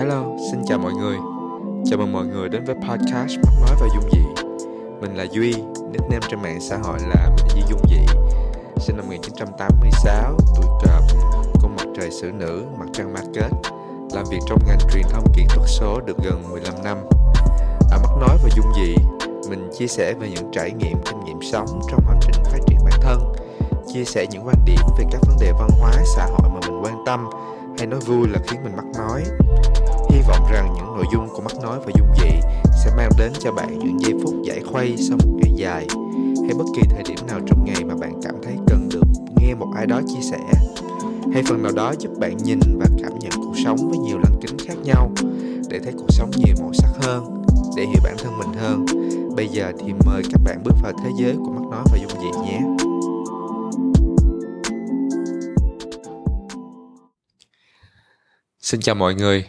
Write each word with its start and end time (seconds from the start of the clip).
Hello, 0.00 0.24
xin 0.50 0.60
chào 0.66 0.78
mọi 0.78 0.92
người. 0.92 1.16
Chào 1.84 1.98
mừng 1.98 2.12
mọi 2.12 2.26
người 2.26 2.48
đến 2.48 2.64
với 2.64 2.74
podcast 2.74 3.38
Mắt 3.38 3.52
nói 3.60 3.76
và 3.80 3.86
dung 3.94 4.10
dị. 4.12 4.42
Mình 5.00 5.14
là 5.14 5.26
Duy, 5.30 5.54
nickname 5.92 6.26
trên 6.30 6.42
mạng 6.42 6.60
xã 6.60 6.76
hội 6.76 6.98
là 7.14 7.30
Mình 7.36 7.64
Dung 7.68 7.80
dị. 7.90 8.00
Sinh 8.76 8.96
năm 8.96 9.06
1986, 9.06 10.36
tuổi 10.56 10.66
cọp, 10.66 11.02
con 11.62 11.76
mặt 11.76 11.86
trời 11.96 12.10
xử 12.10 12.32
nữ, 12.32 12.64
mặt 12.78 12.86
trăng 12.92 13.14
market. 13.14 13.52
Làm 14.12 14.24
việc 14.30 14.38
trong 14.48 14.58
ngành 14.66 14.78
truyền 14.92 15.04
thông 15.10 15.24
kỹ 15.34 15.44
thuật 15.48 15.68
số 15.68 16.00
được 16.06 16.16
gần 16.24 16.42
15 16.50 16.74
năm. 16.84 16.98
Ở 17.90 17.98
Mắt 18.02 18.16
nói 18.20 18.38
và 18.42 18.48
dung 18.56 18.72
dị, 18.76 18.94
mình 19.50 19.70
chia 19.78 19.86
sẻ 19.86 20.14
về 20.20 20.28
những 20.34 20.50
trải 20.52 20.70
nghiệm, 20.70 20.98
kinh 21.04 21.24
nghiệm 21.24 21.42
sống 21.42 21.80
trong 21.90 22.00
hành 22.06 22.20
trình 22.20 22.44
phát 22.44 22.58
triển 22.66 22.78
bản 22.84 23.00
thân, 23.02 23.32
chia 23.94 24.04
sẻ 24.04 24.26
những 24.30 24.46
quan 24.46 24.56
điểm 24.64 24.80
về 24.98 25.04
các 25.12 25.20
vấn 25.26 25.36
đề 25.40 25.52
văn 25.52 25.68
hóa, 25.80 25.92
xã 26.16 26.26
hội 26.26 26.50
mà 26.54 26.60
mình 26.68 26.80
quan 26.82 27.02
tâm 27.06 27.30
hay 27.78 27.86
nói 27.86 28.00
vui 28.00 28.28
là 28.28 28.38
khiến 28.46 28.60
mình 28.64 28.76
mắc 28.76 28.86
nói 28.98 29.24
hy 30.12 30.20
vọng 30.28 30.46
rằng 30.52 30.74
những 30.76 30.86
nội 30.96 31.04
dung 31.12 31.28
của 31.28 31.40
mắt 31.40 31.52
nói 31.62 31.78
và 31.86 31.92
dung 31.98 32.08
dị 32.16 32.30
sẽ 32.84 32.90
mang 32.96 33.10
đến 33.18 33.32
cho 33.40 33.52
bạn 33.52 33.78
những 33.78 34.00
giây 34.00 34.12
phút 34.22 34.34
giải 34.42 34.60
khuây 34.72 34.96
sau 34.96 35.18
một 35.24 35.32
ngày 35.36 35.52
dài 35.56 35.86
hay 36.46 36.54
bất 36.58 36.64
kỳ 36.76 36.82
thời 36.90 37.02
điểm 37.08 37.26
nào 37.28 37.40
trong 37.46 37.64
ngày 37.64 37.84
mà 37.84 37.94
bạn 38.00 38.20
cảm 38.22 38.34
thấy 38.42 38.54
cần 38.66 38.88
được 38.92 39.02
nghe 39.36 39.54
một 39.54 39.72
ai 39.76 39.86
đó 39.86 40.00
chia 40.06 40.20
sẻ 40.30 40.38
hay 41.32 41.42
phần 41.42 41.62
nào 41.62 41.72
đó 41.72 41.94
giúp 41.98 42.10
bạn 42.18 42.36
nhìn 42.36 42.60
và 42.78 42.86
cảm 43.02 43.18
nhận 43.18 43.32
cuộc 43.36 43.54
sống 43.64 43.76
với 43.88 43.98
nhiều 43.98 44.18
lăng 44.18 44.40
kính 44.42 44.58
khác 44.68 44.74
nhau 44.84 45.10
để 45.70 45.78
thấy 45.84 45.92
cuộc 45.96 46.10
sống 46.12 46.30
nhiều 46.36 46.54
màu 46.60 46.72
sắc 46.72 46.90
hơn 47.02 47.40
để 47.76 47.86
hiểu 47.86 48.00
bản 48.04 48.16
thân 48.18 48.38
mình 48.38 48.52
hơn. 48.52 48.86
Bây 49.36 49.48
giờ 49.48 49.72
thì 49.78 49.92
mời 50.06 50.22
các 50.32 50.40
bạn 50.44 50.62
bước 50.64 50.74
vào 50.82 50.92
thế 51.04 51.10
giới 51.18 51.34
của 51.36 51.50
mắt 51.50 51.68
nói 51.70 51.84
và 51.92 51.98
dung 51.98 52.20
dị 52.20 52.38
nhé. 52.44 52.60
Xin 58.60 58.80
chào 58.80 58.94
mọi 58.94 59.14
người, 59.14 59.44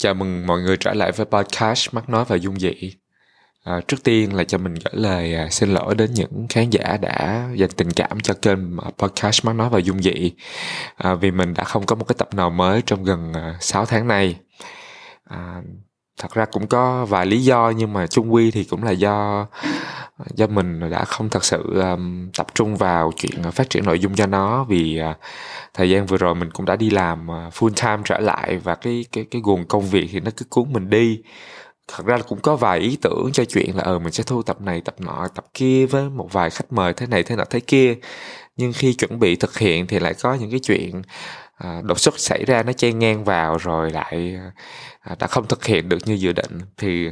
chào 0.00 0.14
mừng 0.14 0.46
mọi 0.46 0.60
người 0.60 0.76
trở 0.76 0.92
lại 0.94 1.12
với 1.12 1.26
podcast 1.26 1.94
Mắt 1.94 2.08
Nói 2.08 2.24
và 2.28 2.36
Dung 2.36 2.58
Dị. 2.60 2.72
À, 3.64 3.80
trước 3.88 3.96
tiên 4.04 4.34
là 4.34 4.44
cho 4.44 4.58
mình 4.58 4.74
gửi 4.74 5.02
lời 5.02 5.34
à, 5.34 5.48
xin 5.50 5.74
lỗi 5.74 5.94
đến 5.94 6.14
những 6.14 6.46
khán 6.48 6.70
giả 6.70 6.96
đã 7.00 7.48
dành 7.54 7.70
tình 7.70 7.90
cảm 7.90 8.20
cho 8.20 8.34
kênh 8.34 8.58
à, 8.78 8.90
podcast 8.98 9.44
Mắt 9.44 9.52
Nói 9.52 9.68
và 9.68 9.78
Dung 9.78 10.02
Dị 10.02 10.32
à, 10.96 11.14
vì 11.14 11.30
mình 11.30 11.54
đã 11.54 11.64
không 11.64 11.86
có 11.86 11.96
một 11.96 12.04
cái 12.08 12.16
tập 12.18 12.34
nào 12.34 12.50
mới 12.50 12.82
trong 12.86 13.04
gần 13.04 13.32
à, 13.32 13.56
6 13.60 13.86
tháng 13.86 14.08
nay. 14.08 14.36
À, 15.24 15.62
thật 16.18 16.34
ra 16.34 16.44
cũng 16.44 16.66
có 16.66 17.04
vài 17.04 17.26
lý 17.26 17.44
do 17.44 17.72
nhưng 17.76 17.92
mà 17.92 18.06
chung 18.06 18.34
quy 18.34 18.50
thì 18.50 18.64
cũng 18.64 18.84
là 18.84 18.90
do 18.90 19.46
do 20.34 20.46
mình 20.46 20.90
đã 20.90 21.04
không 21.04 21.28
thật 21.30 21.44
sự 21.44 21.80
um, 21.80 22.30
tập 22.36 22.46
trung 22.54 22.76
vào 22.76 23.12
chuyện 23.16 23.42
ờ, 23.42 23.50
phát 23.50 23.70
triển 23.70 23.84
nội 23.84 23.98
dung 23.98 24.14
cho 24.14 24.26
nó 24.26 24.64
vì 24.64 25.00
uh, 25.10 25.16
thời 25.74 25.90
gian 25.90 26.06
vừa 26.06 26.16
rồi 26.16 26.34
mình 26.34 26.50
cũng 26.50 26.66
đã 26.66 26.76
đi 26.76 26.90
làm 26.90 27.26
uh, 27.28 27.54
full 27.54 27.70
time 27.82 28.02
trở 28.04 28.18
lại 28.18 28.58
và 28.64 28.74
cái 28.74 29.04
cái 29.12 29.26
cái 29.30 29.42
nguồn 29.42 29.64
công 29.64 29.90
việc 29.90 30.08
thì 30.12 30.20
nó 30.20 30.30
cứ 30.36 30.44
cuốn 30.50 30.72
mình 30.72 30.90
đi. 30.90 31.22
Thật 31.88 32.06
ra 32.06 32.16
là 32.16 32.22
cũng 32.22 32.40
có 32.40 32.56
vài 32.56 32.78
ý 32.78 32.98
tưởng 33.02 33.30
cho 33.32 33.44
chuyện 33.44 33.76
là 33.76 33.82
ờ 33.82 33.98
mình 33.98 34.12
sẽ 34.12 34.24
thu 34.26 34.42
tập 34.42 34.60
này 34.60 34.80
tập 34.80 34.94
nọ 34.98 35.28
tập 35.34 35.44
kia 35.54 35.86
với 35.86 36.10
một 36.10 36.28
vài 36.32 36.50
khách 36.50 36.72
mời 36.72 36.92
thế 36.92 37.06
này 37.06 37.22
thế 37.22 37.36
nọ 37.36 37.44
thế 37.50 37.60
kia. 37.60 37.94
Nhưng 38.56 38.72
khi 38.72 38.94
chuẩn 38.94 39.18
bị 39.18 39.36
thực 39.36 39.58
hiện 39.58 39.86
thì 39.86 39.98
lại 39.98 40.14
có 40.22 40.34
những 40.34 40.50
cái 40.50 40.60
chuyện 40.62 41.02
à, 41.60 41.80
đột 41.84 42.00
xuất 42.00 42.18
xảy 42.18 42.44
ra 42.44 42.62
nó 42.62 42.72
chen 42.72 42.98
ngang 42.98 43.24
vào 43.24 43.56
rồi 43.56 43.90
lại 43.90 44.36
À, 45.00 45.16
đã 45.18 45.26
không 45.26 45.48
thực 45.48 45.64
hiện 45.64 45.88
được 45.88 45.98
như 46.06 46.14
dự 46.14 46.32
định. 46.32 46.60
Thì 46.76 47.10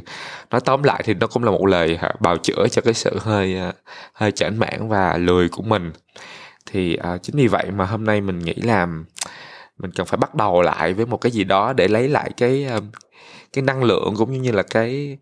nói 0.51 0.61
tóm 0.65 0.83
lại 0.83 1.01
thì 1.05 1.13
nó 1.13 1.27
cũng 1.27 1.43
là 1.43 1.51
một 1.51 1.65
lời 1.65 1.97
à, 2.01 2.13
bào 2.19 2.37
chữa 2.37 2.67
cho 2.71 2.81
cái 2.81 2.93
sự 2.93 3.19
hơi 3.21 3.57
à, 3.57 3.73
hơi 4.13 4.31
chảnh 4.31 4.59
mãn 4.59 4.87
và 4.89 5.17
lười 5.17 5.49
của 5.49 5.63
mình. 5.63 5.91
Thì 6.65 6.95
à, 6.95 7.17
chính 7.17 7.35
vì 7.35 7.47
vậy 7.47 7.71
mà 7.71 7.85
hôm 7.85 8.03
nay 8.03 8.21
mình 8.21 8.39
nghĩ 8.39 8.53
là 8.53 8.85
mình 9.77 9.91
cần 9.95 10.07
phải 10.07 10.17
bắt 10.17 10.35
đầu 10.35 10.61
lại 10.61 10.93
với 10.93 11.05
một 11.05 11.17
cái 11.17 11.31
gì 11.31 11.43
đó 11.43 11.73
để 11.73 11.87
lấy 11.87 12.07
lại 12.07 12.31
cái 12.37 12.67
cái 13.53 13.63
năng 13.63 13.83
lượng 13.83 14.13
cũng 14.17 14.41
như 14.41 14.51
là 14.51 14.63
cái 14.63 15.17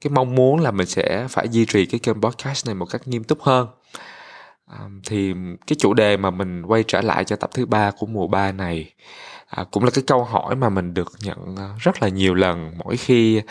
cái 0.00 0.10
mong 0.10 0.34
muốn 0.34 0.60
là 0.60 0.70
mình 0.70 0.86
sẽ 0.86 1.26
phải 1.30 1.48
duy 1.48 1.66
trì 1.66 1.86
cái 1.86 2.00
kênh 2.00 2.20
podcast 2.20 2.66
này 2.66 2.74
một 2.74 2.86
cách 2.86 3.08
nghiêm 3.08 3.24
túc 3.24 3.42
hơn. 3.42 3.68
Thì 5.06 5.34
cái 5.66 5.76
chủ 5.78 5.94
đề 5.94 6.16
mà 6.16 6.30
mình 6.30 6.62
quay 6.62 6.84
trở 6.88 7.00
lại 7.00 7.24
cho 7.24 7.36
tập 7.36 7.50
thứ 7.54 7.66
ba 7.66 7.90
của 7.90 8.06
mùa 8.06 8.26
3 8.26 8.52
này 8.52 8.92
à, 9.56 9.64
cũng 9.70 9.84
là 9.84 9.90
cái 9.94 10.04
câu 10.06 10.24
hỏi 10.24 10.56
mà 10.56 10.68
mình 10.68 10.94
được 10.94 11.12
nhận 11.22 11.56
à, 11.56 11.68
rất 11.78 12.02
là 12.02 12.08
nhiều 12.08 12.34
lần 12.34 12.72
mỗi 12.78 12.96
khi 12.96 13.42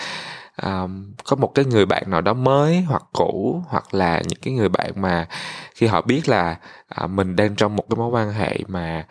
à, 0.56 0.88
có 1.23 1.35
một 1.35 1.51
cái 1.56 1.66
người 1.66 1.85
bạn 1.85 2.03
nào 2.07 2.22
đó 2.22 2.34
mới 2.34 2.81
hoặc 2.81 3.03
cũ 3.13 3.63
hoặc 3.67 3.94
là 3.94 4.22
những 4.28 4.40
cái 4.41 4.53
người 4.53 4.69
bạn 4.69 4.91
mà 4.95 5.28
khi 5.75 5.88
họ 5.88 6.01
biết 6.01 6.29
là 6.29 6.57
à, 6.88 7.07
mình 7.07 7.35
đang 7.35 7.56
trong 7.56 7.75
một 7.75 7.84
cái 7.90 7.97
mối 7.97 8.09
quan 8.09 8.31
hệ 8.34 8.57
mà 8.67 9.06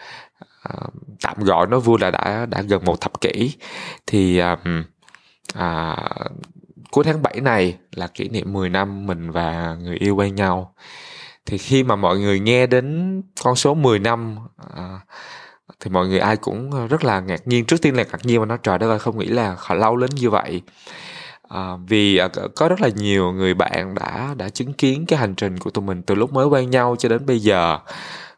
à, 0.62 0.74
tạm 1.22 1.36
gọi 1.44 1.66
nó 1.66 1.78
vui 1.78 1.98
là 2.00 2.10
đã 2.10 2.46
đã 2.46 2.62
gần 2.62 2.84
một 2.84 3.00
thập 3.00 3.20
kỷ 3.20 3.56
thì 4.06 4.38
à, 4.38 4.56
à, 5.54 5.96
cuối 6.90 7.04
tháng 7.04 7.22
7 7.22 7.40
này 7.40 7.76
là 7.92 8.06
kỷ 8.06 8.28
niệm 8.28 8.52
10 8.52 8.68
năm 8.68 9.06
mình 9.06 9.30
và 9.30 9.76
người 9.80 9.96
yêu 9.96 10.16
quen 10.16 10.34
nhau. 10.34 10.74
Thì 11.46 11.58
khi 11.58 11.82
mà 11.82 11.96
mọi 11.96 12.18
người 12.18 12.40
nghe 12.40 12.66
đến 12.66 13.22
con 13.42 13.56
số 13.56 13.74
10 13.74 13.98
năm 13.98 14.38
à, 14.76 15.00
thì 15.80 15.90
mọi 15.90 16.08
người 16.08 16.18
ai 16.18 16.36
cũng 16.36 16.70
ờ, 16.72 16.86
rất 16.88 17.04
là 17.04 17.20
ngạc 17.20 17.48
nhiên 17.48 17.64
trước 17.64 17.82
tiên 17.82 17.96
là 17.96 18.04
ngạc 18.12 18.26
nhiên 18.26 18.40
mà 18.40 18.46
nó 18.46 18.56
trời 18.56 18.78
đất 18.78 18.88
ơi 18.88 18.98
không 18.98 19.18
nghĩ 19.18 19.26
là 19.26 19.56
họ 19.58 19.74
lâu 19.74 19.96
đến 19.96 20.10
như 20.14 20.30
vậy. 20.30 20.62
À, 21.48 21.76
vì 21.88 22.16
ờ, 22.16 22.28
có 22.56 22.68
rất 22.68 22.80
là 22.80 22.88
nhiều 22.96 23.32
người 23.32 23.54
bạn 23.54 23.94
đã 23.94 24.34
đã 24.38 24.48
chứng 24.48 24.72
kiến 24.72 25.06
cái 25.06 25.18
hành 25.18 25.34
trình 25.34 25.58
của 25.58 25.70
tụi 25.70 25.84
mình 25.84 26.02
từ 26.02 26.14
lúc 26.14 26.32
mới 26.32 26.46
quen 26.46 26.70
nhau 26.70 26.96
cho 26.98 27.08
đến 27.08 27.26
bây 27.26 27.38
giờ. 27.40 27.78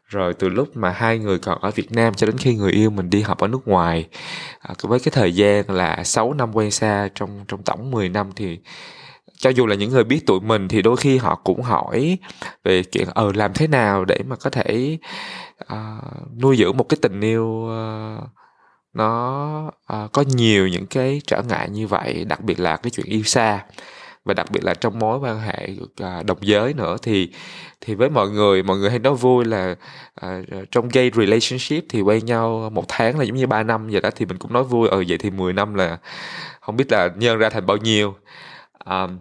Rồi 0.07 0.33
từ 0.33 0.49
lúc 0.49 0.77
mà 0.77 0.89
hai 0.89 1.19
người 1.19 1.39
còn 1.39 1.61
ở 1.61 1.71
Việt 1.71 1.91
Nam 1.91 2.13
cho 2.13 2.27
đến 2.27 2.37
khi 2.37 2.55
người 2.55 2.71
yêu 2.71 2.89
mình 2.89 3.09
đi 3.09 3.21
học 3.21 3.39
ở 3.39 3.47
nước 3.47 3.67
ngoài. 3.67 4.07
À, 4.59 4.75
với 4.81 4.99
cái 4.99 5.11
thời 5.15 5.35
gian 5.35 5.69
là 5.69 6.03
6 6.03 6.33
năm 6.33 6.55
quen 6.55 6.71
xa 6.71 7.09
trong 7.15 7.45
trong 7.47 7.63
tổng 7.63 7.91
10 7.91 8.09
năm 8.09 8.31
thì 8.35 8.59
cho 9.43 9.49
dù 9.49 9.65
là 9.65 9.75
những 9.75 9.89
người 9.91 10.03
biết 10.03 10.25
tụi 10.25 10.39
mình 10.39 10.67
thì 10.67 10.81
đôi 10.81 10.97
khi 10.97 11.17
họ 11.17 11.35
cũng 11.35 11.61
hỏi 11.61 12.17
về 12.63 12.83
chuyện 12.83 13.07
ờ 13.13 13.31
làm 13.35 13.53
thế 13.53 13.67
nào 13.67 14.05
để 14.05 14.17
mà 14.27 14.35
có 14.35 14.49
thể 14.49 14.97
uh, 15.73 16.41
nuôi 16.41 16.57
dưỡng 16.57 16.77
một 16.77 16.83
cái 16.83 16.97
tình 17.01 17.21
yêu 17.21 17.45
uh, 17.45 18.29
nó 18.93 19.67
uh, 19.67 20.11
có 20.13 20.23
nhiều 20.27 20.67
những 20.67 20.85
cái 20.85 21.21
trở 21.27 21.41
ngại 21.49 21.69
như 21.69 21.87
vậy 21.87 22.25
đặc 22.25 22.41
biệt 22.41 22.59
là 22.59 22.77
cái 22.77 22.91
chuyện 22.91 23.05
yêu 23.05 23.23
xa. 23.23 23.65
Và 24.25 24.33
đặc 24.33 24.51
biệt 24.51 24.63
là 24.63 24.73
trong 24.73 24.99
mối 24.99 25.19
quan 25.19 25.39
hệ 25.39 25.69
uh, 25.81 26.25
đồng 26.25 26.37
giới 26.41 26.73
nữa 26.73 26.97
thì 27.03 27.31
thì 27.81 27.95
với 27.95 28.09
mọi 28.09 28.29
người 28.29 28.63
mọi 28.63 28.77
người 28.77 28.89
hay 28.89 28.99
nói 28.99 29.15
vui 29.15 29.45
là 29.45 29.75
uh, 30.25 30.71
trong 30.71 30.89
gay 30.89 31.11
relationship 31.15 31.85
thì 31.89 32.01
quen 32.01 32.25
nhau 32.25 32.69
một 32.73 32.85
tháng 32.87 33.19
là 33.19 33.25
giống 33.25 33.37
như 33.37 33.47
ba 33.47 33.63
năm 33.63 33.87
vậy 33.91 34.01
đó 34.01 34.09
thì 34.15 34.25
mình 34.25 34.37
cũng 34.37 34.53
nói 34.53 34.63
vui 34.63 34.89
ừ 34.89 35.03
vậy 35.07 35.17
thì 35.17 35.29
10 35.29 35.53
năm 35.53 35.73
là 35.73 35.97
không 36.61 36.75
biết 36.77 36.91
là 36.91 37.09
nhân 37.17 37.37
ra 37.37 37.49
thành 37.49 37.65
bao 37.65 37.77
nhiêu. 37.77 38.15
Um, 38.85 39.19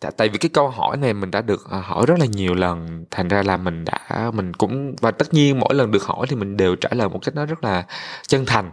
tại 0.00 0.28
vì 0.28 0.38
cái 0.38 0.48
câu 0.48 0.68
hỏi 0.68 0.96
này 0.96 1.14
mình 1.14 1.30
đã 1.30 1.42
được 1.42 1.70
à, 1.70 1.78
hỏi 1.80 2.06
rất 2.06 2.18
là 2.18 2.26
nhiều 2.26 2.54
lần. 2.54 3.04
Thành 3.10 3.28
ra 3.28 3.42
là 3.42 3.56
mình 3.56 3.84
đã 3.84 4.30
mình 4.34 4.54
cũng 4.54 4.96
và 5.00 5.10
tất 5.10 5.34
nhiên 5.34 5.58
mỗi 5.60 5.74
lần 5.74 5.90
được 5.90 6.02
hỏi 6.02 6.26
thì 6.30 6.36
mình 6.36 6.56
đều 6.56 6.76
trả 6.76 6.88
lời 6.92 7.08
một 7.08 7.18
cách 7.24 7.34
nó 7.34 7.46
rất 7.46 7.64
là 7.64 7.84
chân 8.28 8.46
thành. 8.46 8.70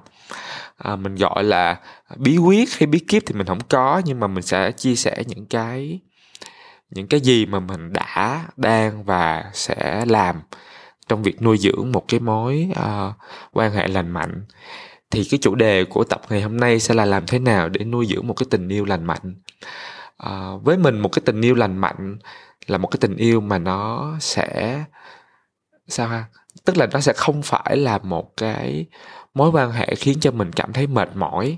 À, 0.78 0.96
mình 0.96 1.16
gọi 1.16 1.44
là 1.44 1.80
bí 2.18 2.38
quyết 2.38 2.69
hay 2.80 2.88
bí 2.88 3.00
kíp 3.00 3.24
thì 3.25 3.35
mình 3.35 3.47
không 3.47 3.59
có 3.69 4.02
nhưng 4.06 4.19
mà 4.19 4.28
mình 4.28 4.44
sẽ 4.44 4.72
chia 4.72 4.96
sẻ 4.96 5.24
những 5.28 5.46
cái 5.46 6.00
những 6.90 7.08
cái 7.08 7.19
gì 7.19 7.46
mà 7.46 7.59
mình 7.59 7.94
đã 7.94 8.46
đang 8.58 9.03
và 9.03 9.44
sẽ 9.53 10.06
làm 10.08 10.41
trong 11.08 11.24
việc 11.24 11.41
nuôi 11.41 11.58
dưỡng 11.58 11.91
một 11.91 12.06
cái 12.08 12.19
mối 12.19 12.68
uh, 12.72 13.14
quan 13.53 13.72
hệ 13.72 13.88
lành 13.88 14.12
mạnh. 14.12 14.46
Thì 15.12 15.24
cái 15.31 15.38
chủ 15.41 15.56
đề 15.56 15.85
của 15.85 16.03
tập 16.03 16.22
ngày 16.30 16.41
hôm 16.41 16.58
nay 16.58 16.80
sẽ 16.80 16.94
là 16.94 17.06
làm 17.06 17.25
thế 17.28 17.40
nào 17.40 17.69
để 17.69 17.85
nuôi 17.85 18.06
dưỡng 18.06 18.28
một 18.28 18.34
cái 18.34 18.47
tình 18.50 18.69
yêu 18.69 18.85
lành 18.85 19.06
mạnh? 19.06 19.35
À, 20.18 20.52
với 20.64 20.78
mình 20.78 21.00
một 21.00 21.09
cái 21.09 21.22
tình 21.26 21.42
yêu 21.42 21.56
lành 21.56 21.78
mạnh 21.78 22.18
là 22.68 22.78
một 22.78 22.88
cái 22.88 22.98
tình 23.02 23.16
yêu 23.18 23.42
mà 23.42 23.59
nó 23.59 24.14
sẽ 24.20 24.84
sao 25.88 26.08
ha? 26.08 26.26
Tức 26.66 26.78
là 26.78 26.88
nó 26.94 27.00
sẽ 27.00 27.14
không 27.16 27.42
phải 27.42 27.78
là 27.78 27.98
một 27.98 28.38
cái 28.38 28.86
mối 29.34 29.50
quan 29.50 29.72
hệ 29.72 29.96
khiến 29.96 30.20
cho 30.20 30.31
mình 30.31 30.52
cảm 30.52 30.74
thấy 30.74 30.88
mệt 30.88 31.09
mỏi 31.16 31.58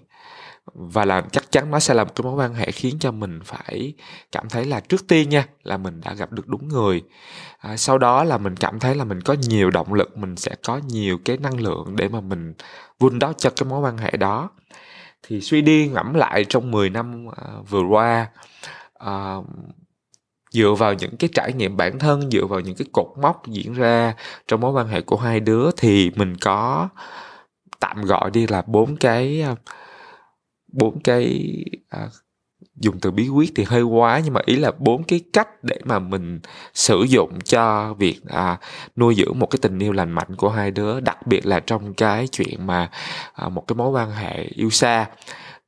và 0.73 1.05
là 1.05 1.23
chắc 1.31 1.51
chắn 1.51 1.71
nó 1.71 1.79
sẽ 1.79 1.93
là 1.93 2.03
một 2.03 2.11
cái 2.15 2.23
mối 2.23 2.33
quan 2.35 2.53
hệ 2.53 2.71
khiến 2.71 2.99
cho 2.99 3.11
mình 3.11 3.39
phải 3.45 3.93
cảm 4.31 4.49
thấy 4.49 4.65
là 4.65 4.79
trước 4.79 5.07
tiên 5.07 5.29
nha 5.29 5.47
là 5.63 5.77
mình 5.77 6.01
đã 6.01 6.13
gặp 6.13 6.31
được 6.31 6.47
đúng 6.47 6.67
người. 6.67 7.03
À, 7.59 7.77
sau 7.77 7.97
đó 7.97 8.23
là 8.23 8.37
mình 8.37 8.55
cảm 8.55 8.79
thấy 8.79 8.95
là 8.95 9.03
mình 9.03 9.21
có 9.21 9.35
nhiều 9.41 9.71
động 9.71 9.93
lực 9.93 10.17
mình 10.17 10.35
sẽ 10.35 10.55
có 10.67 10.79
nhiều 10.87 11.17
cái 11.25 11.37
năng 11.37 11.59
lượng 11.61 11.95
để 11.95 12.09
mà 12.09 12.21
mình 12.21 12.53
vun 12.99 13.19
đắp 13.19 13.37
cho 13.37 13.49
cái 13.49 13.69
mối 13.69 13.79
quan 13.79 13.97
hệ 13.97 14.11
đó 14.11 14.49
thì 15.23 15.41
suy 15.41 15.61
đi 15.61 15.87
ngẫm 15.87 16.13
lại 16.13 16.45
trong 16.49 16.71
10 16.71 16.89
năm 16.89 17.27
uh, 17.27 17.69
vừa 17.69 17.83
qua 17.83 18.27
uh, 19.05 19.45
dựa 20.51 20.73
vào 20.73 20.93
những 20.93 21.17
cái 21.17 21.29
trải 21.33 21.53
nghiệm 21.53 21.77
bản 21.77 21.99
thân 21.99 22.31
dựa 22.31 22.45
vào 22.45 22.59
những 22.59 22.75
cái 22.75 22.87
cột 22.91 23.07
mốc 23.21 23.47
diễn 23.47 23.73
ra 23.73 24.15
trong 24.47 24.61
mối 24.61 24.71
quan 24.71 24.87
hệ 24.87 25.01
của 25.01 25.17
hai 25.17 25.39
đứa 25.39 25.69
thì 25.77 26.11
mình 26.15 26.35
có 26.41 26.89
tạm 27.79 28.01
gọi 28.01 28.31
đi 28.31 28.47
là 28.47 28.61
bốn 28.67 28.97
cái 28.97 29.41
à, 29.41 29.55
bốn 30.67 30.99
cái 31.03 31.53
uh, 32.05 32.11
dùng 32.79 32.99
từ 32.99 33.11
bí 33.11 33.27
quyết 33.27 33.51
thì 33.55 33.63
hơi 33.63 33.81
quá 33.83 34.21
nhưng 34.23 34.33
mà 34.33 34.41
ý 34.45 34.55
là 34.55 34.71
bốn 34.79 35.03
cái 35.03 35.21
cách 35.33 35.63
để 35.63 35.79
mà 35.83 35.99
mình 35.99 36.39
sử 36.73 37.03
dụng 37.03 37.41
cho 37.41 37.93
việc 37.93 38.19
à, 38.27 38.57
nuôi 38.95 39.15
dưỡng 39.15 39.39
một 39.39 39.47
cái 39.47 39.59
tình 39.61 39.79
yêu 39.79 39.93
lành 39.93 40.11
mạnh 40.11 40.35
của 40.37 40.49
hai 40.49 40.71
đứa 40.71 40.99
đặc 40.99 41.27
biệt 41.27 41.45
là 41.45 41.59
trong 41.59 41.93
cái 41.93 42.27
chuyện 42.27 42.67
mà 42.67 42.89
à, 43.33 43.49
một 43.49 43.67
cái 43.67 43.75
mối 43.75 43.89
quan 43.89 44.11
hệ 44.11 44.43
yêu 44.55 44.69
xa 44.69 45.05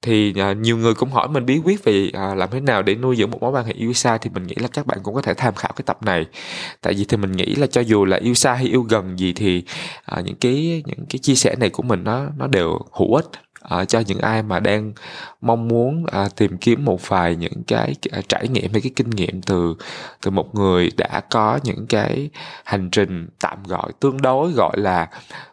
thì 0.01 0.33
à, 0.37 0.53
nhiều 0.53 0.77
người 0.77 0.93
cũng 0.93 1.11
hỏi 1.11 1.27
mình 1.27 1.45
bí 1.45 1.61
quyết 1.63 1.83
về 1.83 2.09
à, 2.13 2.35
làm 2.35 2.49
thế 2.51 2.59
nào 2.59 2.81
để 2.81 2.95
nuôi 2.95 3.15
dưỡng 3.15 3.31
một 3.31 3.41
mối 3.41 3.51
quan 3.51 3.65
hệ 3.65 3.73
yêu 3.73 3.93
xa 3.93 4.17
thì 4.17 4.29
mình 4.29 4.43
nghĩ 4.47 4.55
là 4.55 4.67
các 4.67 4.85
bạn 4.85 4.97
cũng 5.03 5.15
có 5.15 5.21
thể 5.21 5.33
tham 5.33 5.55
khảo 5.55 5.71
cái 5.75 5.83
tập 5.85 6.03
này. 6.03 6.25
Tại 6.81 6.93
vì 6.93 7.05
thì 7.05 7.17
mình 7.17 7.31
nghĩ 7.31 7.55
là 7.55 7.67
cho 7.67 7.81
dù 7.81 8.05
là 8.05 8.17
yêu 8.17 8.33
xa 8.33 8.53
hay 8.53 8.65
yêu 8.65 8.81
gần 8.81 9.19
gì 9.19 9.33
thì 9.33 9.63
à, 10.05 10.21
những 10.25 10.35
cái 10.35 10.83
những 10.85 11.05
cái 11.09 11.19
chia 11.19 11.35
sẻ 11.35 11.55
này 11.59 11.69
của 11.69 11.83
mình 11.83 12.03
nó 12.03 12.25
nó 12.37 12.47
đều 12.47 12.79
hữu 12.91 13.15
ích 13.15 13.25
À, 13.61 13.85
cho 13.85 13.99
những 13.99 14.19
ai 14.19 14.43
mà 14.43 14.59
đang 14.59 14.93
mong 15.41 15.67
muốn 15.67 16.05
à, 16.11 16.27
tìm 16.35 16.57
kiếm 16.57 16.85
một 16.85 17.07
vài 17.07 17.35
những 17.35 17.63
cái 17.67 17.95
à, 18.11 18.21
trải 18.29 18.47
nghiệm 18.47 18.71
hay 18.71 18.81
cái 18.81 18.91
kinh 18.95 19.09
nghiệm 19.09 19.41
từ 19.41 19.75
từ 20.21 20.31
một 20.31 20.55
người 20.55 20.89
đã 20.97 21.21
có 21.31 21.59
những 21.63 21.87
cái 21.87 22.29
hành 22.63 22.89
trình 22.91 23.27
tạm 23.39 23.63
gọi 23.63 23.91
tương 23.99 24.21
đối 24.21 24.51
gọi 24.51 24.77
là 24.77 25.07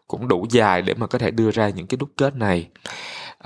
cũng 0.06 0.28
đủ 0.28 0.46
dài 0.50 0.82
để 0.82 0.94
mà 0.94 1.06
có 1.06 1.19
thể 1.19 1.31
đưa 1.31 1.50
ra 1.50 1.69
những 1.69 1.87
cái 1.87 1.96
đúc 1.96 2.08
kết 2.16 2.37
này 2.37 2.69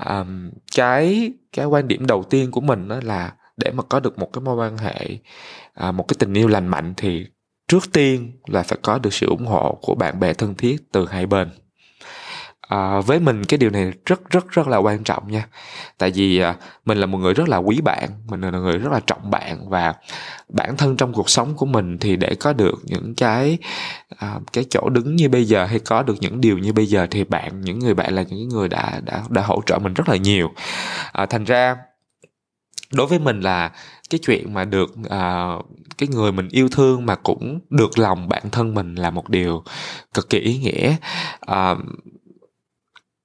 um, 0.05 0.51
cái 0.75 1.33
cái 1.53 1.65
quan 1.65 1.87
điểm 1.87 2.05
đầu 2.07 2.23
tiên 2.23 2.51
của 2.51 2.61
mình 2.61 2.87
đó 2.87 2.99
là 3.03 3.35
để 3.57 3.71
mà 3.71 3.83
có 3.83 3.99
được 3.99 4.19
một 4.19 4.33
cái 4.33 4.41
mối 4.41 4.55
quan 4.55 4.77
hệ 4.77 5.17
uh, 5.87 5.95
một 5.95 6.07
cái 6.07 6.15
tình 6.19 6.33
yêu 6.33 6.47
lành 6.47 6.67
mạnh 6.67 6.93
thì 6.97 7.25
trước 7.67 7.91
tiên 7.93 8.31
là 8.47 8.63
phải 8.63 8.79
có 8.81 8.99
được 8.99 9.13
sự 9.13 9.27
ủng 9.27 9.45
hộ 9.45 9.79
của 9.81 9.95
bạn 9.95 10.19
bè 10.19 10.33
thân 10.33 10.55
thiết 10.55 10.91
từ 10.91 11.07
hai 11.07 11.25
bên 11.25 11.49
à, 12.71 13.01
với 13.01 13.19
mình 13.19 13.45
cái 13.45 13.57
điều 13.57 13.69
này 13.69 13.93
rất 14.05 14.29
rất 14.29 14.49
rất 14.49 14.67
là 14.67 14.77
quan 14.77 15.03
trọng 15.03 15.31
nha. 15.31 15.47
Tại 15.97 16.11
vì 16.11 16.39
à, 16.39 16.55
mình 16.85 16.97
là 16.97 17.05
một 17.05 17.17
người 17.17 17.33
rất 17.33 17.49
là 17.49 17.57
quý 17.57 17.81
bạn 17.81 18.09
mình 18.27 18.41
là 18.41 18.49
người 18.49 18.77
rất 18.77 18.91
là 18.91 18.99
trọng 19.07 19.31
bạn 19.31 19.69
và 19.69 19.93
bản 20.49 20.77
thân 20.77 20.97
trong 20.97 21.13
cuộc 21.13 21.29
sống 21.29 21.53
của 21.55 21.65
mình 21.65 21.97
thì 21.99 22.15
để 22.15 22.35
có 22.39 22.53
được 22.53 22.79
những 22.83 23.15
cái 23.15 23.57
à, 24.17 24.39
cái 24.53 24.65
chỗ 24.69 24.89
đứng 24.89 25.15
như 25.15 25.29
bây 25.29 25.45
giờ 25.45 25.65
hay 25.65 25.79
có 25.79 26.03
được 26.03 26.15
những 26.19 26.41
điều 26.41 26.57
như 26.57 26.73
bây 26.73 26.85
giờ 26.85 27.07
thì 27.11 27.23
bạn 27.23 27.61
những 27.61 27.79
người 27.79 27.93
bạn 27.93 28.13
là 28.13 28.23
những 28.29 28.49
người 28.49 28.69
đã 28.69 29.01
đã 29.03 29.23
đã 29.29 29.41
hỗ 29.41 29.61
trợ 29.65 29.79
mình 29.79 29.93
rất 29.93 30.09
là 30.09 30.15
nhiều. 30.15 30.51
À, 31.11 31.25
thành 31.25 31.43
ra 31.43 31.75
đối 32.93 33.07
với 33.07 33.19
mình 33.19 33.41
là 33.41 33.71
cái 34.09 34.19
chuyện 34.23 34.53
mà 34.53 34.65
được 34.65 34.91
uh, 34.99 35.65
cái 35.97 36.09
người 36.11 36.31
mình 36.31 36.47
yêu 36.51 36.69
thương 36.69 37.05
mà 37.05 37.15
cũng 37.15 37.59
được 37.69 37.99
lòng 37.99 38.29
bản 38.29 38.43
thân 38.51 38.73
mình 38.73 38.95
là 38.95 39.09
một 39.09 39.29
điều 39.29 39.63
cực 40.13 40.29
kỳ 40.29 40.39
ý 40.39 40.57
nghĩa. 40.57 40.95
Uh, 41.51 41.77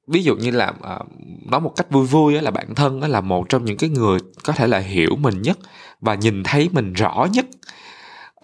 ví 0.07 0.23
dụ 0.23 0.37
như 0.37 0.51
là 0.51 0.69
uh, 0.69 1.07
nói 1.51 1.61
một 1.61 1.73
cách 1.77 1.91
vui 1.91 2.07
vui 2.07 2.41
là 2.41 2.51
bản 2.51 2.75
thân 2.75 3.01
là 3.01 3.21
một 3.21 3.49
trong 3.49 3.65
những 3.65 3.77
cái 3.77 3.91
người 3.91 4.19
có 4.45 4.53
thể 4.53 4.67
là 4.67 4.79
hiểu 4.79 5.17
mình 5.17 5.43
nhất 5.43 5.59
và 6.01 6.15
nhìn 6.15 6.43
thấy 6.43 6.69
mình 6.73 6.93
rõ 6.93 7.27
nhất 7.33 7.47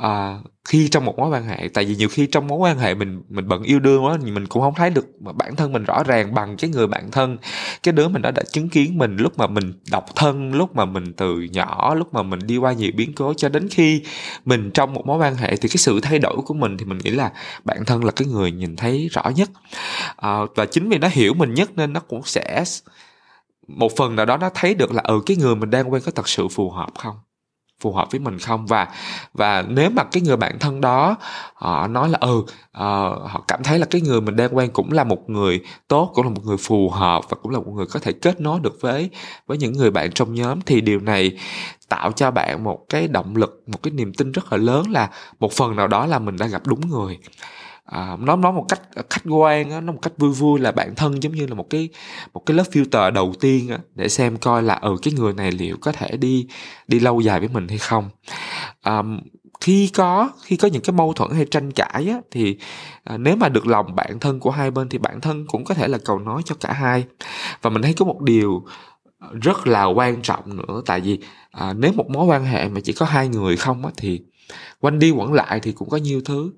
à, 0.03 0.39
khi 0.65 0.89
trong 0.89 1.05
một 1.05 1.19
mối 1.19 1.31
quan 1.31 1.45
hệ 1.49 1.69
tại 1.75 1.85
vì 1.85 1.97
nhiều 1.97 2.09
khi 2.09 2.27
trong 2.27 2.47
mối 2.47 2.59
quan 2.59 2.79
hệ 2.79 2.95
mình 2.95 3.23
mình 3.29 3.49
bận 3.49 3.63
yêu 3.63 3.81
đương 3.81 4.05
quá 4.05 4.19
mình 4.23 4.47
cũng 4.47 4.63
không 4.63 4.75
thấy 4.75 4.91
được 4.91 5.07
bản 5.21 5.57
thân 5.57 5.73
mình 5.73 5.85
rõ 5.85 6.03
ràng 6.03 6.35
bằng 6.35 6.57
cái 6.57 6.71
người 6.71 6.87
bạn 6.87 7.11
thân. 7.11 7.37
Cái 7.83 7.93
đứa 7.93 8.09
mình 8.09 8.23
đã 8.23 8.31
đã 8.31 8.43
chứng 8.53 8.69
kiến 8.69 8.99
mình 8.99 9.17
lúc 9.17 9.39
mà 9.39 9.47
mình 9.47 9.73
độc 9.91 10.07
thân 10.17 10.55
lúc 10.55 10.77
mà 10.77 10.85
mình 10.85 11.13
từ 11.13 11.41
nhỏ 11.53 11.95
lúc 11.95 12.15
mà 12.15 12.23
mình 12.23 12.41
đi 12.47 12.57
qua 12.57 12.73
nhiều 12.73 12.91
biến 12.97 13.13
cố 13.15 13.35
cho 13.35 13.49
đến 13.49 13.69
khi 13.69 14.03
mình 14.45 14.71
trong 14.75 14.95
một 14.95 15.07
mối 15.07 15.19
quan 15.19 15.35
hệ 15.35 15.57
thì 15.57 15.69
cái 15.69 15.77
sự 15.77 16.01
thay 16.01 16.19
đổi 16.19 16.37
của 16.37 16.55
mình 16.55 16.77
thì 16.79 16.85
mình 16.85 16.99
nghĩ 16.99 17.11
là 17.11 17.33
bản 17.65 17.85
thân 17.85 18.05
là 18.05 18.11
cái 18.11 18.29
người 18.29 18.53
nhìn 18.53 18.77
thấy 18.77 19.09
rõ 19.13 19.23
nhất. 19.37 19.51
À, 20.17 20.39
và 20.55 20.67
chính 20.67 20.89
vì 20.89 20.99
nó 20.99 21.09
hiểu 21.13 21.35
mình 21.35 21.55
nhất 21.55 21.71
nên 21.77 21.93
nó 21.93 22.01
cũng 22.01 22.23
sẽ 22.25 22.65
một 23.69 23.97
phần 23.97 24.17
nào 24.17 24.27
đó 24.27 24.37
nó 24.37 24.51
thấy 24.55 24.75
được 24.75 24.93
là 24.93 25.03
ừ 25.05 25.23
cái 25.27 25.37
người 25.37 25.57
mình 25.57 25.71
đang 25.71 25.93
quen 25.93 26.03
có 26.07 26.13
thật 26.13 26.29
sự 26.29 26.49
phù 26.49 26.71
hợp 26.71 26.91
không? 26.99 27.17
Phù 27.83 27.93
hợp 27.93 28.11
với 28.11 28.21
mình 28.21 28.39
không? 28.39 28.67
Và 28.67 28.89
và 29.35 29.65
nếu 29.69 29.91
mà 29.91 30.05
cái 30.05 30.23
người 30.23 30.37
bạn 30.37 30.59
thân 30.59 30.81
đó 30.81 31.17
họ 31.55 31.87
nói 31.87 32.09
là 32.09 32.19
ừ 32.21 32.39
uh, 32.39 32.47
họ 33.31 33.45
cảm 33.49 33.63
thấy 33.65 33.79
là 33.79 33.87
cái 33.87 34.01
người 34.01 34.21
mình 34.21 34.37
đang 34.37 34.57
quen 34.57 34.71
cũng 34.73 34.93
là 34.93 35.05
một 35.05 35.31
người 35.31 35.61
tốt 35.89 36.11
cũng 36.15 36.25
là 36.25 36.31
một 36.31 36.43
người 36.45 36.57
phù 36.57 36.91
hợp 36.91 37.31
và 37.31 37.37
cũng 37.43 37.53
là 37.53 37.59
một 37.59 37.73
người 37.75 37.87
có 37.87 38.01
thể 38.01 38.13
kết 38.13 38.41
nối 38.41 38.61
được 38.61 38.79
với 38.81 39.11
với 39.47 39.59
những 39.59 39.73
người 39.73 39.91
bạn 39.91 40.13
trong 40.13 40.35
nhóm 40.35 40.61
thì 40.67 40.81
điều 40.81 41.01
này 41.01 41.39
tạo 41.89 42.13
cho 42.13 42.31
bạn 42.31 42.65
một 42.65 42.87
cái 42.89 43.09
động 43.09 43.37
lực 43.37 43.63
một 43.67 43.83
cái 43.83 43.91
niềm 43.91 44.15
tin 44.15 44.33
rất 44.33 44.53
là 44.53 44.59
lớn 44.59 44.91
là 44.91 45.11
một 45.41 45.53
phần 45.53 45.77
nào 45.77 45.89
đó 45.89 46.07
là 46.07 46.19
mình 46.19 46.37
đã 46.37 46.47
gặp 46.47 46.63
đúng 46.67 46.89
người 46.91 47.19
à, 47.93 48.17
nó 48.21 48.37
nói 48.37 48.53
một 48.53 48.65
cách 48.69 48.81
ờ, 48.95 49.03
khách 49.11 49.23
quan 49.29 49.71
á, 49.71 49.81
nó 49.81 49.93
một 49.93 49.99
cách 50.03 50.13
vui 50.19 50.31
vui 50.31 50.61
là 50.61 50.73
bản 50.73 50.95
thân 50.95 51.23
giống 51.23 51.33
như 51.33 51.47
là 51.47 51.55
một 51.55 51.71
cái 51.71 51.89
một 52.35 52.43
cái 52.47 52.57
lớp 52.57 52.65
filter 52.73 53.13
đầu 53.13 53.33
tiên 53.41 53.69
á, 53.69 53.79
để 53.95 54.09
xem 54.09 54.37
coi 54.37 54.63
là 54.63 54.75
ừ 54.75 54.97
cái 55.03 55.15
người 55.15 55.33
này 55.33 55.53
liệu 55.53 55.77
có 55.81 55.93
thể 55.93 56.17
đi 56.17 56.47
đi 56.89 57.01
lâu 57.01 57.21
dài 57.21 57.41
với 57.41 57.49
mình 57.49 57.69
hay 57.69 57.79
không. 57.79 58.11
À, 58.83 59.03
khi 59.61 59.91
có 59.95 60.31
khi 60.43 60.57
có 60.57 60.69
những 60.69 60.83
cái 60.83 60.93
mâu 60.93 61.13
thuẫn 61.13 61.31
hay 61.31 61.47
tranh 61.51 61.73
cãi 61.73 62.09
á, 62.09 62.21
thì 62.31 62.59
à, 63.05 63.17
nếu 63.17 63.37
mà 63.37 63.49
được 63.49 63.67
lòng 63.67 63.95
bản 63.95 64.19
thân 64.21 64.41
của 64.41 64.51
hai 64.51 64.71
bên 64.71 64.89
thì 64.89 64.99
bản 64.99 65.21
thân 65.21 65.47
cũng 65.49 65.65
có 65.65 65.75
thể 65.75 65.89
là 65.89 65.99
cầu 66.05 66.19
nói 66.19 66.43
cho 66.45 66.55
cả 66.61 66.73
hai. 66.73 67.05
Và 67.63 67.71
mình 67.71 67.83
thấy 67.83 67.95
có 67.95 68.05
một 68.05 68.21
điều 68.23 68.65
ờ, 69.19 69.29
rất 69.43 69.67
là 69.67 69.85
quan 69.85 70.23
trọng 70.23 70.57
nữa 70.57 70.83
tại 70.87 71.01
vì 71.01 71.19
à, 71.51 71.73
nếu 71.79 71.93
một 71.93 72.11
mối 72.11 72.27
quan 72.27 72.45
hệ 72.45 72.69
mà 72.69 72.81
chỉ 72.85 72.93
có 72.93 73.07
hai 73.07 73.29
người 73.29 73.57
không 73.57 73.87
á, 73.87 73.93
thì 73.97 74.23
quanh 74.81 74.99
đi 74.99 75.11
quẩn 75.11 75.33
lại 75.33 75.61
thì 75.61 75.73
cũng 75.73 75.89
có 75.89 75.97
nhiều 75.97 76.21
thứ. 76.25 76.51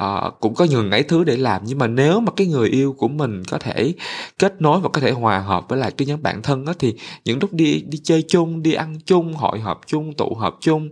Uh, 0.00 0.40
cũng 0.40 0.54
có 0.54 0.64
nhiều 0.64 0.90
ấy 0.90 1.02
thứ 1.02 1.24
để 1.24 1.36
làm 1.36 1.62
nhưng 1.64 1.78
mà 1.78 1.86
nếu 1.86 2.20
mà 2.20 2.32
cái 2.36 2.46
người 2.46 2.68
yêu 2.68 2.92
của 2.92 3.08
mình 3.08 3.42
có 3.44 3.58
thể 3.58 3.94
kết 4.38 4.62
nối 4.62 4.80
và 4.80 4.88
có 4.88 5.00
thể 5.00 5.10
hòa 5.10 5.38
hợp 5.38 5.68
với 5.68 5.78
lại 5.78 5.90
cái 5.90 6.06
nhóm 6.06 6.22
bạn 6.22 6.42
thân 6.42 6.64
đó 6.64 6.72
thì 6.78 6.94
những 7.24 7.38
lúc 7.40 7.52
đi 7.52 7.84
đi 7.88 7.98
chơi 8.04 8.24
chung 8.28 8.62
đi 8.62 8.72
ăn 8.72 8.98
chung 9.04 9.34
hội 9.34 9.60
họp 9.60 9.80
chung 9.86 10.14
tụ 10.14 10.34
họp 10.34 10.58
chung 10.60 10.88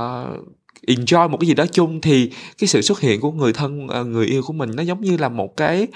uh, 0.00 0.48
enjoy 0.86 1.28
một 1.28 1.36
cái 1.40 1.48
gì 1.48 1.54
đó 1.54 1.66
chung 1.72 2.00
thì 2.00 2.30
cái 2.58 2.68
sự 2.68 2.82
xuất 2.82 3.00
hiện 3.00 3.20
của 3.20 3.32
người 3.32 3.52
thân 3.52 3.88
ờ, 3.88 4.04
người 4.04 4.26
yêu 4.26 4.42
của 4.46 4.52
mình 4.52 4.70
nó 4.74 4.82
giống 4.82 5.00
như 5.00 5.16
là 5.16 5.28
một 5.28 5.56
cái 5.56 5.86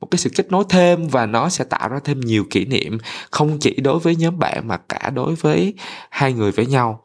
một 0.00 0.08
cái 0.10 0.18
sự 0.18 0.30
kết 0.36 0.52
nối 0.52 0.64
thêm 0.68 1.08
và 1.08 1.26
nó 1.26 1.48
sẽ 1.48 1.64
tạo 1.64 1.88
ra 1.88 2.00
thêm 2.04 2.20
nhiều 2.20 2.44
kỷ 2.50 2.64
niệm 2.64 2.98
không 3.30 3.58
chỉ 3.58 3.74
đối 3.74 3.98
với 3.98 4.16
nhóm 4.16 4.38
bạn 4.38 4.68
mà 4.68 4.76
cả 4.76 5.10
đối 5.14 5.34
với 5.34 5.74
hai 6.10 6.32
người 6.32 6.52
với 6.52 6.66
nhau. 6.66 7.02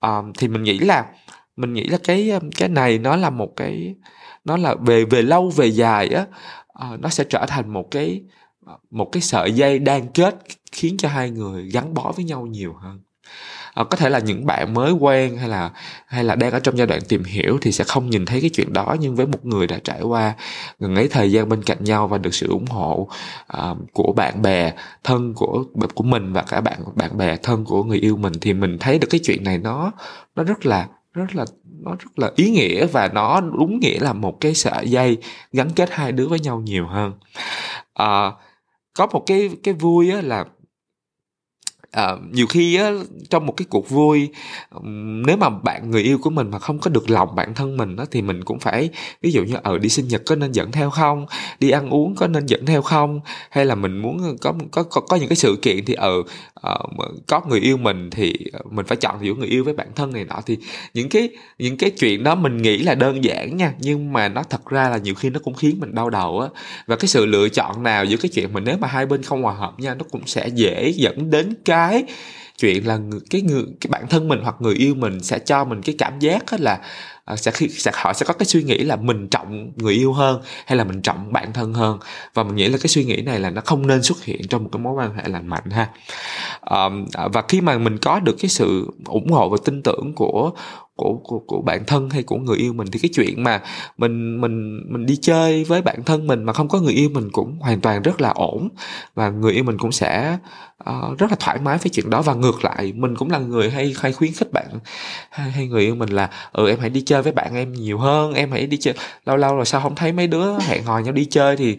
Um, 0.00 0.32
thì 0.38 0.48
mình 0.48 0.62
nghĩ 0.62 0.78
là 0.78 1.04
mình 1.56 1.72
nghĩ 1.72 1.84
là 1.84 1.98
cái 2.04 2.32
cái 2.56 2.68
này 2.68 2.98
nó 2.98 3.16
là 3.16 3.30
một 3.30 3.56
cái 3.56 3.94
nó 4.44 4.56
là 4.56 4.74
về 4.74 5.04
về 5.04 5.22
lâu 5.22 5.50
về 5.50 5.66
dài 5.66 6.08
á 6.08 6.26
uh, 6.92 7.00
nó 7.00 7.08
sẽ 7.08 7.24
trở 7.28 7.46
thành 7.48 7.72
một 7.72 7.90
cái 7.90 8.22
ờ, 8.66 8.76
một 8.90 9.08
cái 9.12 9.22
sợi 9.22 9.52
dây 9.52 9.78
đan 9.78 10.06
kết 10.14 10.34
khiến 10.72 10.96
cho 10.96 11.08
hai 11.08 11.30
người 11.30 11.70
gắn 11.72 11.94
bó 11.94 12.12
với 12.16 12.24
nhau 12.24 12.46
nhiều 12.46 12.74
hơn. 12.82 13.00
À, 13.74 13.84
có 13.84 13.96
thể 13.96 14.08
là 14.10 14.18
những 14.18 14.46
bạn 14.46 14.74
mới 14.74 14.92
quen 14.92 15.36
hay 15.36 15.48
là 15.48 15.70
hay 16.06 16.24
là 16.24 16.34
đang 16.34 16.52
ở 16.52 16.60
trong 16.60 16.78
giai 16.78 16.86
đoạn 16.86 17.00
tìm 17.08 17.24
hiểu 17.24 17.58
thì 17.62 17.72
sẽ 17.72 17.84
không 17.84 18.10
nhìn 18.10 18.26
thấy 18.26 18.40
cái 18.40 18.50
chuyện 18.50 18.72
đó 18.72 18.96
nhưng 19.00 19.16
với 19.16 19.26
một 19.26 19.46
người 19.46 19.66
đã 19.66 19.78
trải 19.84 20.02
qua 20.02 20.34
gần 20.78 20.96
ấy 20.96 21.08
thời 21.08 21.32
gian 21.32 21.48
bên 21.48 21.62
cạnh 21.62 21.84
nhau 21.84 22.08
và 22.08 22.18
được 22.18 22.34
sự 22.34 22.48
ủng 22.48 22.66
hộ 22.66 23.08
uh, 23.58 23.76
của 23.92 24.12
bạn 24.12 24.42
bè 24.42 24.72
thân 25.04 25.34
của 25.34 25.64
của 25.94 26.04
mình 26.04 26.32
và 26.32 26.42
cả 26.42 26.60
bạn 26.60 26.78
bạn 26.94 27.16
bè 27.18 27.36
thân 27.36 27.64
của 27.64 27.84
người 27.84 27.98
yêu 27.98 28.16
mình 28.16 28.32
thì 28.40 28.52
mình 28.54 28.78
thấy 28.78 28.98
được 28.98 29.08
cái 29.10 29.20
chuyện 29.24 29.44
này 29.44 29.58
nó 29.58 29.92
nó 30.36 30.42
rất 30.42 30.66
là 30.66 30.88
rất 31.16 31.36
là 31.36 31.44
nó 31.80 31.90
rất 31.90 32.18
là 32.18 32.32
ý 32.36 32.50
nghĩa 32.50 32.86
và 32.86 33.08
nó 33.08 33.40
đúng 33.40 33.80
nghĩa 33.80 33.98
là 34.00 34.12
một 34.12 34.40
cái 34.40 34.54
sợi 34.54 34.90
dây 34.90 35.18
gắn 35.52 35.70
kết 35.76 35.88
hai 35.92 36.12
đứa 36.12 36.28
với 36.28 36.40
nhau 36.40 36.60
nhiều 36.60 36.86
hơn. 36.86 37.12
À, 37.94 38.32
có 38.94 39.06
một 39.06 39.22
cái 39.26 39.50
cái 39.62 39.74
vui 39.74 40.10
á 40.10 40.20
là 40.22 40.44
à, 41.96 42.16
nhiều 42.32 42.46
khi 42.46 42.76
á 42.76 42.90
trong 43.30 43.46
một 43.46 43.52
cái 43.56 43.66
cuộc 43.70 43.90
vui 43.90 44.28
nếu 45.26 45.36
mà 45.36 45.48
bạn 45.48 45.90
người 45.90 46.02
yêu 46.02 46.18
của 46.18 46.30
mình 46.30 46.50
mà 46.50 46.58
không 46.58 46.78
có 46.78 46.90
được 46.90 47.10
lòng 47.10 47.34
bản 47.34 47.54
thân 47.54 47.76
mình 47.76 47.96
á 47.96 48.04
thì 48.10 48.22
mình 48.22 48.44
cũng 48.44 48.58
phải 48.58 48.90
ví 49.22 49.30
dụ 49.30 49.44
như 49.44 49.54
ở 49.62 49.78
đi 49.78 49.88
sinh 49.88 50.08
nhật 50.08 50.22
có 50.26 50.36
nên 50.36 50.52
dẫn 50.52 50.72
theo 50.72 50.90
không? 50.90 51.26
Đi 51.60 51.70
ăn 51.70 51.90
uống 51.90 52.14
có 52.16 52.26
nên 52.26 52.46
dẫn 52.46 52.66
theo 52.66 52.82
không? 52.82 53.20
Hay 53.50 53.64
là 53.64 53.74
mình 53.74 53.98
muốn 53.98 54.22
ờ, 54.22 54.34
có 54.40 54.54
có 54.70 54.82
có, 54.82 55.00
có 55.00 55.16
những 55.16 55.28
cái 55.28 55.36
sự 55.36 55.58
kiện 55.62 55.84
thì 55.84 55.94
ở 55.94 56.18
uh, 56.18 57.24
có 57.26 57.40
người 57.48 57.60
yêu 57.60 57.76
mình 57.76 58.10
thì 58.10 58.34
mình 58.70 58.86
phải 58.86 58.96
chọn 58.96 59.18
giữa 59.22 59.34
người 59.34 59.48
yêu 59.48 59.64
với 59.64 59.74
bản 59.74 59.88
thân 59.94 60.12
này 60.12 60.24
nọ. 60.24 60.40
Thì 60.46 60.58
những 60.94 61.08
cái 61.08 61.28
những 61.58 61.76
cái 61.76 61.90
chuyện 61.90 62.24
đó 62.24 62.34
mình 62.34 62.62
nghĩ 62.62 62.78
là 62.78 62.94
đơn 62.94 63.24
giản 63.24 63.56
nha 63.56 63.72
nhưng 63.78 64.12
mà 64.12 64.28
nó 64.28 64.42
thật 64.42 64.66
ra 64.66 64.88
là 64.88 64.96
nhiều 64.96 65.14
khi 65.14 65.30
nó 65.30 65.40
cũng 65.44 65.54
khiến 65.54 65.76
mình 65.80 65.94
đau 65.94 66.10
đầu 66.10 66.40
á. 66.40 66.48
Và 66.86 66.96
cái 66.96 67.08
sự 67.08 67.26
lựa 67.26 67.48
chọn 67.48 67.82
nào 67.82 68.04
giữa 68.04 68.16
cái 68.16 68.30
chuyện 68.34 68.52
mà 68.52 68.60
nếu 68.60 68.76
mà 68.78 68.88
hai 68.88 69.06
bên 69.06 69.22
không 69.22 69.42
hòa 69.42 69.54
hợp 69.54 69.80
nha 69.80 69.94
nó 69.94 70.04
cũng 70.10 70.26
sẽ 70.26 70.48
dễ 70.48 70.92
dẫn 70.96 71.30
đến 71.30 71.54
cái 71.64 71.85
cái 71.90 72.04
chuyện 72.58 72.86
là 72.86 72.98
cái 73.30 73.42
người 73.42 73.62
cái 73.80 73.88
bản 73.90 74.06
thân 74.10 74.28
mình 74.28 74.40
hoặc 74.42 74.54
người 74.58 74.74
yêu 74.74 74.94
mình 74.94 75.20
sẽ 75.22 75.38
cho 75.38 75.64
mình 75.64 75.82
cái 75.82 75.94
cảm 75.98 76.18
giác 76.18 76.44
là 76.58 76.80
à, 77.24 77.36
sẽ 77.36 77.50
khi 77.50 77.68
sẽ 77.68 77.90
họ 77.94 78.12
sẽ 78.12 78.26
có 78.26 78.34
cái 78.34 78.46
suy 78.46 78.62
nghĩ 78.62 78.78
là 78.78 78.96
mình 78.96 79.28
trọng 79.28 79.72
người 79.76 79.94
yêu 79.94 80.12
hơn 80.12 80.40
hay 80.66 80.76
là 80.76 80.84
mình 80.84 81.02
trọng 81.02 81.32
bản 81.32 81.52
thân 81.52 81.74
hơn. 81.74 81.98
Và 82.34 82.42
mình 82.42 82.56
nghĩ 82.56 82.68
là 82.68 82.78
cái 82.78 82.88
suy 82.88 83.04
nghĩ 83.04 83.16
này 83.22 83.40
là 83.40 83.50
nó 83.50 83.60
không 83.64 83.86
nên 83.86 84.02
xuất 84.02 84.24
hiện 84.24 84.48
trong 84.48 84.64
một 84.64 84.68
cái 84.72 84.80
mối 84.80 84.94
quan 84.94 85.16
hệ 85.16 85.22
lành 85.26 85.48
mạnh 85.48 85.70
ha. 85.70 85.88
Um, 86.70 87.06
và 87.32 87.42
khi 87.48 87.60
mà 87.60 87.78
mình 87.78 87.98
có 87.98 88.20
được 88.20 88.36
cái 88.40 88.48
sự 88.48 88.90
ủng 89.04 89.32
hộ 89.32 89.48
và 89.48 89.56
tin 89.64 89.82
tưởng 89.82 90.12
của 90.16 90.52
của 90.96 91.20
của 91.24 91.38
của 91.38 91.62
bạn 91.62 91.84
thân 91.86 92.10
hay 92.10 92.22
của 92.22 92.36
người 92.36 92.56
yêu 92.56 92.72
mình 92.72 92.88
thì 92.92 92.98
cái 92.98 93.10
chuyện 93.14 93.42
mà 93.42 93.62
mình 93.98 94.40
mình 94.40 94.80
mình 94.92 95.06
đi 95.06 95.16
chơi 95.16 95.64
với 95.64 95.82
bạn 95.82 96.02
thân 96.04 96.26
mình 96.26 96.44
mà 96.44 96.52
không 96.52 96.68
có 96.68 96.80
người 96.80 96.94
yêu 96.94 97.08
mình 97.08 97.28
cũng 97.32 97.58
hoàn 97.60 97.80
toàn 97.80 98.02
rất 98.02 98.20
là 98.20 98.28
ổn. 98.28 98.68
Và 99.14 99.30
người 99.30 99.52
yêu 99.52 99.64
mình 99.64 99.78
cũng 99.78 99.92
sẽ 99.92 100.38
uh, 100.90 101.18
rất 101.18 101.30
là 101.30 101.36
thoải 101.40 101.58
mái 101.58 101.78
với 101.78 101.90
chuyện 101.90 102.10
đó. 102.10 102.22
Và 102.22 102.34
ngược 102.34 102.64
lại 102.64 102.92
mình 102.92 103.16
cũng 103.16 103.30
là 103.30 103.38
người 103.38 103.70
hay 103.70 103.94
hay 104.00 104.12
khuyến 104.12 104.32
khích 104.32 104.52
bạn 104.52 104.66
hay, 105.30 105.50
hay 105.50 105.66
người 105.66 105.82
yêu 105.82 105.94
mình 105.94 106.08
là 106.08 106.30
ừ 106.52 106.68
em 106.68 106.78
hãy 106.80 106.90
đi 106.90 107.00
chơi 107.00 107.22
với 107.22 107.32
bạn 107.32 107.54
em 107.54 107.72
nhiều 107.72 107.98
hơn 107.98 108.34
em 108.34 108.50
hãy 108.50 108.66
đi 108.66 108.76
chơi. 108.76 108.94
Lâu 109.26 109.36
lâu 109.36 109.56
rồi 109.56 109.64
sao 109.64 109.80
không 109.80 109.94
thấy 109.94 110.12
mấy 110.12 110.26
đứa 110.26 110.58
hẹn 110.58 110.84
hò 110.84 110.98
nhau 110.98 111.12
đi 111.12 111.24
chơi 111.24 111.56
thì 111.56 111.76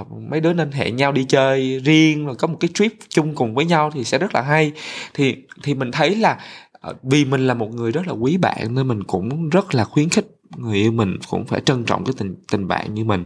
uh, 0.00 0.06
mấy 0.30 0.40
đứa 0.40 0.52
nên 0.52 0.72
hẹn 0.72 0.96
nhau 0.96 1.12
đi 1.12 1.24
chơi 1.24 1.80
riêng 1.84 2.26
rồi 2.26 2.34
có 2.34 2.46
một 2.48 2.56
cái 2.60 2.70
trip 2.74 2.92
chung 3.08 3.34
cùng 3.34 3.54
với 3.54 3.64
nhau 3.64 3.90
thì 3.94 4.04
sẽ 4.04 4.18
rất 4.18 4.34
là 4.34 4.42
hay. 4.42 4.72
Thì 5.14 5.36
thì 5.62 5.74
mình 5.74 5.90
thấy 5.90 6.16
là 6.16 6.38
Ờ, 6.80 6.94
vì 7.02 7.24
mình 7.24 7.46
là 7.46 7.54
một 7.54 7.74
người 7.74 7.92
rất 7.92 8.06
là 8.06 8.12
quý 8.12 8.36
bạn 8.36 8.74
nên 8.74 8.88
mình 8.88 9.02
cũng 9.04 9.48
rất 9.48 9.74
là 9.74 9.84
khuyến 9.84 10.08
khích 10.08 10.26
người 10.56 10.76
yêu 10.76 10.92
mình 10.92 11.18
cũng 11.30 11.46
phải 11.46 11.60
trân 11.60 11.84
trọng 11.84 12.04
cái 12.04 12.14
tình 12.18 12.34
tình 12.50 12.68
bạn 12.68 12.94
như 12.94 13.04
mình. 13.04 13.24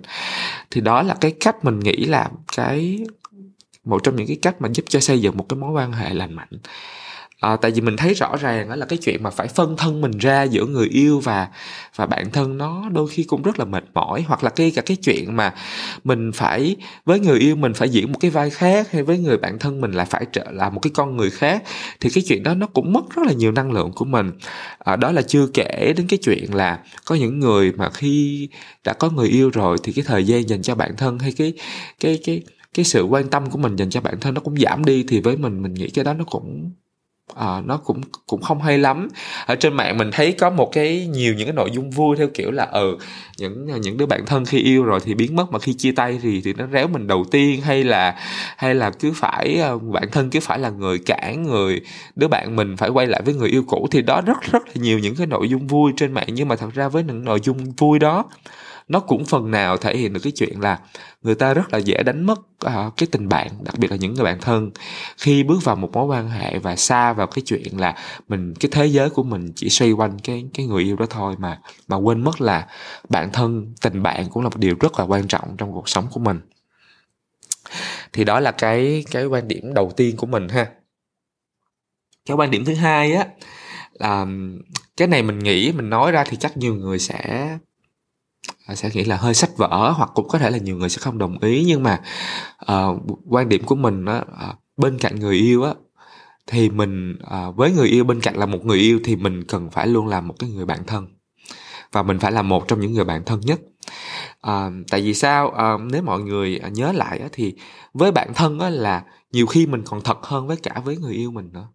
Thì 0.70 0.80
đó 0.80 1.02
là 1.02 1.14
cái 1.20 1.34
cách 1.40 1.64
mình 1.64 1.80
nghĩ 1.80 1.96
là 1.96 2.30
cái, 2.56 3.04
một 3.84 4.02
trong 4.04 4.16
những 4.16 4.26
cái 4.26 4.38
cách 4.42 4.62
mà 4.62 4.68
giúp 4.75 4.84
cho 4.88 5.00
xây 5.00 5.20
dựng 5.20 5.37
một 5.37 5.46
cái 5.49 5.58
mối 5.58 5.73
quan 5.73 5.92
hệ 5.92 6.14
lành 6.14 6.34
mạnh 6.34 6.49
à, 7.45 7.57
tại 7.57 7.71
vì 7.71 7.81
mình 7.81 7.97
thấy 7.97 8.15
rõ 8.15 8.37
ràng 8.37 8.69
đó 8.69 8.77
là 8.77 8.87
cái 8.87 8.99
chuyện 9.03 9.23
mà 9.23 9.31
phải 9.31 9.49
phân 9.49 9.77
thân 9.77 10.01
mình 10.01 10.19
ra 10.19 10.43
giữa 10.43 10.67
người 10.67 10.89
yêu 10.89 11.21
và 11.21 11.49
và 11.97 12.07
bạn 12.07 12.31
thân 12.31 12.59
nó 12.59 12.89
đôi 12.93 13.09
khi 13.09 13.25
cũng 13.25 13.43
rất 13.43 13.59
là 13.59 13.65
mệt 13.65 13.85
mỏi. 13.95 14.25
Hoặc 14.29 14.45
là 14.45 14.51
cái 14.51 14.71
cả 14.71 14.83
cái 14.83 14.97
chuyện 14.97 15.37
mà 15.37 15.55
mình 16.05 16.33
phải 16.35 16.77
với 17.05 17.21
người 17.21 17.39
yêu 17.39 17.57
mình 17.57 17.75
phải 17.75 17.89
diễn 17.89 18.13
một 18.13 18.19
cái 18.21 18.31
vai 18.31 18.51
khác 18.51 18.93
hay 18.93 19.03
với 19.03 19.19
người 19.19 19.39
bạn 19.39 19.59
thân 19.59 19.81
mình 19.81 19.93
là 19.93 20.05
phải 20.05 20.27
trở 20.33 20.51
là 20.51 20.71
một 20.71 20.81
cái 20.81 20.91
con 20.95 21.17
người 21.17 21.31
khác 21.31 21.63
thì 22.01 22.11
cái 22.11 22.25
chuyện 22.29 22.43
đó 22.43 22.55
nó 22.55 22.67
cũng 22.67 22.93
mất 22.93 23.05
rất 23.17 23.27
là 23.27 23.33
nhiều 23.33 23.53
năng 23.53 23.73
lượng 23.73 23.93
của 23.93 24.05
mình. 24.05 24.33
À, 24.79 24.97
đó 24.97 25.13
là 25.13 25.23
chưa 25.23 25.47
kể 25.55 25.93
đến 25.97 26.07
cái 26.09 26.19
chuyện 26.23 26.55
là 26.55 26.79
có 27.05 27.15
những 27.15 27.41
người 27.41 27.73
mà 27.73 27.91
khi 27.91 28.49
đã 28.85 28.93
có 28.93 29.11
người 29.11 29.29
yêu 29.29 29.51
rồi 29.51 29.77
thì 29.83 29.93
cái 29.93 30.05
thời 30.09 30.25
gian 30.25 30.49
dành 30.49 30.63
cho 30.63 30.75
bản 30.75 30.97
thân 30.97 31.19
hay 31.19 31.33
cái 31.33 31.53
cái 32.01 32.19
cái 32.25 32.43
cái 32.75 32.85
sự 32.85 33.05
quan 33.05 33.29
tâm 33.29 33.51
của 33.51 33.59
mình 33.59 33.77
dành 33.77 33.91
cho 33.91 34.01
bản 34.01 34.21
thân 34.21 34.35
nó 34.35 34.41
cũng 34.41 34.57
giảm 34.57 34.85
đi 34.85 35.05
thì 35.09 35.21
với 35.21 35.37
mình 35.37 35.63
mình 35.63 35.75
nghĩ 35.75 35.89
cái 35.91 36.05
đó 36.05 36.15
nó 36.15 36.25
cũng 36.25 36.71
à, 37.35 37.62
nó 37.64 37.76
cũng 37.76 38.00
cũng 38.26 38.43
không 38.43 38.62
hay 38.62 38.78
lắm. 38.78 39.09
Ở 39.47 39.57
trên 39.57 39.75
mạng 39.75 39.99
mình 39.99 40.11
thấy 40.12 40.33
có 40.33 40.50
một 40.50 40.71
cái 40.73 41.07
nhiều 41.07 41.35
những 41.35 41.47
cái 41.47 41.54
nội 41.54 41.71
dung 41.73 41.90
vui 41.90 42.16
theo 42.16 42.28
kiểu 42.35 42.50
là 42.50 42.64
ừ 42.64 42.99
những 43.38 43.66
những 43.81 43.97
đứa 43.97 44.07
bạn 44.07 44.26
thân 44.26 44.45
khi 44.45 44.59
yêu 44.59 44.85
rồi 44.85 45.00
thì 45.04 45.14
biến 45.14 45.37
mất 45.37 45.52
mà 45.52 45.59
khi 45.59 45.73
chia 45.75 45.93
tay 45.93 46.19
thì 46.23 46.40
thì 46.45 46.52
nó 46.52 46.66
réo 46.73 46.88
mình 46.88 47.07
đầu 47.07 47.25
tiên 47.31 47.61
hay 47.61 47.85
là 47.85 48.14
hay 48.57 48.75
là 48.75 48.90
cứ 48.90 49.12
phải 49.14 49.59
ờ, 49.61 49.78
bạn 49.78 50.09
thân 50.12 50.31
cứ 50.31 50.40
phải 50.40 50.59
là 50.59 50.71
người 50.71 50.99
cản 50.99 51.43
người 51.43 51.81
đứa 52.16 52.28
bạn 52.28 52.57
mình 52.57 52.76
phải 52.76 52.88
quay 52.88 53.07
lại 53.07 53.23
với 53.25 53.35
người 53.35 53.49
yêu 53.49 53.64
cũ. 53.66 53.88
Thì 53.90 54.02
đó 54.02 54.21
rất 54.26 54.38
rất 54.52 54.62
là 54.66 54.75
nhiều 54.75 54.99
những 54.99 55.16
cái 55.16 55.26
nội 55.26 55.49
dung 55.49 55.66
vui 55.66 55.93
trên 55.97 56.12
mạng 56.12 56.28
nhưng 56.33 56.49
mà 56.49 56.57
thật 56.57 56.75
ra 56.75 56.88
với 56.88 57.02
những 57.02 57.25
nội 57.25 57.40
dung 57.43 57.73
vui 57.76 57.99
đó 57.99 58.25
nó 58.88 59.00
cũng 59.00 59.25
phần 59.25 59.50
nào 59.50 59.76
thể 59.76 59.97
hiện 59.97 60.12
được 60.12 60.21
cái 60.23 60.33
chuyện 60.37 60.61
là 60.61 60.79
người 61.23 61.35
ta 61.35 61.55
rất 61.55 61.73
là 61.73 61.79
dễ 61.79 62.03
đánh 62.03 62.26
mất 62.26 62.38
uh, 62.38 62.97
cái 62.97 63.07
tình 63.12 63.29
bạn 63.29 63.49
đặc 63.64 63.79
biệt 63.79 63.91
là 63.91 63.97
những 63.97 64.14
người 64.14 64.25
bạn 64.25 64.41
thân. 64.41 64.71
Khi 65.17 65.43
bước 65.43 65.64
vào 65.64 65.76
một 65.76 65.93
mối 65.93 66.05
quan 66.05 66.29
hệ 66.29 66.59
và 66.59 66.76
xa 66.76 67.12
vào 67.12 67.26
cái 67.26 67.43
chuyện 67.47 67.81
là 67.81 67.95
mình 68.29 68.55
cái 68.61 68.69
thế 68.73 68.87
giới 68.87 69.11
của 69.11 69.23
mình 69.23 69.53
chỉ 69.57 69.69
xoay 69.69 69.93
quanh 69.93 70.19
cái 70.19 70.45
cái 70.55 70.67
người 70.67 70.83
yêu 70.83 70.97
đó 70.97 71.07
thôi 71.11 71.35
mà 71.38 71.61
mà 71.88 71.97
quên 71.97 72.25
mất 72.25 72.41
là 72.41 72.67
bạn 73.09 73.33
thân 73.33 73.75
tình 73.83 74.03
bạn 74.03 74.29
cũng 74.31 74.43
là 74.43 74.49
một 74.49 74.59
điều 74.59 74.75
rất 74.81 74.99
là 74.99 75.05
quan 75.05 75.29
trọng 75.29 75.57
trong 75.57 75.73
cuộc 75.73 75.88
sống 75.88 76.07
của 76.12 76.21
mình. 76.21 76.41
Thì 78.12 78.25
đó 78.25 78.41
là 78.41 78.53
cái 78.53 79.05
cái 79.11 79.26
quan 79.26 79.49
điểm 79.49 79.75
đầu 79.75 79.93
tiên 79.97 80.17
của 80.17 80.26
mình 80.26 80.49
ha. 80.49 80.67
Cái 82.26 82.37
quan 82.37 82.50
điểm 82.50 82.64
thứ 82.64 82.75
hai 82.75 83.12
á 83.12 83.26
là 83.93 84.26
cái 84.97 85.09
này 85.09 85.23
mình 85.23 85.38
nghĩ 85.38 85.73
mình 85.73 85.91
nói 85.91 86.12
ra 86.12 86.25
thì 86.25 86.37
chắc 86.37 86.57
nhiều 86.57 86.75
người 86.75 86.99
sẽ 86.99 87.49
sẽ 88.75 88.91
nghĩ 88.95 89.05
là 89.05 89.17
hơi 89.17 89.35
sách 89.35 89.51
vở 89.57 89.91
hoặc 89.97 90.11
cũng 90.15 90.29
có 90.29 90.39
thể 90.39 90.51
là 90.51 90.59
nhiều 90.59 90.77
người 90.77 90.89
sẽ 90.89 90.99
không 91.01 91.19
đồng 91.19 91.39
ý 91.39 91.65
nhưng 91.67 91.83
mà 91.83 92.01
uh, 92.73 93.03
quan 93.29 93.49
điểm 93.49 93.65
của 93.65 93.77
mình 93.77 94.05
á 94.05 94.19
uh, 94.19 94.59
bên 94.77 94.99
cạnh 94.99 95.21
người 95.21 95.37
yêu 95.37 95.63
á 95.63 95.75
thì 96.47 96.71
mình 96.71 97.17
uh, 97.49 97.57
với 97.57 97.73
người 97.73 97.89
yêu 97.89 98.05
bên 98.05 98.21
cạnh 98.21 98.37
là 98.37 98.47
một 98.47 98.65
người 98.65 98.79
yêu 98.79 99.01
thì 99.05 99.17
mình 99.17 99.45
cần 99.45 99.71
phải 99.71 99.87
luôn 99.87 100.07
là 100.07 100.21
một 100.21 100.35
cái 100.39 100.51
người 100.51 100.67
bạn 100.67 100.85
thân. 100.87 101.07
Và 101.93 102.03
mình 102.03 102.19
phải 102.19 102.33
là 102.33 102.43
một 102.43 102.69
trong 102.69 102.81
những 102.81 102.93
người 102.93 103.05
bạn 103.05 103.25
thân 103.25 103.41
nhất. 103.41 103.61
À, 104.41 104.71
tại 104.91 105.01
vì 105.01 105.15
sao? 105.15 105.51
À, 105.51 105.73
nếu 105.91 106.03
mọi 106.03 106.21
người 106.21 106.61
nhớ 106.73 106.93
lại 106.93 107.19
á, 107.19 107.29
thì 107.33 107.55
với 107.95 108.13
bạn 108.13 108.35
thân 108.35 108.61
á, 108.61 108.71
là 108.71 109.05
nhiều 109.33 109.47
khi 109.47 109.67
mình 109.67 109.83
còn 109.87 110.01
thật 110.01 110.19
hơn 110.23 110.47
với 110.47 110.57
cả 110.57 110.81
với 110.85 110.97
người 110.97 111.15
yêu 111.15 111.31
mình 111.31 111.51
nữa. 111.53 111.69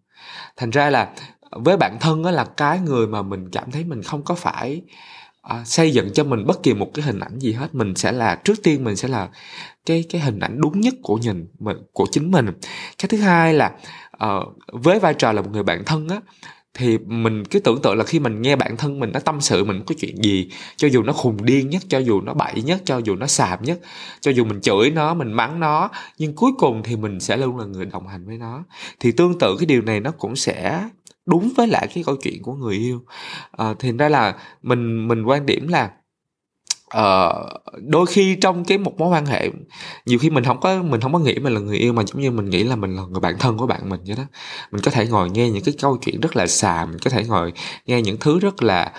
Thành 0.56 0.70
ra 0.70 0.90
là 0.90 1.12
với 1.50 1.76
bạn 1.76 1.96
thân 2.00 2.24
á, 2.24 2.30
là 2.30 2.44
cái 2.44 2.78
người 2.80 3.06
mà 3.06 3.22
mình 3.22 3.50
cảm 3.50 3.70
thấy 3.70 3.84
mình 3.84 4.02
không 4.02 4.24
có 4.24 4.34
phải 4.34 4.82
à, 5.50 5.64
xây 5.64 5.92
dựng 5.92 6.12
cho 6.12 6.24
mình 6.24 6.46
bất 6.46 6.62
kỳ 6.62 6.74
một 6.74 6.90
cái 6.94 7.04
hình 7.04 7.20
ảnh 7.20 7.38
gì 7.38 7.52
hết. 7.52 7.74
Mình 7.74 7.94
sẽ 7.94 8.12
là 8.12 8.34
trước 8.34 8.62
tiên 8.62 8.84
mình 8.84 8.96
sẽ 8.96 9.08
là 9.08 9.28
cái 9.86 10.04
cái 10.10 10.20
hình 10.20 10.40
ảnh 10.40 10.60
đúng 10.60 10.80
nhất 10.80 10.94
của 11.02 11.16
nhìn 11.16 11.46
mình 11.58 11.76
của 11.92 12.06
chính 12.10 12.30
mình. 12.30 12.46
Cái 12.98 13.08
thứ 13.08 13.18
hai 13.18 13.54
là 13.54 13.72
uh, 14.24 14.56
với 14.72 14.98
vai 14.98 15.14
trò 15.14 15.32
là 15.32 15.42
một 15.42 15.48
người 15.52 15.62
bạn 15.62 15.84
thân 15.84 16.08
á 16.08 16.20
thì 16.74 16.98
mình 16.98 17.44
cứ 17.44 17.60
tưởng 17.60 17.82
tượng 17.82 17.98
là 17.98 18.04
khi 18.04 18.18
mình 18.18 18.42
nghe 18.42 18.56
bạn 18.56 18.76
thân 18.76 19.00
mình 19.00 19.10
nó 19.12 19.20
tâm 19.20 19.40
sự 19.40 19.64
mình 19.64 19.82
có 19.86 19.94
chuyện 19.98 20.22
gì 20.22 20.50
cho 20.76 20.88
dù 20.88 21.02
nó 21.02 21.12
khùng 21.12 21.44
điên 21.44 21.70
nhất 21.70 21.82
cho 21.88 21.98
dù 21.98 22.20
nó 22.20 22.34
bậy 22.34 22.62
nhất 22.62 22.82
cho 22.84 22.98
dù 22.98 23.16
nó 23.16 23.26
sạp 23.26 23.62
nhất 23.62 23.80
cho 24.20 24.30
dù 24.30 24.44
mình 24.44 24.60
chửi 24.60 24.90
nó 24.90 25.14
mình 25.14 25.32
mắng 25.32 25.60
nó 25.60 25.90
nhưng 26.18 26.34
cuối 26.34 26.52
cùng 26.58 26.82
thì 26.82 26.96
mình 26.96 27.20
sẽ 27.20 27.36
luôn 27.36 27.58
là 27.58 27.64
người 27.64 27.84
đồng 27.84 28.08
hành 28.08 28.26
với 28.26 28.38
nó. 28.38 28.64
Thì 29.00 29.12
tương 29.12 29.38
tự 29.38 29.56
cái 29.58 29.66
điều 29.66 29.82
này 29.82 30.00
nó 30.00 30.10
cũng 30.10 30.36
sẽ 30.36 30.88
đúng 31.26 31.52
với 31.56 31.66
lại 31.66 31.88
cái 31.94 32.04
câu 32.06 32.16
chuyện 32.22 32.42
của 32.42 32.54
người 32.54 32.76
yêu. 32.76 33.02
Ờ, 33.50 33.70
à, 33.70 33.74
thì 33.78 33.92
ra 33.92 34.08
là 34.08 34.36
mình 34.62 35.08
mình 35.08 35.24
quan 35.24 35.46
điểm 35.46 35.68
là 35.68 35.90
uh, 36.98 37.62
đôi 37.82 38.06
khi 38.06 38.34
trong 38.34 38.64
cái 38.64 38.78
một 38.78 38.98
mối 38.98 39.08
quan 39.08 39.26
hệ 39.26 39.50
nhiều 40.06 40.18
khi 40.18 40.30
mình 40.30 40.44
không 40.44 40.60
có 40.60 40.82
mình 40.82 41.00
không 41.00 41.12
có 41.12 41.18
nghĩ 41.18 41.34
mình 41.34 41.54
là 41.54 41.60
người 41.60 41.76
yêu 41.76 41.92
mà 41.92 42.02
giống 42.06 42.22
như 42.22 42.30
mình 42.30 42.50
nghĩ 42.50 42.64
là 42.64 42.76
mình 42.76 42.96
là 42.96 43.02
người 43.02 43.20
bạn 43.20 43.38
thân 43.38 43.58
của 43.58 43.66
bạn 43.66 43.88
mình 43.88 44.00
vậy 44.06 44.16
đó. 44.16 44.22
Mình 44.72 44.80
có 44.82 44.90
thể 44.90 45.06
ngồi 45.06 45.30
nghe 45.30 45.50
những 45.50 45.64
cái 45.64 45.74
câu 45.80 45.96
chuyện 45.96 46.20
rất 46.20 46.36
là 46.36 46.46
xà 46.46 46.86
mình 46.86 46.98
có 46.98 47.10
thể 47.10 47.24
ngồi 47.24 47.52
nghe 47.86 48.02
những 48.02 48.16
thứ 48.20 48.38
rất 48.38 48.62
là 48.62 48.92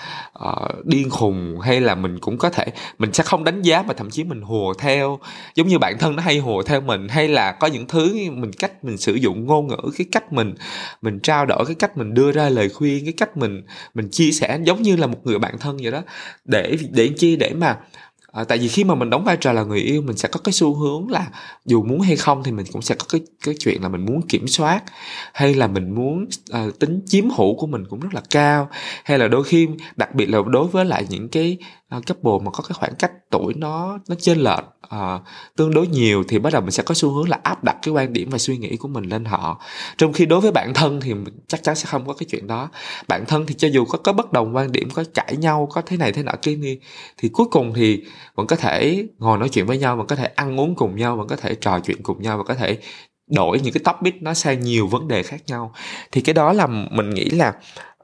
uh, 0.50 0.86
điên 0.86 1.10
khùng 1.10 1.60
hay 1.60 1.81
là 1.81 1.95
mình 1.95 2.19
cũng 2.19 2.38
có 2.38 2.50
thể 2.50 2.65
mình 3.00 3.13
sẽ 3.13 3.24
không 3.24 3.43
đánh 3.43 3.62
giá 3.62 3.81
mà 3.81 3.93
thậm 3.93 4.10
chí 4.10 4.24
mình 4.24 4.41
hùa 4.41 4.74
theo. 4.74 5.19
Giống 5.55 5.67
như 5.67 5.79
bạn 5.79 5.98
thân 6.00 6.15
nó 6.15 6.24
hay 6.24 6.38
hùa 6.38 6.63
theo 6.63 6.81
mình 6.81 7.07
hay 7.07 7.27
là 7.27 7.51
có 7.51 7.67
những 7.67 7.88
thứ 7.88 8.15
mình 8.31 8.51
cách 8.53 8.83
mình 8.83 8.98
sử 8.98 9.13
dụng 9.13 9.45
ngôn 9.45 9.67
ngữ 9.67 9.91
cái 9.98 10.07
cách 10.12 10.33
mình 10.33 10.55
mình 11.01 11.19
trao 11.19 11.45
đổi 11.45 11.65
cái 11.65 11.75
cách 11.75 11.98
mình 11.98 12.13
đưa 12.13 12.31
ra 12.31 12.50
lời 12.50 12.69
khuyên 12.69 13.05
cái 13.05 13.13
cách 13.17 13.38
mình 13.38 13.63
mình 13.93 14.10
chia 14.10 14.31
sẻ 14.31 14.60
giống 14.63 14.81
như 14.81 14.95
là 14.95 15.07
một 15.07 15.19
người 15.24 15.39
bạn 15.39 15.57
thân 15.60 15.77
vậy 15.81 15.91
đó. 15.91 16.01
Để 16.45 16.77
để 16.89 17.10
chi? 17.17 17.36
Để 17.36 17.53
mà 17.53 17.77
à, 18.31 18.43
tại 18.43 18.57
vì 18.57 18.67
khi 18.67 18.83
mà 18.83 18.95
mình 18.95 19.09
đóng 19.09 19.23
vai 19.23 19.38
trò 19.38 19.53
là 19.53 19.63
người 19.63 19.79
yêu 19.79 20.01
mình 20.01 20.17
sẽ 20.17 20.29
có 20.31 20.39
cái 20.43 20.53
xu 20.53 20.75
hướng 20.75 21.09
là 21.09 21.27
dù 21.65 21.83
muốn 21.83 22.00
hay 22.00 22.15
không 22.15 22.43
thì 22.43 22.51
mình 22.51 22.65
cũng 22.73 22.81
sẽ 22.81 22.95
có 22.95 23.05
cái 23.09 23.21
cái 23.43 23.55
chuyện 23.59 23.81
là 23.81 23.89
mình 23.89 24.05
muốn 24.05 24.21
kiểm 24.21 24.47
soát 24.47 24.83
hay 25.33 25.53
là 25.53 25.67
mình 25.67 25.95
muốn 25.95 26.25
à, 26.51 26.65
tính 26.79 27.01
chiếm 27.05 27.29
hữu 27.29 27.55
của 27.55 27.67
mình 27.67 27.83
cũng 27.89 28.00
rất 28.00 28.13
là 28.13 28.21
cao 28.29 28.69
hay 29.03 29.19
là 29.19 29.27
đôi 29.27 29.43
khi 29.43 29.67
đặc 29.95 30.15
biệt 30.15 30.25
là 30.25 30.39
đối 30.47 30.67
với 30.67 30.85
lại 30.85 31.05
những 31.09 31.29
cái 31.29 31.57
À, 31.91 31.98
uh, 31.98 32.07
couple 32.07 32.45
mà 32.45 32.51
có 32.51 32.63
cái 32.63 32.74
khoảng 32.74 32.95
cách 32.95 33.12
tuổi 33.29 33.53
nó 33.53 34.00
nó 34.10 34.15
chênh 34.19 34.43
lệch 34.43 34.63
uh, 34.95 35.21
tương 35.55 35.74
đối 35.74 35.88
nhiều 35.88 36.24
thì 36.27 36.39
bắt 36.39 36.53
đầu 36.53 36.62
mình 36.62 36.71
sẽ 36.71 36.83
có 36.83 36.95
xu 36.95 37.10
hướng 37.10 37.29
là 37.29 37.39
áp 37.43 37.63
đặt 37.63 37.77
cái 37.81 37.93
quan 37.93 38.13
điểm 38.13 38.29
và 38.29 38.38
suy 38.38 38.57
nghĩ 38.57 38.77
của 38.77 38.88
mình 38.88 39.03
lên 39.03 39.25
họ. 39.25 39.62
Trong 39.98 40.13
khi 40.13 40.25
đối 40.25 40.41
với 40.41 40.51
bản 40.51 40.74
thân 40.74 41.01
thì 41.01 41.13
chắc 41.48 41.63
chắn 41.63 41.75
sẽ 41.75 41.86
không 41.86 42.07
có 42.07 42.13
cái 42.13 42.27
chuyện 42.29 42.48
đó. 42.48 42.69
Bản 43.07 43.25
thân 43.27 43.45
thì 43.45 43.53
cho 43.53 43.67
dù 43.67 43.86
có 43.86 43.98
có 43.98 44.13
bất 44.13 44.31
đồng 44.31 44.55
quan 44.55 44.71
điểm 44.71 44.89
có 44.93 45.03
cãi 45.13 45.36
nhau 45.38 45.67
có 45.71 45.81
thế 45.86 45.98
này 45.98 46.12
thế 46.12 46.24
nọ 46.24 46.31
kia 46.41 46.55
đi 46.55 46.79
thì 47.17 47.29
cuối 47.29 47.48
cùng 47.51 47.74
thì 47.75 48.03
vẫn 48.36 48.48
có 48.48 48.55
thể 48.55 49.07
ngồi 49.19 49.38
nói 49.38 49.50
chuyện 49.50 49.65
với 49.65 49.77
nhau 49.77 49.95
vẫn 49.98 50.07
có 50.07 50.15
thể 50.15 50.25
ăn 50.25 50.60
uống 50.60 50.75
cùng 50.75 50.95
nhau 50.95 51.15
vẫn 51.15 51.27
có 51.27 51.36
thể 51.36 51.55
trò 51.55 51.79
chuyện 51.79 52.03
cùng 52.03 52.21
nhau 52.21 52.38
và 52.38 52.43
có 52.43 52.53
thể 52.53 52.77
đổi 53.27 53.60
những 53.60 53.74
cái 53.74 53.83
topic 53.83 54.21
nó 54.21 54.33
sang 54.33 54.60
nhiều 54.62 54.88
vấn 54.88 55.07
đề 55.07 55.24
khác 55.24 55.41
nhau. 55.48 55.74
Thì 56.12 56.21
cái 56.21 56.33
đó 56.33 56.53
là 56.53 56.67
mình 56.67 57.10
nghĩ 57.10 57.29
là 57.29 57.53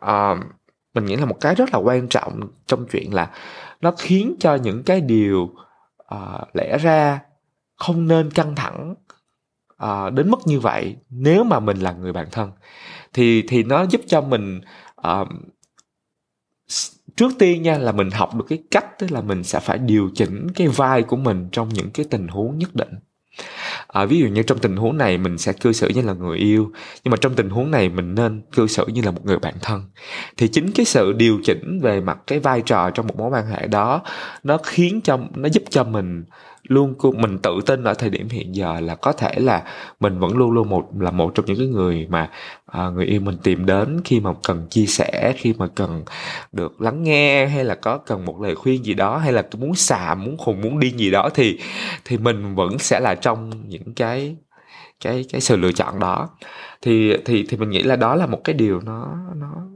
uh, 0.06 0.38
mình 0.94 1.06
nghĩ 1.06 1.16
là 1.16 1.26
một 1.26 1.38
cái 1.42 1.56
rất 1.56 1.74
là 1.74 1.80
quan 1.80 2.08
trọng 2.08 2.40
trong 2.68 2.86
chuyện 2.92 3.14
là 3.14 3.30
nó 3.82 3.92
khiến 3.98 4.36
cho 4.40 4.56
những 4.56 4.84
cái 4.84 5.02
điều 5.02 5.50
uh, 6.16 6.56
lẽ 6.56 6.78
ra 6.78 7.20
không 7.76 8.08
nên 8.08 8.32
căng 8.32 8.56
thẳng 8.56 8.96
uh, 9.84 10.14
đến 10.14 10.32
mức 10.32 10.40
như 10.46 10.60
vậy 10.60 10.96
nếu 11.10 11.44
mà 11.44 11.60
mình 11.60 11.78
là 11.78 11.92
người 11.92 12.14
bạn 12.14 12.28
thân. 12.32 12.52
Thì 13.14 13.44
thì 13.48 13.64
nó 13.64 13.86
giúp 13.86 14.02
cho 14.08 14.22
mình 14.22 14.62
uh, 15.08 15.28
trước 17.16 17.32
tiên 17.40 17.62
nha 17.62 17.78
là 17.78 17.92
mình 17.92 18.12
học 18.12 18.36
được 18.36 18.46
cái 18.50 18.64
cách 18.72 19.00
tức 19.00 19.12
là 19.12 19.22
mình 19.22 19.44
sẽ 19.44 19.60
phải 19.60 19.78
điều 19.78 20.10
chỉnh 20.16 20.48
cái 20.56 20.68
vai 20.68 21.04
của 21.04 21.18
mình 21.18 21.50
trong 21.52 21.70
những 21.70 21.92
cái 21.92 22.06
tình 22.10 22.28
huống 22.28 22.58
nhất 22.58 22.76
định 22.76 22.94
à, 23.88 24.06
ví 24.06 24.20
dụ 24.20 24.28
như 24.28 24.44
trong 24.44 24.60
tình 24.60 24.76
huống 24.76 24.98
này 24.98 25.18
mình 25.18 25.38
sẽ 25.38 25.54
cư 25.54 25.74
xử 25.74 25.90
như 25.90 26.02
là 26.02 26.14
người 26.14 26.38
yêu 26.38 26.72
nhưng 27.04 27.12
mà 27.12 27.18
trong 27.22 27.34
tình 27.34 27.50
huống 27.50 27.72
này 27.72 27.90
mình 27.90 28.16
nên 28.16 28.42
cư 28.56 28.68
xử 28.68 28.86
như 28.88 29.02
là 29.02 29.12
một 29.12 29.26
người 29.26 29.40
bạn 29.40 29.54
thân. 29.62 29.84
Thì 30.38 30.48
chính 30.48 30.72
cái 30.72 30.86
sự 30.86 31.14
điều 31.14 31.40
chỉnh 31.44 31.80
về 31.82 32.00
mặt 32.00 32.18
cái 32.28 32.40
vai 32.40 32.62
trò 32.62 32.90
trong 32.90 33.08
một 33.08 33.18
mối 33.18 33.30
quan 33.30 33.48
hệ 33.48 33.68
đó 33.68 34.02
nó 34.44 34.58
khiến 34.64 35.02
cho 35.04 35.20
nó 35.36 35.50
giúp 35.50 35.64
cho 35.70 35.84
mình 35.84 36.24
luôn 36.68 36.96
mình 37.14 37.38
tự 37.38 37.60
tin 37.66 37.84
ở 37.84 37.94
thời 37.94 38.10
điểm 38.10 38.30
hiện 38.30 38.56
giờ 38.56 38.80
là 38.80 38.96
có 38.96 39.12
thể 39.12 39.34
là 39.40 39.64
mình 40.00 40.20
vẫn 40.20 40.38
luôn 40.38 40.52
luôn 40.52 40.70
một 40.70 40.90
là 41.00 41.12
một 41.12 41.32
trong 41.36 41.46
những 41.46 41.58
cái 41.58 41.68
người 41.68 42.08
mà 42.10 42.30
à, 42.66 42.90
người 42.90 43.06
yêu 43.06 43.22
mình 43.22 43.38
tìm 43.44 43.66
đến 43.66 44.02
khi 44.06 44.20
mà 44.20 44.34
cần 44.48 44.68
chia 44.70 44.86
sẻ 44.86 45.34
khi 45.38 45.54
mà 45.58 45.68
cần 45.76 46.04
được 46.52 46.82
lắng 46.82 47.04
nghe 47.04 47.48
hay 47.48 47.64
là 47.66 47.76
có 47.76 47.98
cần 47.98 48.26
một 48.26 48.42
lời 48.42 48.56
khuyên 48.56 48.86
gì 48.86 48.94
đó 48.94 49.18
hay 49.18 49.34
là 49.34 49.44
muốn 49.58 49.76
xà 49.76 50.16
muốn 50.16 50.38
khùng 50.38 50.62
muốn 50.62 50.80
điên 50.80 51.00
gì 51.00 51.12
đó 51.12 51.30
thì 51.36 51.60
thì 52.06 52.18
mình 52.18 52.56
vẫn 52.56 52.80
sẽ 52.80 53.00
là 53.00 53.16
trong 53.16 53.52
những 53.68 53.94
cái 53.96 54.38
cái 55.04 55.26
cái 55.32 55.42
sự 55.42 55.56
lựa 55.58 55.72
chọn 55.72 56.00
đó. 56.00 56.30
Thì 56.82 57.18
thì 57.26 57.46
thì 57.50 57.58
mình 57.58 57.70
nghĩ 57.70 57.84
là 57.84 57.96
đó 57.96 58.16
là 58.16 58.26
một 58.28 58.42
cái 58.44 58.54
điều 58.54 58.82
nó 58.82 59.16
nó 59.36 59.68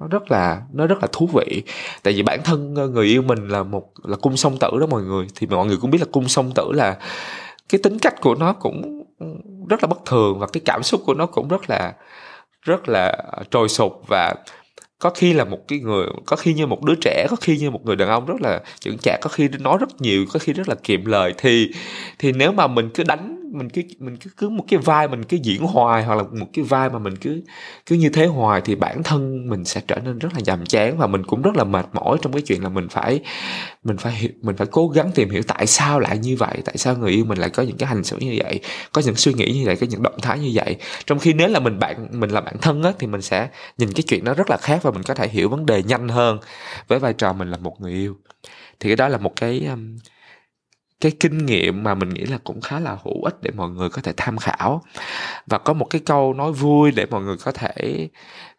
nó 0.00 0.06
rất 0.06 0.30
là, 0.30 0.62
nó 0.72 0.86
rất 0.86 0.98
là 1.02 1.08
thú 1.12 1.28
vị. 1.34 1.62
Tại 2.02 2.14
vì 2.14 2.22
bản 2.22 2.40
thân 2.44 2.74
ờ, 2.76 2.88
người 2.88 3.06
yêu 3.06 3.22
mình 3.22 3.48
là 3.48 3.62
một, 3.62 3.92
là 4.04 4.16
cung 4.16 4.36
song 4.36 4.56
tử 4.60 4.68
đó 4.80 4.86
mọi 4.86 5.02
người. 5.02 5.26
Thì 5.34 5.46
mọi 5.46 5.66
người 5.66 5.76
cũng 5.80 5.90
biết 5.90 5.98
là 6.00 6.06
cung 6.12 6.28
song 6.28 6.52
tử 6.54 6.72
là 6.72 6.96
cái 7.68 7.80
tính 7.82 7.98
cách 7.98 8.20
của 8.20 8.34
nó 8.34 8.52
cũng 8.52 9.04
ừ, 9.18 9.26
rất 9.68 9.82
là 9.82 9.86
bất 9.86 9.98
thường 10.06 10.38
và 10.38 10.46
cái 10.52 10.60
cảm 10.64 10.82
xúc 10.82 11.00
của 11.06 11.14
nó 11.14 11.26
cũng 11.26 11.48
rất 11.48 11.70
là 11.70 11.94
rất 12.62 12.88
là 12.88 13.06
ờ, 13.08 13.42
trồi 13.50 13.68
sụp. 13.68 14.02
Và 14.08 14.34
có 14.98 15.10
khi 15.10 15.32
là 15.32 15.44
một 15.44 15.58
cái 15.68 15.78
người, 15.78 16.06
có 16.26 16.36
khi 16.36 16.54
như 16.54 16.66
một 16.66 16.82
đứa 16.82 16.94
trẻ, 17.00 17.26
có 17.30 17.36
khi 17.40 17.58
như 17.58 17.70
một 17.70 17.84
người 17.84 17.96
đàn 17.96 18.08
ông 18.08 18.26
rất 18.26 18.40
là 18.40 18.60
chững 18.80 18.98
chạc, 18.98 19.20
có 19.22 19.28
khi 19.28 19.48
nói 19.48 19.78
rất 19.80 20.00
nhiều, 20.00 20.24
có 20.32 20.38
khi 20.38 20.52
rất 20.52 20.68
là 20.68 20.74
kiệm 20.74 21.04
lời. 21.04 21.34
Thì 21.38 21.70
thì 22.18 22.32
nếu 22.32 22.52
mà 22.52 22.66
mình 22.66 22.90
cứ 22.94 23.04
đánh 23.04 23.37
mình 23.52 23.70
cứ 23.70 23.82
mình 23.98 24.16
cứ 24.16 24.30
cứ 24.36 24.48
một 24.48 24.64
cái 24.68 24.78
vai 24.78 25.08
mình 25.08 25.24
cứ 25.24 25.36
diễn 25.42 25.62
hoài 25.62 26.04
hoặc 26.04 26.14
là 26.14 26.22
một 26.22 26.46
cái 26.52 26.64
vai 26.64 26.90
mà 26.90 26.98
mình 26.98 27.16
cứ 27.16 27.42
cứ 27.86 27.96
như 27.96 28.08
thế 28.08 28.26
hoài 28.26 28.60
thì 28.64 28.74
bản 28.74 29.02
thân 29.02 29.48
mình 29.48 29.64
sẽ 29.64 29.80
trở 29.88 29.98
nên 30.04 30.18
rất 30.18 30.28
là 30.34 30.40
nhàm 30.44 30.66
chán 30.66 30.98
và 30.98 31.06
mình 31.06 31.22
cũng 31.26 31.42
rất 31.42 31.56
là 31.56 31.64
mệt 31.64 31.86
mỏi 31.92 32.18
trong 32.22 32.32
cái 32.32 32.42
chuyện 32.42 32.62
là 32.62 32.68
mình 32.68 32.88
phải 32.88 33.20
mình 33.84 33.96
phải 33.96 34.12
hiểu 34.12 34.30
mình 34.42 34.56
phải 34.56 34.66
cố 34.70 34.88
gắng 34.88 35.10
tìm 35.14 35.30
hiểu 35.30 35.42
tại 35.46 35.66
sao 35.66 36.00
lại 36.00 36.18
như 36.18 36.36
vậy 36.36 36.62
tại 36.64 36.76
sao 36.76 36.96
người 36.96 37.10
yêu 37.10 37.24
mình 37.24 37.38
lại 37.38 37.50
có 37.50 37.62
những 37.62 37.76
cái 37.76 37.88
hành 37.88 38.04
xử 38.04 38.16
như 38.20 38.36
vậy 38.44 38.60
có 38.92 39.02
những 39.04 39.16
suy 39.16 39.32
nghĩ 39.32 39.52
như 39.52 39.62
vậy 39.66 39.76
có 39.76 39.86
những 39.90 40.02
động 40.02 40.20
thái 40.22 40.38
như 40.38 40.50
vậy. 40.54 40.76
Trong 41.06 41.18
khi 41.18 41.32
nếu 41.32 41.48
là 41.48 41.60
mình 41.60 41.78
bạn 41.78 42.08
mình 42.20 42.30
là 42.30 42.40
bạn 42.40 42.56
thân 42.62 42.82
á 42.82 42.92
thì 42.98 43.06
mình 43.06 43.22
sẽ 43.22 43.48
nhìn 43.78 43.92
cái 43.92 44.02
chuyện 44.08 44.24
đó 44.24 44.34
rất 44.34 44.50
là 44.50 44.56
khác 44.56 44.82
và 44.82 44.90
mình 44.90 45.02
có 45.02 45.14
thể 45.14 45.28
hiểu 45.28 45.48
vấn 45.48 45.66
đề 45.66 45.82
nhanh 45.82 46.08
hơn 46.08 46.38
với 46.88 46.98
vai 46.98 47.12
trò 47.12 47.32
mình 47.32 47.50
là 47.50 47.56
một 47.56 47.80
người 47.80 47.92
yêu. 47.92 48.16
Thì 48.80 48.88
cái 48.88 48.96
đó 48.96 49.08
là 49.08 49.18
một 49.18 49.32
cái 49.36 49.66
um, 49.66 49.96
cái 51.00 51.12
kinh 51.20 51.46
nghiệm 51.46 51.82
mà 51.82 51.94
mình 51.94 52.08
nghĩ 52.08 52.24
là 52.24 52.38
cũng 52.44 52.60
khá 52.60 52.80
là 52.80 52.96
hữu 53.04 53.24
ích 53.24 53.42
để 53.42 53.50
mọi 53.56 53.70
người 53.70 53.90
có 53.90 54.02
thể 54.02 54.12
tham 54.16 54.38
khảo. 54.38 54.82
Và 55.46 55.58
có 55.58 55.72
một 55.72 55.86
cái 55.90 56.00
câu 56.06 56.34
nói 56.34 56.52
vui 56.52 56.90
để 56.90 57.06
mọi 57.06 57.22
người 57.22 57.36
có 57.36 57.52
thể 57.52 58.08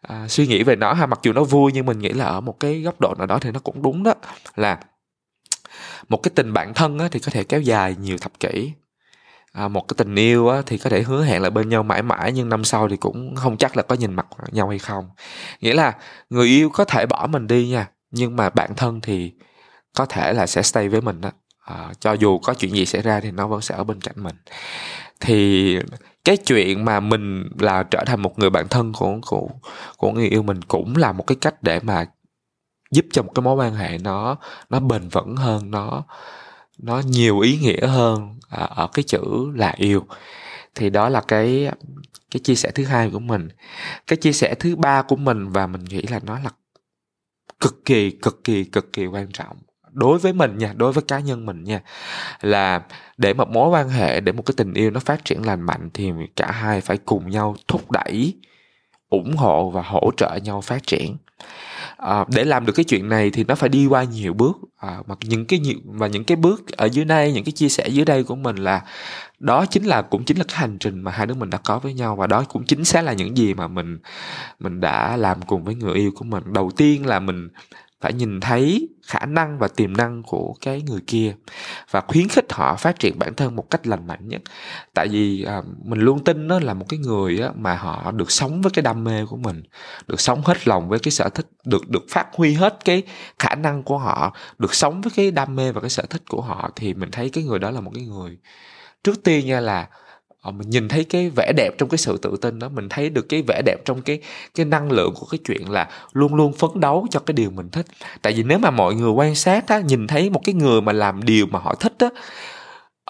à, 0.02 0.28
suy 0.28 0.46
nghĩ 0.46 0.62
về 0.62 0.76
nó 0.76 0.92
ha. 0.92 1.06
Mặc 1.06 1.20
dù 1.22 1.32
nó 1.32 1.44
vui 1.44 1.72
nhưng 1.74 1.86
mình 1.86 1.98
nghĩ 1.98 2.08
là 2.08 2.24
ở 2.24 2.40
một 2.40 2.60
cái 2.60 2.80
góc 2.80 3.00
độ 3.00 3.14
nào 3.18 3.26
đó 3.26 3.38
thì 3.38 3.50
nó 3.50 3.60
cũng 3.60 3.82
đúng 3.82 4.02
đó. 4.02 4.14
Là 4.56 4.78
một 6.08 6.16
cái 6.22 6.32
tình 6.34 6.52
bạn 6.52 6.74
thân 6.74 6.98
á, 6.98 7.08
thì 7.10 7.20
có 7.20 7.30
thể 7.32 7.44
kéo 7.44 7.60
dài 7.60 7.96
nhiều 8.00 8.18
thập 8.18 8.40
kỷ. 8.40 8.72
À, 9.52 9.68
một 9.68 9.88
cái 9.88 9.94
tình 9.98 10.14
yêu 10.14 10.48
á, 10.48 10.62
thì 10.66 10.78
có 10.78 10.90
thể 10.90 11.02
hứa 11.02 11.24
hẹn 11.24 11.42
là 11.42 11.50
bên 11.50 11.68
nhau 11.68 11.82
mãi 11.82 12.02
mãi 12.02 12.32
nhưng 12.32 12.48
năm 12.48 12.64
sau 12.64 12.88
thì 12.88 12.96
cũng 12.96 13.36
không 13.36 13.56
chắc 13.56 13.76
là 13.76 13.82
có 13.82 13.94
nhìn 13.94 14.14
mặt 14.14 14.26
nhau 14.52 14.68
hay 14.68 14.78
không. 14.78 15.10
Nghĩa 15.60 15.74
là 15.74 15.92
người 16.30 16.48
yêu 16.48 16.70
có 16.70 16.84
thể 16.84 17.06
bỏ 17.06 17.26
mình 17.30 17.46
đi 17.46 17.68
nha 17.68 17.88
nhưng 18.10 18.36
mà 18.36 18.50
bạn 18.50 18.74
thân 18.76 19.00
thì 19.00 19.32
có 19.96 20.06
thể 20.06 20.32
là 20.32 20.46
sẽ 20.46 20.62
stay 20.62 20.88
với 20.88 21.00
mình 21.00 21.20
đó 21.20 21.30
à, 21.70 21.92
cho 22.00 22.12
dù 22.12 22.38
có 22.38 22.54
chuyện 22.54 22.72
gì 22.72 22.86
xảy 22.86 23.02
ra 23.02 23.20
thì 23.20 23.30
nó 23.30 23.46
vẫn 23.46 23.60
sẽ 23.60 23.74
ở 23.74 23.84
bên 23.84 24.00
cạnh 24.00 24.14
mình. 24.16 24.36
Thì 25.20 25.78
cái 26.24 26.36
chuyện 26.36 26.84
mà 26.84 27.00
mình 27.00 27.48
là 27.58 27.82
trở 27.82 28.04
thành 28.06 28.22
một 28.22 28.38
người 28.38 28.50
bạn 28.50 28.68
thân 28.68 28.92
của 28.92 29.18
của 29.26 29.48
của 29.96 30.12
người 30.12 30.28
yêu 30.28 30.42
mình 30.42 30.62
cũng 30.62 30.96
là 30.96 31.12
một 31.12 31.26
cái 31.26 31.36
cách 31.40 31.62
để 31.62 31.80
mà 31.82 32.06
giúp 32.90 33.06
cho 33.12 33.22
một 33.22 33.32
cái 33.34 33.42
mối 33.42 33.54
quan 33.56 33.74
hệ 33.74 33.98
nó 33.98 34.36
nó 34.70 34.80
bền 34.80 35.08
vững 35.08 35.36
hơn 35.36 35.70
nó 35.70 36.04
nó 36.78 37.02
nhiều 37.06 37.40
ý 37.40 37.58
nghĩa 37.58 37.86
hơn 37.86 38.38
à, 38.50 38.64
ở 38.64 38.88
cái 38.92 39.02
chữ 39.02 39.20
là 39.54 39.74
yêu. 39.76 40.06
Thì 40.74 40.90
đó 40.90 41.08
là 41.08 41.20
cái 41.28 41.70
cái 42.30 42.40
chia 42.40 42.54
sẻ 42.54 42.70
thứ 42.74 42.84
hai 42.84 43.10
của 43.10 43.18
mình. 43.20 43.48
Cái 44.06 44.16
chia 44.16 44.32
sẻ 44.32 44.54
thứ 44.60 44.76
ba 44.76 45.02
của 45.02 45.16
mình 45.16 45.48
và 45.48 45.66
mình 45.66 45.84
nghĩ 45.84 46.02
là 46.02 46.20
nó 46.22 46.38
là 46.38 46.50
cực 47.60 47.84
kỳ 47.84 48.10
cực 48.10 48.44
kỳ 48.44 48.64
cực 48.64 48.92
kỳ 48.92 49.06
quan 49.06 49.32
trọng 49.32 49.56
đối 49.92 50.18
với 50.18 50.32
mình 50.32 50.58
nha 50.58 50.72
đối 50.76 50.92
với 50.92 51.02
cá 51.08 51.18
nhân 51.18 51.46
mình 51.46 51.64
nha 51.64 51.80
là 52.40 52.82
để 53.16 53.34
một 53.34 53.48
mối 53.48 53.68
quan 53.68 53.88
hệ 53.88 54.20
để 54.20 54.32
một 54.32 54.42
cái 54.46 54.54
tình 54.56 54.74
yêu 54.74 54.90
nó 54.90 55.00
phát 55.00 55.24
triển 55.24 55.46
lành 55.46 55.60
mạnh 55.60 55.90
thì 55.94 56.12
cả 56.36 56.50
hai 56.50 56.80
phải 56.80 56.96
cùng 56.96 57.30
nhau 57.30 57.56
thúc 57.68 57.90
đẩy 57.90 58.34
ủng 59.10 59.36
hộ 59.36 59.70
và 59.70 59.82
hỗ 59.82 60.10
trợ 60.16 60.38
nhau 60.44 60.60
phát 60.60 60.86
triển. 60.86 61.16
À, 61.96 62.24
để 62.34 62.44
làm 62.44 62.66
được 62.66 62.72
cái 62.72 62.84
chuyện 62.84 63.08
này 63.08 63.30
thì 63.30 63.44
nó 63.44 63.54
phải 63.54 63.68
đi 63.68 63.86
qua 63.86 64.04
nhiều 64.04 64.34
bước. 64.34 64.56
À, 64.76 64.98
mà 65.06 65.14
những 65.24 65.46
cái 65.46 65.58
nhiều 65.58 65.74
và 65.84 66.06
những 66.06 66.24
cái 66.24 66.36
bước 66.36 66.76
ở 66.76 66.86
dưới 66.86 67.04
đây 67.04 67.32
những 67.32 67.44
cái 67.44 67.52
chia 67.52 67.68
sẻ 67.68 67.88
dưới 67.88 68.04
đây 68.04 68.24
của 68.24 68.36
mình 68.36 68.56
là 68.56 68.82
đó 69.38 69.66
chính 69.66 69.84
là 69.84 70.02
cũng 70.02 70.24
chính 70.24 70.38
là 70.38 70.44
cái 70.48 70.56
hành 70.58 70.78
trình 70.78 71.00
mà 71.00 71.10
hai 71.10 71.26
đứa 71.26 71.34
mình 71.34 71.50
đã 71.50 71.58
có 71.64 71.78
với 71.78 71.94
nhau 71.94 72.16
và 72.16 72.26
đó 72.26 72.44
cũng 72.48 72.64
chính 72.66 72.84
xác 72.84 73.02
là 73.02 73.12
những 73.12 73.36
gì 73.36 73.54
mà 73.54 73.68
mình 73.68 73.98
mình 74.58 74.80
đã 74.80 75.16
làm 75.16 75.42
cùng 75.42 75.64
với 75.64 75.74
người 75.74 75.94
yêu 75.94 76.10
của 76.16 76.24
mình. 76.24 76.44
Đầu 76.52 76.70
tiên 76.76 77.06
là 77.06 77.20
mình 77.20 77.48
phải 78.00 78.12
nhìn 78.12 78.40
thấy 78.40 78.88
khả 79.06 79.26
năng 79.26 79.58
và 79.58 79.68
tiềm 79.68 79.96
năng 79.96 80.22
của 80.22 80.54
cái 80.60 80.82
người 80.82 81.00
kia 81.06 81.34
và 81.90 82.00
khuyến 82.00 82.28
khích 82.28 82.52
họ 82.52 82.76
phát 82.76 82.98
triển 82.98 83.18
bản 83.18 83.34
thân 83.34 83.56
một 83.56 83.70
cách 83.70 83.86
lành 83.86 84.06
mạnh 84.06 84.28
nhất. 84.28 84.42
Tại 84.94 85.08
vì 85.08 85.44
à, 85.44 85.62
mình 85.84 86.00
luôn 86.00 86.24
tin 86.24 86.48
nó 86.48 86.60
là 86.60 86.74
một 86.74 86.86
cái 86.88 86.98
người 86.98 87.38
á, 87.38 87.50
mà 87.56 87.76
họ 87.76 88.10
được 88.10 88.30
sống 88.30 88.62
với 88.62 88.70
cái 88.70 88.82
đam 88.82 89.04
mê 89.04 89.26
của 89.26 89.36
mình 89.36 89.62
được 90.06 90.20
sống 90.20 90.42
hết 90.44 90.68
lòng 90.68 90.88
với 90.88 90.98
cái 90.98 91.12
sở 91.12 91.28
thích 91.28 91.46
được 91.64 91.88
được 91.88 92.02
phát 92.10 92.26
huy 92.34 92.54
hết 92.54 92.78
cái 92.84 93.02
khả 93.38 93.54
năng 93.54 93.82
của 93.82 93.98
họ 93.98 94.36
được 94.58 94.74
sống 94.74 95.00
với 95.00 95.12
cái 95.16 95.30
đam 95.30 95.56
mê 95.56 95.72
và 95.72 95.80
cái 95.80 95.90
sở 95.90 96.02
thích 96.10 96.22
của 96.28 96.40
họ 96.40 96.70
thì 96.76 96.94
mình 96.94 97.10
thấy 97.10 97.30
cái 97.30 97.44
người 97.44 97.58
đó 97.58 97.70
là 97.70 97.80
một 97.80 97.90
cái 97.94 98.04
người. 98.04 98.38
Trước 99.04 99.22
tiên 99.24 99.46
nha 99.46 99.60
là 99.60 99.88
Ờ, 100.40 100.50
mình 100.50 100.70
nhìn 100.70 100.88
thấy 100.88 101.04
cái 101.04 101.30
vẻ 101.36 101.52
đẹp 101.56 101.70
trong 101.78 101.88
cái 101.88 101.98
sự 101.98 102.18
tự 102.22 102.36
tin 102.40 102.58
đó 102.58 102.68
mình 102.68 102.88
thấy 102.88 103.10
được 103.10 103.28
cái 103.28 103.42
vẻ 103.48 103.62
đẹp 103.66 103.76
trong 103.84 104.02
cái 104.02 104.20
cái 104.54 104.66
năng 104.66 104.92
lượng 104.92 105.14
của 105.20 105.26
cái 105.30 105.38
chuyện 105.44 105.70
là 105.70 105.88
luôn 106.12 106.34
luôn 106.34 106.52
phấn 106.52 106.70
đấu 106.74 107.06
cho 107.10 107.20
cái 107.20 107.32
điều 107.32 107.50
mình 107.50 107.68
thích. 107.70 107.86
Tại 108.22 108.32
vì 108.32 108.42
nếu 108.42 108.58
mà 108.58 108.70
mọi 108.70 108.94
người 108.94 109.10
quan 109.10 109.34
sát 109.34 109.68
á 109.68 109.80
nhìn 109.80 110.06
thấy 110.06 110.30
một 110.30 110.40
cái 110.44 110.54
người 110.54 110.80
mà 110.80 110.92
làm 110.92 111.22
điều 111.22 111.46
mà 111.46 111.58
họ 111.58 111.74
thích 111.74 111.94
á 111.98 112.08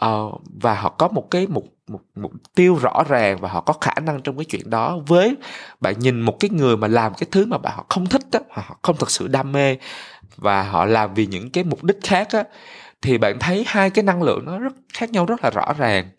uh, 0.06 0.40
và 0.62 0.74
họ 0.74 0.88
có 0.90 1.08
một 1.08 1.30
cái 1.30 1.46
mục 1.46 1.64
một 1.88 2.00
mục 2.16 2.32
tiêu 2.54 2.74
rõ 2.82 3.04
ràng 3.08 3.38
và 3.40 3.48
họ 3.48 3.60
có 3.60 3.72
khả 3.80 3.94
năng 4.02 4.22
trong 4.22 4.36
cái 4.36 4.44
chuyện 4.44 4.70
đó 4.70 4.98
với 5.06 5.36
bạn 5.80 5.98
nhìn 5.98 6.20
một 6.20 6.36
cái 6.40 6.50
người 6.50 6.76
mà 6.76 6.88
làm 6.88 7.14
cái 7.14 7.28
thứ 7.30 7.46
mà 7.46 7.58
bạn 7.58 7.72
họ 7.76 7.86
không 7.88 8.06
thích 8.06 8.22
á 8.32 8.40
họ 8.50 8.76
không 8.82 8.96
thật 8.98 9.10
sự 9.10 9.28
đam 9.28 9.52
mê 9.52 9.76
và 10.36 10.62
họ 10.62 10.84
làm 10.84 11.14
vì 11.14 11.26
những 11.26 11.50
cái 11.50 11.64
mục 11.64 11.84
đích 11.84 11.98
khác 12.02 12.28
á 12.32 12.44
thì 13.02 13.18
bạn 13.18 13.38
thấy 13.38 13.64
hai 13.66 13.90
cái 13.90 14.02
năng 14.02 14.22
lượng 14.22 14.44
nó 14.44 14.58
rất 14.58 14.72
khác 14.94 15.10
nhau 15.10 15.26
rất 15.26 15.44
là 15.44 15.50
rõ 15.50 15.72
ràng. 15.78 16.10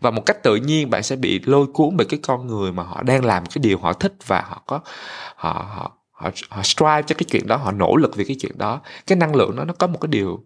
Và 0.00 0.10
một 0.10 0.26
cách 0.26 0.42
tự 0.42 0.56
nhiên 0.56 0.90
bạn 0.90 1.02
sẽ 1.02 1.16
bị 1.16 1.40
lôi 1.44 1.66
cuốn 1.66 1.96
bởi 1.96 2.06
cái 2.06 2.20
con 2.22 2.46
người 2.46 2.72
mà 2.72 2.82
họ 2.82 3.02
đang 3.02 3.24
làm 3.24 3.46
cái 3.46 3.62
điều 3.62 3.78
họ 3.78 3.92
thích 3.92 4.14
và 4.26 4.42
họ 4.46 4.62
có 4.66 4.80
họ 5.36 5.52
họ 5.52 5.92
họ, 6.12 6.30
họ 6.48 6.62
strive 6.62 7.02
cho 7.02 7.14
cái 7.18 7.24
chuyện 7.30 7.46
đó 7.46 7.56
họ 7.56 7.72
nỗ 7.72 7.96
lực 7.96 8.16
vì 8.16 8.24
cái 8.24 8.36
chuyện 8.40 8.58
đó. 8.58 8.80
Cái 9.06 9.18
năng 9.18 9.34
lượng 9.34 9.56
đó 9.56 9.64
nó 9.64 9.74
có 9.78 9.86
một 9.86 9.98
cái 10.00 10.08
điều 10.08 10.44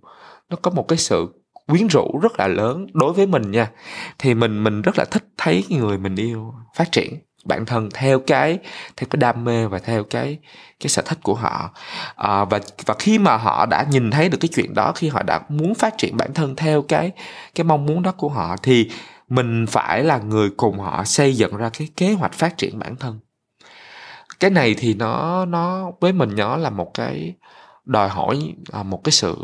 nó 0.49 0.57
có 0.63 0.71
một 0.71 0.89
cái 0.89 0.99
sự 0.99 1.29
quyến 1.67 1.87
rũ 1.87 2.19
rất 2.23 2.33
là 2.39 2.47
lớn 2.47 2.87
đối 2.93 3.13
với 3.13 3.27
mình 3.27 3.51
nha. 3.51 3.71
Thì 4.19 4.35
mình 4.35 4.65
mình 4.65 4.83
rất 4.83 4.99
là 4.99 5.05
thích 5.05 5.25
thấy 5.39 5.65
người 5.69 5.99
mình 5.99 6.17
yêu 6.17 6.55
phát 6.77 6.93
triển 6.93 7.15
bản 7.45 7.67
thân 7.67 7.89
theo 7.95 8.19
cái 8.19 8.59
theo 8.97 9.07
cái 9.11 9.19
đam 9.19 9.45
mê 9.45 9.67
và 9.67 9.79
theo 9.79 10.05
cái 10.05 10.39
cái 10.81 10.89
sở 10.89 11.03
thích 11.03 11.19
của 11.23 11.35
họ. 11.35 11.71
À, 12.17 12.45
và 12.45 12.61
và 12.87 12.95
khi 12.99 13.19
mà 13.19 13.37
họ 13.37 13.67
đã 13.67 13.87
nhìn 13.91 14.11
thấy 14.11 14.29
được 14.29 14.39
cái 14.41 14.49
chuyện 14.55 14.75
đó 14.75 14.93
khi 14.95 15.09
họ 15.09 15.23
đã 15.23 15.41
muốn 15.49 15.75
phát 15.75 15.99
triển 15.99 16.17
bản 16.17 16.35
thân 16.35 16.57
theo 16.57 16.83
cái 16.83 17.11
cái 17.55 17.65
mong 17.65 17.87
muốn 17.87 18.03
đó 18.03 18.13
của 18.13 18.29
họ 18.29 18.57
thì 18.63 18.91
mình 19.29 19.67
phải 19.67 20.05
là 20.05 20.19
người 20.19 20.51
cùng 20.57 20.79
họ 20.79 21.05
xây 21.05 21.37
dựng 21.37 21.57
ra 21.57 21.71
cái 21.79 21.89
kế 21.97 22.13
hoạch 22.13 22.33
phát 22.33 22.59
triển 22.59 22.79
bản 22.79 22.97
thân. 22.97 23.19
Cái 24.41 24.51
này 24.51 24.75
thì 24.79 24.95
nó 24.95 25.45
nó 25.45 25.91
với 26.01 26.13
mình 26.13 26.31
nó 26.37 26.57
là 26.57 26.71
một 26.71 26.91
cái 26.95 27.35
đòi 27.85 28.09
hỏi 28.09 28.55
à, 28.73 28.83
một 28.83 29.05
cái 29.05 29.13
sự 29.13 29.37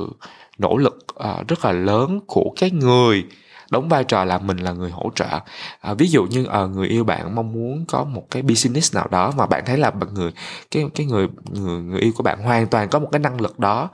nỗ 0.59 0.77
lực 0.77 1.07
à, 1.19 1.35
rất 1.49 1.65
là 1.65 1.73
lớn 1.73 2.21
của 2.27 2.53
cái 2.57 2.71
người 2.71 3.25
đóng 3.71 3.89
vai 3.89 4.05
trò 4.05 4.25
là 4.25 4.39
mình 4.39 4.57
là 4.57 4.73
người 4.73 4.91
hỗ 4.91 5.11
trợ. 5.15 5.41
À, 5.81 5.95
ví 5.95 6.09
dụ 6.09 6.25
như 6.25 6.47
à, 6.47 6.67
người 6.67 6.89
yêu 6.89 7.05
bạn 7.05 7.35
mong 7.35 7.53
muốn 7.53 7.85
có 7.89 8.05
một 8.05 8.27
cái 8.31 8.43
business 8.43 8.95
nào 8.95 9.09
đó 9.11 9.33
mà 9.37 9.47
bạn 9.47 9.63
thấy 9.67 9.79
là 9.79 9.93
người 10.13 10.33
cái 10.71 10.85
cái 10.95 11.07
người 11.07 11.29
người 11.51 11.83
người 11.83 12.01
yêu 12.01 12.13
của 12.17 12.23
bạn 12.23 12.43
hoàn 12.43 12.67
toàn 12.67 12.89
có 12.89 12.99
một 12.99 13.09
cái 13.13 13.19
năng 13.19 13.41
lực 13.41 13.59
đó 13.59 13.91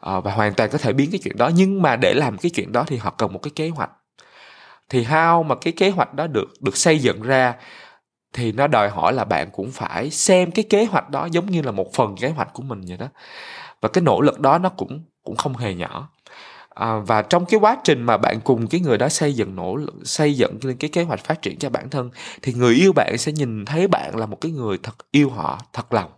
à, 0.00 0.20
và 0.20 0.32
hoàn 0.32 0.54
toàn 0.54 0.70
có 0.70 0.78
thể 0.78 0.92
biến 0.92 1.10
cái 1.10 1.20
chuyện 1.24 1.36
đó 1.36 1.50
nhưng 1.54 1.82
mà 1.82 1.96
để 1.96 2.14
làm 2.14 2.38
cái 2.38 2.50
chuyện 2.50 2.72
đó 2.72 2.84
thì 2.86 2.96
họ 2.96 3.10
cần 3.10 3.32
một 3.32 3.40
cái 3.42 3.50
kế 3.54 3.68
hoạch. 3.68 3.90
Thì 4.88 5.04
how 5.04 5.42
mà 5.42 5.54
cái 5.54 5.72
kế 5.72 5.90
hoạch 5.90 6.14
đó 6.14 6.26
được 6.26 6.48
được 6.60 6.76
xây 6.76 6.98
dựng 6.98 7.22
ra 7.22 7.54
thì 8.32 8.52
nó 8.52 8.66
đòi 8.66 8.88
hỏi 8.88 9.12
là 9.12 9.24
bạn 9.24 9.50
cũng 9.52 9.70
phải 9.72 10.10
xem 10.10 10.50
cái 10.50 10.64
kế 10.70 10.84
hoạch 10.84 11.10
đó 11.10 11.28
giống 11.32 11.46
như 11.46 11.62
là 11.62 11.72
một 11.72 11.94
phần 11.94 12.16
kế 12.20 12.28
hoạch 12.28 12.52
của 12.52 12.62
mình 12.62 12.80
vậy 12.88 12.96
đó. 12.96 13.06
Và 13.80 13.88
cái 13.88 14.02
nỗ 14.02 14.20
lực 14.20 14.40
đó 14.40 14.58
nó 14.58 14.68
cũng 14.68 15.04
cũng 15.24 15.36
không 15.36 15.56
hề 15.56 15.74
nhỏ 15.74 16.08
à, 16.78 16.98
và 16.98 17.22
trong 17.22 17.44
cái 17.46 17.60
quá 17.60 17.76
trình 17.84 18.02
mà 18.02 18.16
bạn 18.16 18.40
cùng 18.44 18.66
cái 18.66 18.80
người 18.80 18.98
đó 18.98 19.08
xây 19.08 19.34
dựng 19.34 19.56
nỗ 19.56 19.76
lực 19.76 19.94
xây 20.04 20.34
dựng 20.34 20.58
lên 20.62 20.76
cái 20.76 20.90
kế 20.90 21.02
hoạch 21.02 21.24
phát 21.24 21.42
triển 21.42 21.58
cho 21.58 21.70
bản 21.70 21.90
thân 21.90 22.10
thì 22.42 22.52
người 22.52 22.74
yêu 22.74 22.92
bạn 22.92 23.18
sẽ 23.18 23.32
nhìn 23.32 23.64
thấy 23.64 23.88
bạn 23.88 24.16
là 24.16 24.26
một 24.26 24.40
cái 24.40 24.52
người 24.52 24.78
thật 24.82 24.94
yêu 25.10 25.30
họ 25.30 25.60
thật 25.72 25.92
lòng. 25.92 26.10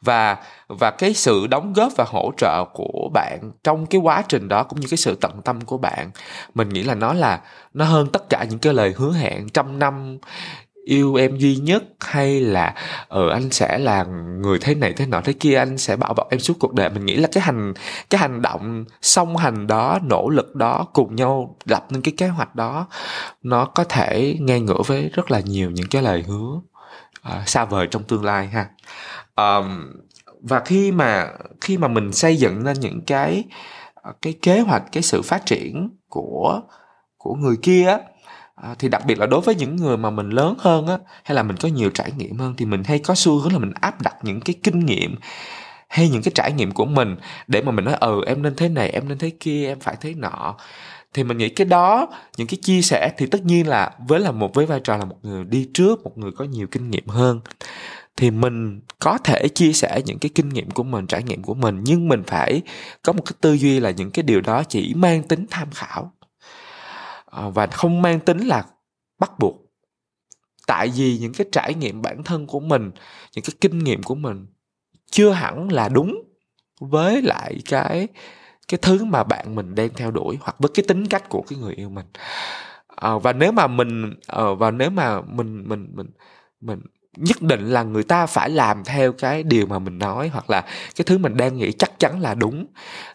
Và 0.00 0.36
và 0.68 0.90
cái 0.90 1.14
sự 1.14 1.46
đóng 1.46 1.72
góp 1.72 1.92
và 1.96 2.04
hỗ 2.08 2.32
trợ 2.36 2.64
của 2.74 3.10
bạn 3.14 3.50
trong 3.64 3.86
cái 3.86 4.00
quá 4.00 4.22
trình 4.28 4.48
đó 4.48 4.62
cũng 4.62 4.80
như 4.80 4.86
cái 4.90 4.96
sự 4.96 5.16
tận 5.20 5.42
tâm 5.44 5.60
của 5.60 5.78
bạn 5.78 6.10
mình 6.54 6.68
nghĩ 6.68 6.82
là 6.82 6.94
nó 6.94 7.12
là 7.12 7.40
nó 7.74 7.84
hơn 7.84 8.08
tất 8.12 8.28
cả 8.28 8.44
những 8.50 8.58
cái 8.58 8.74
lời 8.74 8.94
hứa 8.96 9.12
hẹn 9.12 9.48
trăm 9.48 9.78
năm 9.78 10.18
yêu 10.84 11.14
em 11.14 11.36
duy 11.36 11.56
nhất 11.56 11.84
hay 12.00 12.40
là 12.40 12.74
ờ 13.08 13.30
anh 13.30 13.50
sẽ 13.50 13.78
là 13.78 14.04
người 14.42 14.58
thế 14.58 14.74
này 14.74 14.92
thế 14.92 15.06
nọ 15.06 15.20
thế 15.24 15.32
kia 15.32 15.54
anh 15.54 15.78
sẽ 15.78 15.96
bảo 15.96 16.14
bọc 16.14 16.30
em 16.30 16.40
suốt 16.40 16.54
cuộc 16.60 16.74
đời? 16.74 16.90
Mình 16.90 17.06
nghĩ 17.06 17.16
là 17.16 17.28
cái 17.32 17.42
hành 17.42 17.74
cái 18.10 18.18
hành 18.18 18.42
động 18.42 18.84
song 19.02 19.36
hành 19.36 19.66
đó 19.66 19.98
nỗ 20.02 20.28
lực 20.28 20.54
đó 20.54 20.86
cùng 20.92 21.16
nhau 21.16 21.56
lập 21.64 21.86
nên 21.90 22.02
cái 22.02 22.14
kế 22.16 22.28
hoạch 22.28 22.54
đó 22.54 22.86
nó 23.42 23.64
có 23.64 23.84
thể 23.84 24.36
nghe 24.40 24.60
ngửa 24.60 24.82
với 24.86 25.10
rất 25.14 25.30
là 25.30 25.40
nhiều 25.40 25.70
những 25.70 25.88
cái 25.90 26.02
lời 26.02 26.24
hứa 26.28 26.60
uh, 27.28 27.48
xa 27.48 27.64
vời 27.64 27.86
trong 27.90 28.02
tương 28.04 28.24
lai 28.24 28.46
ha. 28.46 28.68
Um, 29.36 29.92
và 30.42 30.60
khi 30.60 30.92
mà 30.92 31.28
khi 31.60 31.78
mà 31.78 31.88
mình 31.88 32.12
xây 32.12 32.36
dựng 32.36 32.64
nên 32.64 32.80
những 32.80 33.00
cái 33.06 33.44
ờ, 33.94 34.12
cái 34.22 34.32
kế 34.42 34.60
hoạch 34.60 34.82
cái 34.92 35.02
sự 35.02 35.22
phát 35.22 35.46
triển 35.46 35.88
của 36.08 36.60
của 37.18 37.34
người 37.34 37.56
kia 37.62 37.98
à, 38.62 38.74
thì 38.78 38.88
đặc 38.88 39.06
biệt 39.06 39.18
là 39.18 39.26
đối 39.26 39.40
với 39.40 39.54
những 39.54 39.76
người 39.76 39.96
mà 39.96 40.10
mình 40.10 40.30
lớn 40.30 40.54
hơn 40.58 40.86
á 40.86 40.98
hay 41.24 41.34
là 41.34 41.42
mình 41.42 41.56
có 41.56 41.68
nhiều 41.68 41.90
trải 41.90 42.12
nghiệm 42.16 42.38
hơn 42.38 42.54
thì 42.56 42.64
mình 42.64 42.82
hay 42.84 42.98
có 42.98 43.14
xu 43.14 43.38
hướng 43.38 43.52
là 43.52 43.58
mình 43.58 43.72
áp 43.80 44.02
đặt 44.02 44.16
những 44.22 44.40
cái 44.40 44.54
kinh 44.62 44.86
nghiệm 44.86 45.16
hay 45.88 46.08
những 46.08 46.22
cái 46.22 46.32
trải 46.34 46.52
nghiệm 46.52 46.72
của 46.72 46.84
mình 46.84 47.16
để 47.46 47.62
mà 47.62 47.72
mình 47.72 47.84
nói 47.84 47.94
ừ 48.00 48.22
em 48.26 48.42
nên 48.42 48.54
thế 48.56 48.68
này 48.68 48.90
em 48.90 49.08
nên 49.08 49.18
thế 49.18 49.30
kia 49.40 49.66
em 49.66 49.80
phải 49.80 49.96
thế 50.00 50.14
nọ. 50.14 50.56
Thì 51.14 51.24
mình 51.24 51.38
nghĩ 51.38 51.48
cái 51.48 51.64
đó 51.64 52.08
những 52.36 52.46
cái 52.46 52.58
chia 52.62 52.82
sẻ 52.82 53.12
thì 53.18 53.26
tất 53.26 53.44
nhiên 53.44 53.68
là 53.68 53.90
với 54.08 54.20
là 54.20 54.30
một 54.30 54.54
với 54.54 54.66
vai 54.66 54.80
trò 54.84 54.96
là 54.96 55.04
một 55.04 55.16
người 55.22 55.44
đi 55.44 55.70
trước 55.74 56.04
một 56.04 56.18
người 56.18 56.32
có 56.32 56.44
nhiều 56.44 56.66
kinh 56.70 56.90
nghiệm 56.90 57.06
hơn. 57.06 57.40
Thì 58.16 58.30
mình 58.30 58.80
có 58.98 59.18
thể 59.18 59.48
chia 59.48 59.72
sẻ 59.72 60.02
những 60.06 60.18
cái 60.18 60.30
kinh 60.34 60.48
nghiệm 60.48 60.70
của 60.70 60.82
mình 60.82 61.06
trải 61.06 61.22
nghiệm 61.22 61.42
của 61.42 61.54
mình 61.54 61.80
nhưng 61.84 62.08
mình 62.08 62.22
phải 62.26 62.62
có 63.02 63.12
một 63.12 63.22
cái 63.26 63.34
tư 63.40 63.52
duy 63.52 63.80
là 63.80 63.90
những 63.90 64.10
cái 64.10 64.22
điều 64.22 64.40
đó 64.40 64.62
chỉ 64.68 64.94
mang 64.94 65.22
tính 65.22 65.46
tham 65.50 65.68
khảo. 65.70 66.12
Ờ, 67.32 67.50
và 67.50 67.66
không 67.66 68.02
mang 68.02 68.20
tính 68.20 68.38
là 68.38 68.64
bắt 69.18 69.38
buộc. 69.38 69.56
Tại 70.66 70.88
vì 70.96 71.18
những 71.18 71.32
cái 71.32 71.46
trải 71.52 71.74
nghiệm 71.74 72.02
bản 72.02 72.24
thân 72.24 72.46
của 72.46 72.60
mình 72.60 72.90
những 73.34 73.44
cái 73.44 73.54
kinh 73.60 73.78
nghiệm 73.78 74.02
của 74.02 74.14
mình 74.14 74.46
chưa 75.10 75.30
hẳn 75.30 75.72
là 75.72 75.88
đúng 75.88 76.22
với 76.80 77.22
lại 77.22 77.62
cái 77.70 78.08
cái 78.68 78.78
thứ 78.82 79.04
mà 79.04 79.24
bạn 79.24 79.54
mình 79.54 79.74
đang 79.74 79.88
theo 79.94 80.10
đuổi 80.10 80.38
hoặc 80.40 80.56
với 80.58 80.70
cái 80.74 80.84
tính 80.88 81.06
cách 81.08 81.28
của 81.28 81.42
cái 81.48 81.58
người 81.58 81.74
yêu 81.74 81.90
mình. 81.90 82.06
À, 82.88 83.18
và 83.18 83.32
nếu 83.32 83.52
mà 83.52 83.66
mình 83.66 84.14
à, 84.26 84.42
và 84.58 84.70
nếu 84.70 84.90
mà 84.90 85.20
mình 85.22 85.68
mình 85.68 85.88
mình 85.94 86.10
mình 86.60 86.80
nhất 87.16 87.42
định 87.42 87.66
là 87.66 87.82
người 87.82 88.02
ta 88.04 88.26
phải 88.26 88.50
làm 88.50 88.84
theo 88.84 89.12
cái 89.12 89.42
điều 89.42 89.66
mà 89.66 89.78
mình 89.78 89.98
nói 89.98 90.28
hoặc 90.28 90.50
là 90.50 90.60
cái 90.96 91.04
thứ 91.06 91.18
mình 91.18 91.36
đang 91.36 91.56
nghĩ 91.58 91.72
chắc 91.72 91.98
chắn 91.98 92.20
là 92.20 92.34
đúng 92.34 92.66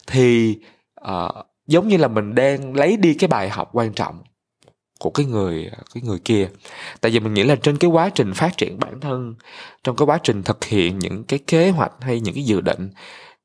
thì 0.06 0.58
uh, 1.00 1.46
giống 1.68 1.88
như 1.88 1.96
là 1.96 2.08
mình 2.08 2.34
đang 2.34 2.74
lấy 2.76 2.96
đi 2.96 3.14
cái 3.14 3.28
bài 3.28 3.48
học 3.48 3.70
quan 3.72 3.92
trọng 3.92 4.22
của 4.98 5.10
cái 5.10 5.26
người 5.26 5.70
cái 5.94 6.02
người 6.02 6.18
kia. 6.18 6.48
Tại 7.00 7.12
vì 7.12 7.20
mình 7.20 7.34
nghĩ 7.34 7.44
là 7.44 7.56
trên 7.56 7.76
cái 7.78 7.90
quá 7.90 8.10
trình 8.14 8.34
phát 8.34 8.56
triển 8.56 8.78
bản 8.78 9.00
thân 9.00 9.34
trong 9.84 9.96
cái 9.96 10.06
quá 10.06 10.18
trình 10.22 10.42
thực 10.42 10.64
hiện 10.64 10.98
những 10.98 11.24
cái 11.24 11.38
kế 11.46 11.70
hoạch 11.70 11.92
hay 12.00 12.20
những 12.20 12.34
cái 12.34 12.44
dự 12.44 12.60
định 12.60 12.90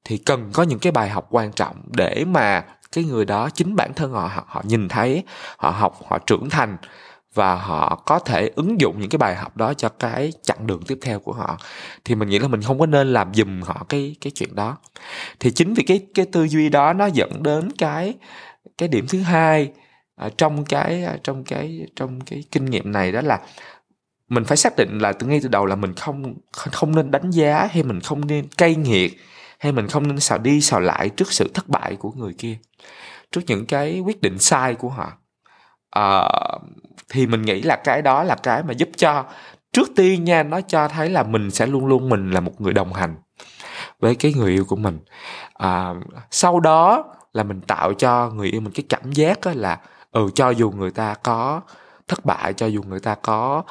thì 0.03 0.17
cần 0.17 0.49
có 0.53 0.63
những 0.63 0.79
cái 0.79 0.91
bài 0.91 1.09
học 1.09 1.27
quan 1.29 1.51
trọng 1.51 1.81
để 1.97 2.25
mà 2.27 2.65
cái 2.91 3.03
người 3.03 3.25
đó 3.25 3.49
chính 3.49 3.75
bản 3.75 3.93
thân 3.93 4.11
họ 4.11 4.27
họ, 4.27 4.43
họ 4.47 4.61
nhìn 4.67 4.89
thấy 4.89 5.23
họ 5.57 5.69
học 5.69 5.99
họ 6.07 6.17
trưởng 6.25 6.49
thành 6.49 6.77
và 7.33 7.55
họ 7.55 8.03
có 8.05 8.19
thể 8.19 8.51
ứng 8.55 8.81
dụng 8.81 8.99
những 8.99 9.09
cái 9.09 9.17
bài 9.17 9.35
học 9.35 9.57
đó 9.57 9.73
cho 9.73 9.89
cái 9.89 10.33
chặng 10.43 10.67
đường 10.67 10.81
tiếp 10.87 10.97
theo 11.01 11.19
của 11.19 11.33
họ. 11.33 11.57
Thì 12.05 12.15
mình 12.15 12.29
nghĩ 12.29 12.39
là 12.39 12.47
mình 12.47 12.61
không 12.61 12.79
có 12.79 12.85
nên 12.85 13.13
làm 13.13 13.33
dùm 13.33 13.61
họ 13.61 13.85
cái 13.89 14.15
cái 14.21 14.31
chuyện 14.35 14.55
đó. 14.55 14.77
Thì 15.39 15.51
chính 15.51 15.73
vì 15.73 15.83
cái 15.83 16.05
cái 16.13 16.25
tư 16.25 16.47
duy 16.47 16.69
đó 16.69 16.93
nó 16.93 17.05
dẫn 17.05 17.43
đến 17.43 17.71
cái 17.77 18.13
cái 18.77 18.89
điểm 18.89 19.05
thứ 19.09 19.21
hai 19.21 19.71
ở 20.15 20.29
trong 20.37 20.65
cái 20.65 21.03
à, 21.03 21.17
trong 21.23 21.43
cái 21.43 21.87
trong 21.95 22.21
cái 22.21 22.43
kinh 22.51 22.65
nghiệm 22.65 22.91
này 22.91 23.11
đó 23.11 23.21
là 23.21 23.39
mình 24.29 24.45
phải 24.45 24.57
xác 24.57 24.73
định 24.77 24.99
là 24.99 25.11
từ 25.11 25.27
ngay 25.27 25.39
từ 25.43 25.49
đầu 25.49 25.65
là 25.65 25.75
mình 25.75 25.93
không 25.93 26.35
không 26.51 26.95
nên 26.95 27.11
đánh 27.11 27.31
giá 27.31 27.67
hay 27.71 27.83
mình 27.83 28.01
không 28.01 28.27
nên 28.27 28.47
cay 28.57 28.75
nghiệt 28.75 29.19
hay 29.59 29.71
mình 29.71 29.87
không 29.87 30.07
nên 30.07 30.19
xào 30.19 30.37
đi 30.37 30.61
xào 30.61 30.79
lại 30.79 31.09
trước 31.09 31.31
sự 31.33 31.51
thất 31.53 31.69
bại 31.69 31.95
của 31.95 32.11
người 32.11 32.33
kia, 32.33 32.57
trước 33.31 33.41
những 33.47 33.65
cái 33.65 33.99
quyết 33.99 34.21
định 34.21 34.39
sai 34.39 34.75
của 34.75 34.89
họ 34.89 35.17
uh, 35.99 36.61
thì 37.09 37.27
mình 37.27 37.41
nghĩ 37.41 37.61
là 37.61 37.75
cái 37.75 38.01
đó 38.01 38.23
là 38.23 38.35
cái 38.43 38.63
mà 38.63 38.73
giúp 38.73 38.89
cho 38.97 39.25
trước 39.73 39.91
tiên 39.95 40.23
nha 40.23 40.43
nó 40.43 40.61
cho 40.61 40.87
thấy 40.87 41.09
là 41.09 41.23
mình 41.23 41.51
sẽ 41.51 41.67
luôn 41.67 41.85
luôn 41.85 42.09
mình 42.09 42.31
là 42.31 42.39
một 42.39 42.61
người 42.61 42.73
đồng 42.73 42.93
hành 42.93 43.15
với 43.99 44.15
cái 44.15 44.33
người 44.33 44.51
yêu 44.51 44.65
của 44.65 44.75
mình. 44.75 44.99
À, 45.53 45.93
sau 46.31 46.59
đó 46.59 47.03
là 47.33 47.43
mình 47.43 47.61
tạo 47.61 47.93
cho 47.93 48.29
người 48.29 48.47
yêu 48.47 48.61
mình 48.61 48.73
cái 48.73 48.83
cảm 48.89 49.11
giác 49.11 49.39
là 49.45 49.79
ừ 50.11 50.29
cho 50.35 50.49
dù 50.49 50.71
người 50.71 50.91
ta 50.91 51.15
có 51.23 51.61
thất 52.07 52.25
bại 52.25 52.53
cho 52.53 52.65
dù 52.65 52.83
người 52.83 52.99
ta 52.99 53.15
có 53.15 53.63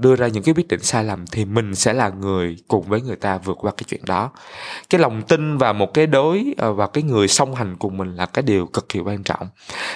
đưa 0.00 0.16
ra 0.16 0.28
những 0.28 0.42
cái 0.42 0.54
quyết 0.54 0.68
định 0.68 0.82
sai 0.82 1.04
lầm 1.04 1.26
thì 1.26 1.44
mình 1.44 1.74
sẽ 1.74 1.92
là 1.92 2.08
người 2.08 2.56
cùng 2.68 2.82
với 2.82 3.00
người 3.00 3.16
ta 3.16 3.38
vượt 3.38 3.56
qua 3.60 3.72
cái 3.76 3.84
chuyện 3.88 4.00
đó. 4.06 4.30
Cái 4.90 5.00
lòng 5.00 5.22
tin 5.22 5.58
và 5.58 5.72
một 5.72 5.94
cái 5.94 6.06
đối 6.06 6.54
ờ, 6.58 6.72
và 6.72 6.86
cái 6.86 7.02
người 7.02 7.28
song 7.28 7.54
hành 7.54 7.76
cùng 7.76 7.96
mình 7.96 8.14
là 8.14 8.26
cái 8.26 8.42
điều 8.42 8.66
cực 8.66 8.88
kỳ 8.88 9.00
quan 9.00 9.22
trọng. 9.22 9.48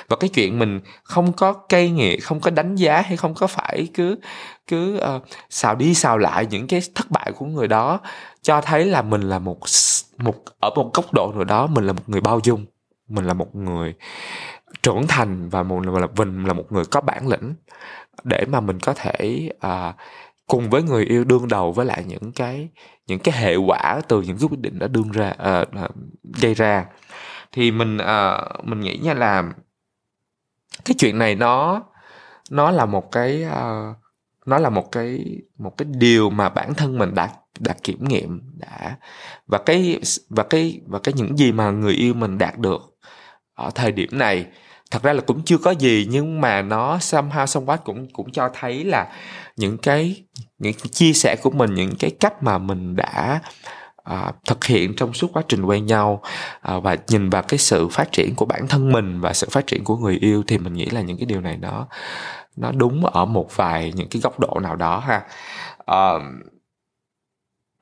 Và 0.09 0.17
cái 0.17 0.29
chuyện 0.29 0.59
mình 0.59 0.81
không 1.03 1.33
có 1.33 1.53
cây 1.53 1.91
nghệ 1.91 2.21
không 2.21 2.41
có 2.41 2.51
đánh 2.51 2.75
giá 2.75 3.01
hay 3.01 3.17
không 3.17 3.35
có 3.35 3.47
phải 3.47 3.89
cứ 3.95 4.17
cứ 4.67 4.97
uh, 4.97 5.23
xào 5.51 5.75
đi 5.75 5.95
xào 5.95 6.19
lại 6.19 6.47
những 6.51 6.67
cái 6.67 6.83
thất 6.95 7.11
bại 7.11 7.33
của 7.33 7.47
người 7.47 7.69
đó 7.69 8.01
cho 8.43 8.61
thấy 8.61 8.85
là 8.85 9.03
mình 9.03 9.21
là 9.21 9.39
một 9.39 9.59
một 10.19 10.35
ở 10.61 10.71
một 10.77 10.91
góc 10.95 11.13
độ 11.13 11.33
nào 11.35 11.45
đó 11.45 11.67
mình 11.67 11.87
là 11.87 11.93
một 11.93 12.09
người 12.09 12.21
bao 12.21 12.41
dung 12.45 12.67
mình 13.09 13.25
là 13.25 13.35
một 13.35 13.55
người 13.55 13.95
trưởng 14.83 15.07
thành 15.09 15.49
và 15.49 15.63
một 15.63 15.81
là 15.87 16.07
mình 16.17 16.45
là 16.45 16.53
một 16.53 16.73
người 16.73 16.85
có 16.85 17.01
bản 17.01 17.29
lĩnh 17.29 17.55
để 18.25 18.45
mà 18.49 18.61
mình 18.61 18.81
có 18.81 18.95
thể 18.95 19.51
à, 19.61 19.95
cùng 20.47 20.71
với 20.71 20.83
người 20.83 21.05
yêu 21.05 21.25
đương 21.25 21.49
đầu 21.49 21.73
với 21.73 21.87
lại 21.87 22.05
những 22.07 22.33
cái 22.33 22.69
những 23.07 23.19
cái 23.19 23.35
hệ 23.39 23.57
quả 23.57 24.01
từ 24.09 24.23
những 24.23 24.39
cái 24.39 24.49
quyết 24.49 24.61
định 24.61 24.79
đã 24.79 24.89
đương 24.89 25.11
ra 25.13 25.35
à, 25.39 25.65
à, 25.73 25.89
gây 26.43 26.55
ra. 26.55 26.87
Thì 27.53 27.71
mình 27.71 27.99
à, 27.99 28.41
mình 28.63 28.81
nghĩ 28.81 28.99
nha 28.99 29.15
là 29.15 29.43
cái 30.85 30.95
chuyện 30.99 31.19
này 31.19 31.35
nó 31.35 31.83
nó 32.51 32.71
là 32.71 32.87
một 32.87 33.13
cái 33.13 33.45
uh, 33.45 33.97
nó 34.47 34.59
là 34.59 34.71
một 34.71 34.93
cái 34.93 35.25
một 35.59 35.77
cái 35.77 35.87
điều 35.91 36.31
mà 36.31 36.49
bản 36.49 36.75
thân 36.75 36.99
mình 36.99 37.15
đã 37.15 37.31
đã 37.59 37.75
kiểm 37.83 38.05
nghiệm 38.09 38.41
đã. 38.55 38.97
Và 39.47 39.59
cái 39.59 40.01
và 40.29 40.43
cái 40.43 40.81
và 40.87 40.99
cái 40.99 41.15
những 41.17 41.37
gì 41.37 41.53
mà 41.53 41.71
người 41.71 41.95
yêu 41.95 42.15
mình 42.15 42.39
đạt 42.39 42.59
được 42.59 42.81
ở 43.55 43.71
thời 43.75 43.93
điểm 43.93 44.09
này 44.13 44.47
thật 44.95 45.03
ra 45.03 45.13
là 45.13 45.21
cũng 45.21 45.43
chưa 45.45 45.59
có 45.59 45.71
gì 45.71 46.07
nhưng 46.11 46.41
mà 46.41 46.63
nó 46.63 46.97
somehow 46.97 47.45
somewhat 47.45 47.77
cũng 47.77 48.07
cũng 48.13 48.33
cho 48.33 48.51
thấy 48.55 48.85
là 48.85 49.07
những 49.57 49.79
cái 49.79 50.23
những 50.59 50.73
cái 50.73 50.89
chia 50.93 51.13
sẻ 51.13 51.37
của 51.43 51.51
mình 51.51 51.75
những 51.75 51.95
cái 51.99 52.11
cách 52.21 52.43
mà 52.43 52.59
mình 52.59 52.97
đã 52.97 53.41
à, 54.05 54.33
thực 54.47 54.65
hiện 54.65 54.97
trong 54.97 55.13
suốt 55.13 55.31
quá 55.33 55.43
trình 55.49 55.65
quen 55.65 55.87
nhau 55.87 56.23
à, 56.61 56.79
và 56.79 56.97
nhìn 57.09 57.31
vào 57.31 57.43
cái 57.43 57.59
sự 57.59 57.89
phát 57.89 58.13
triển 58.13 58.35
của 58.35 58.45
bản 58.45 58.69
thân 58.69 58.93
mình 58.93 59.21
và 59.21 59.33
sự 59.33 59.49
phát 59.51 59.67
triển 59.67 59.85
của 59.85 59.97
người 59.97 60.17
yêu 60.17 60.43
thì 60.47 60.59
mình 60.59 60.73
nghĩ 60.75 60.87
là 60.87 61.01
những 61.01 61.19
cái 61.19 61.27
điều 61.27 61.41
này 61.41 61.57
nó 61.57 61.87
nó 62.57 62.73
đúng 62.73 63.07
ở 63.07 63.25
một 63.25 63.57
vài 63.57 63.93
những 63.95 64.09
cái 64.09 64.23
góc 64.23 64.41
độ 64.41 64.59
nào 64.63 64.77
đó 64.77 64.99
ha. 64.99 65.23
À, 65.87 66.13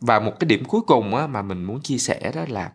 và 0.01 0.21
một 0.21 0.33
cái 0.41 0.49
điểm 0.49 0.65
cuối 0.65 0.81
cùng 0.87 1.15
á, 1.15 1.27
mà 1.27 1.43
mình 1.43 1.65
muốn 1.65 1.81
chia 1.83 1.99
sẻ 1.99 2.33
đó 2.35 2.45
là 2.49 2.71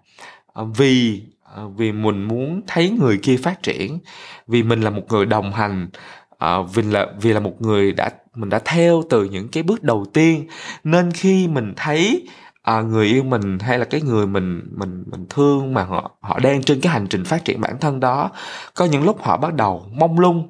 à, 0.54 0.64
vì 0.78 1.24
Ờ, 1.56 1.68
vì 1.68 1.92
mình 1.92 2.24
muốn 2.24 2.62
thấy 2.68 2.90
người 2.90 3.20
kia 3.24 3.38
phát 3.38 3.64
triển. 3.64 4.00
Vì 4.48 4.64
mình 4.64 4.82
là 4.82 4.90
một 4.90 5.04
người 5.10 5.26
đồng 5.26 5.54
hành 5.54 5.90
à, 6.38 6.58
vì 6.74 6.84
là 6.84 7.08
vì 7.22 7.34
là 7.34 7.40
một 7.40 7.62
người 7.62 7.92
đã 7.92 8.10
mình 8.36 8.50
đã 8.50 8.60
theo 8.66 9.04
từ 9.10 9.24
những 9.24 9.48
cái 9.48 9.64
bước 9.64 9.84
đầu 9.84 10.06
tiên. 10.14 10.48
Nên 10.84 11.12
khi 11.12 11.48
mình 11.48 11.74
thấy 11.78 12.28
à, 12.62 12.82
người 12.82 13.08
yêu 13.08 13.24
mình 13.24 13.60
hay 13.60 13.80
là 13.80 13.86
cái 13.86 14.02
người 14.02 14.28
mình 14.28 14.62
mình 14.76 15.04
mình 15.08 15.26
thương 15.30 15.74
mà 15.74 15.84
họ 15.84 16.12
họ 16.22 16.40
đang 16.40 16.64
trên 16.64 16.82
cái 16.82 16.94
hành 16.94 17.08
trình 17.08 17.26
phát 17.26 17.46
triển 17.46 17.62
bản 17.62 17.78
thân 17.80 18.00
đó 18.00 18.32
có 18.76 18.86
những 18.86 19.04
lúc 19.04 19.24
họ 19.24 19.38
bắt 19.38 19.54
đầu 19.54 19.86
mông 19.92 20.20
lung 20.20 20.50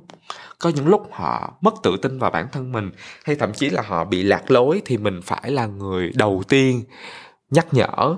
có 0.59 0.69
những 0.69 0.87
lúc 0.87 1.09
họ 1.11 1.53
mất 1.61 1.73
tự 1.83 1.97
tin 2.01 2.19
vào 2.19 2.31
bản 2.31 2.47
thân 2.51 2.71
mình 2.71 2.91
hay 3.25 3.35
thậm 3.35 3.53
chí 3.53 3.69
là 3.69 3.81
họ 3.81 4.05
bị 4.05 4.23
lạc 4.23 4.51
lối 4.51 4.81
thì 4.85 4.97
mình 4.97 5.21
phải 5.23 5.51
là 5.51 5.65
người 5.65 6.11
đầu 6.15 6.43
tiên 6.47 6.83
nhắc 7.51 7.73
nhở 7.73 8.15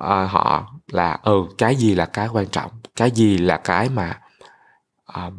à, 0.00 0.24
họ 0.24 0.74
là 0.92 1.18
ừ 1.22 1.42
cái 1.58 1.76
gì 1.76 1.94
là 1.94 2.06
cái 2.06 2.28
quan 2.32 2.46
trọng 2.46 2.70
cái 2.96 3.10
gì 3.10 3.38
là 3.38 3.56
cái 3.56 3.88
mà 3.88 4.20
à, 5.06 5.30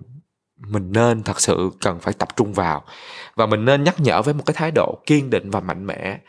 mình 0.58 0.92
nên 0.92 1.24
thật 1.24 1.42
sự 1.42 1.70
cần 1.82 2.00
phải 2.00 2.14
tập 2.14 2.36
trung 2.36 2.54
vào. 2.54 2.84
Và 3.36 3.46
mình 3.46 3.66
nên 3.66 3.84
nhắc 3.84 4.00
nhở 4.00 4.22
với 4.22 4.34
một 4.34 4.44
cái 4.46 4.54
thái 4.54 4.72
độ 4.72 4.98
kiên 5.06 5.30
định 5.30 5.50
và 5.52 5.60
mạnh 5.60 5.86
mẽ. 5.86 6.20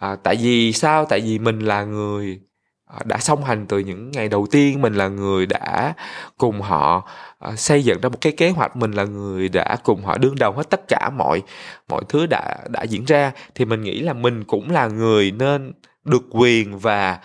À, 0.00 0.16
tại 0.22 0.36
vì 0.36 0.72
sao? 0.72 1.04
Tại 1.04 1.20
vì 1.20 1.38
mình 1.38 1.60
là 1.60 1.84
người 1.84 2.40
à, 2.86 2.98
đã 3.04 3.18
song 3.18 3.44
hành 3.44 3.66
từ 3.66 3.78
những 3.78 4.10
ngày 4.10 4.28
đầu 4.28 4.46
tiên 4.50 4.82
mình 4.82 4.94
là 4.94 5.08
người 5.08 5.46
đã 5.46 5.94
cùng 6.38 6.60
họ 6.60 7.08
à, 7.38 7.56
xây 7.56 7.84
dựng 7.84 8.00
ra 8.00 8.08
một 8.08 8.20
cái 8.20 8.32
kế 8.32 8.50
hoạch 8.50 8.76
mình 8.76 8.92
là 8.92 9.04
người 9.04 9.48
đã 9.48 9.76
cùng 9.84 10.04
họ 10.04 10.18
đương 10.18 10.34
đầu 10.38 10.52
hết 10.52 10.70
tất 10.70 10.88
cả 10.88 11.10
mọi 11.10 11.42
mọi 11.88 12.02
thứ 12.08 12.26
đã 12.26 12.58
đã 12.68 12.82
diễn 12.82 13.04
ra 13.04 13.32
thì 13.54 13.64
mình 13.64 13.82
nghĩ 13.82 14.00
là 14.00 14.12
mình 14.12 14.44
cũng 14.44 14.70
là 14.70 14.86
người 14.88 15.30
nên 15.30 15.72
được 16.04 16.22
quyền 16.30 16.78
và 16.78 17.18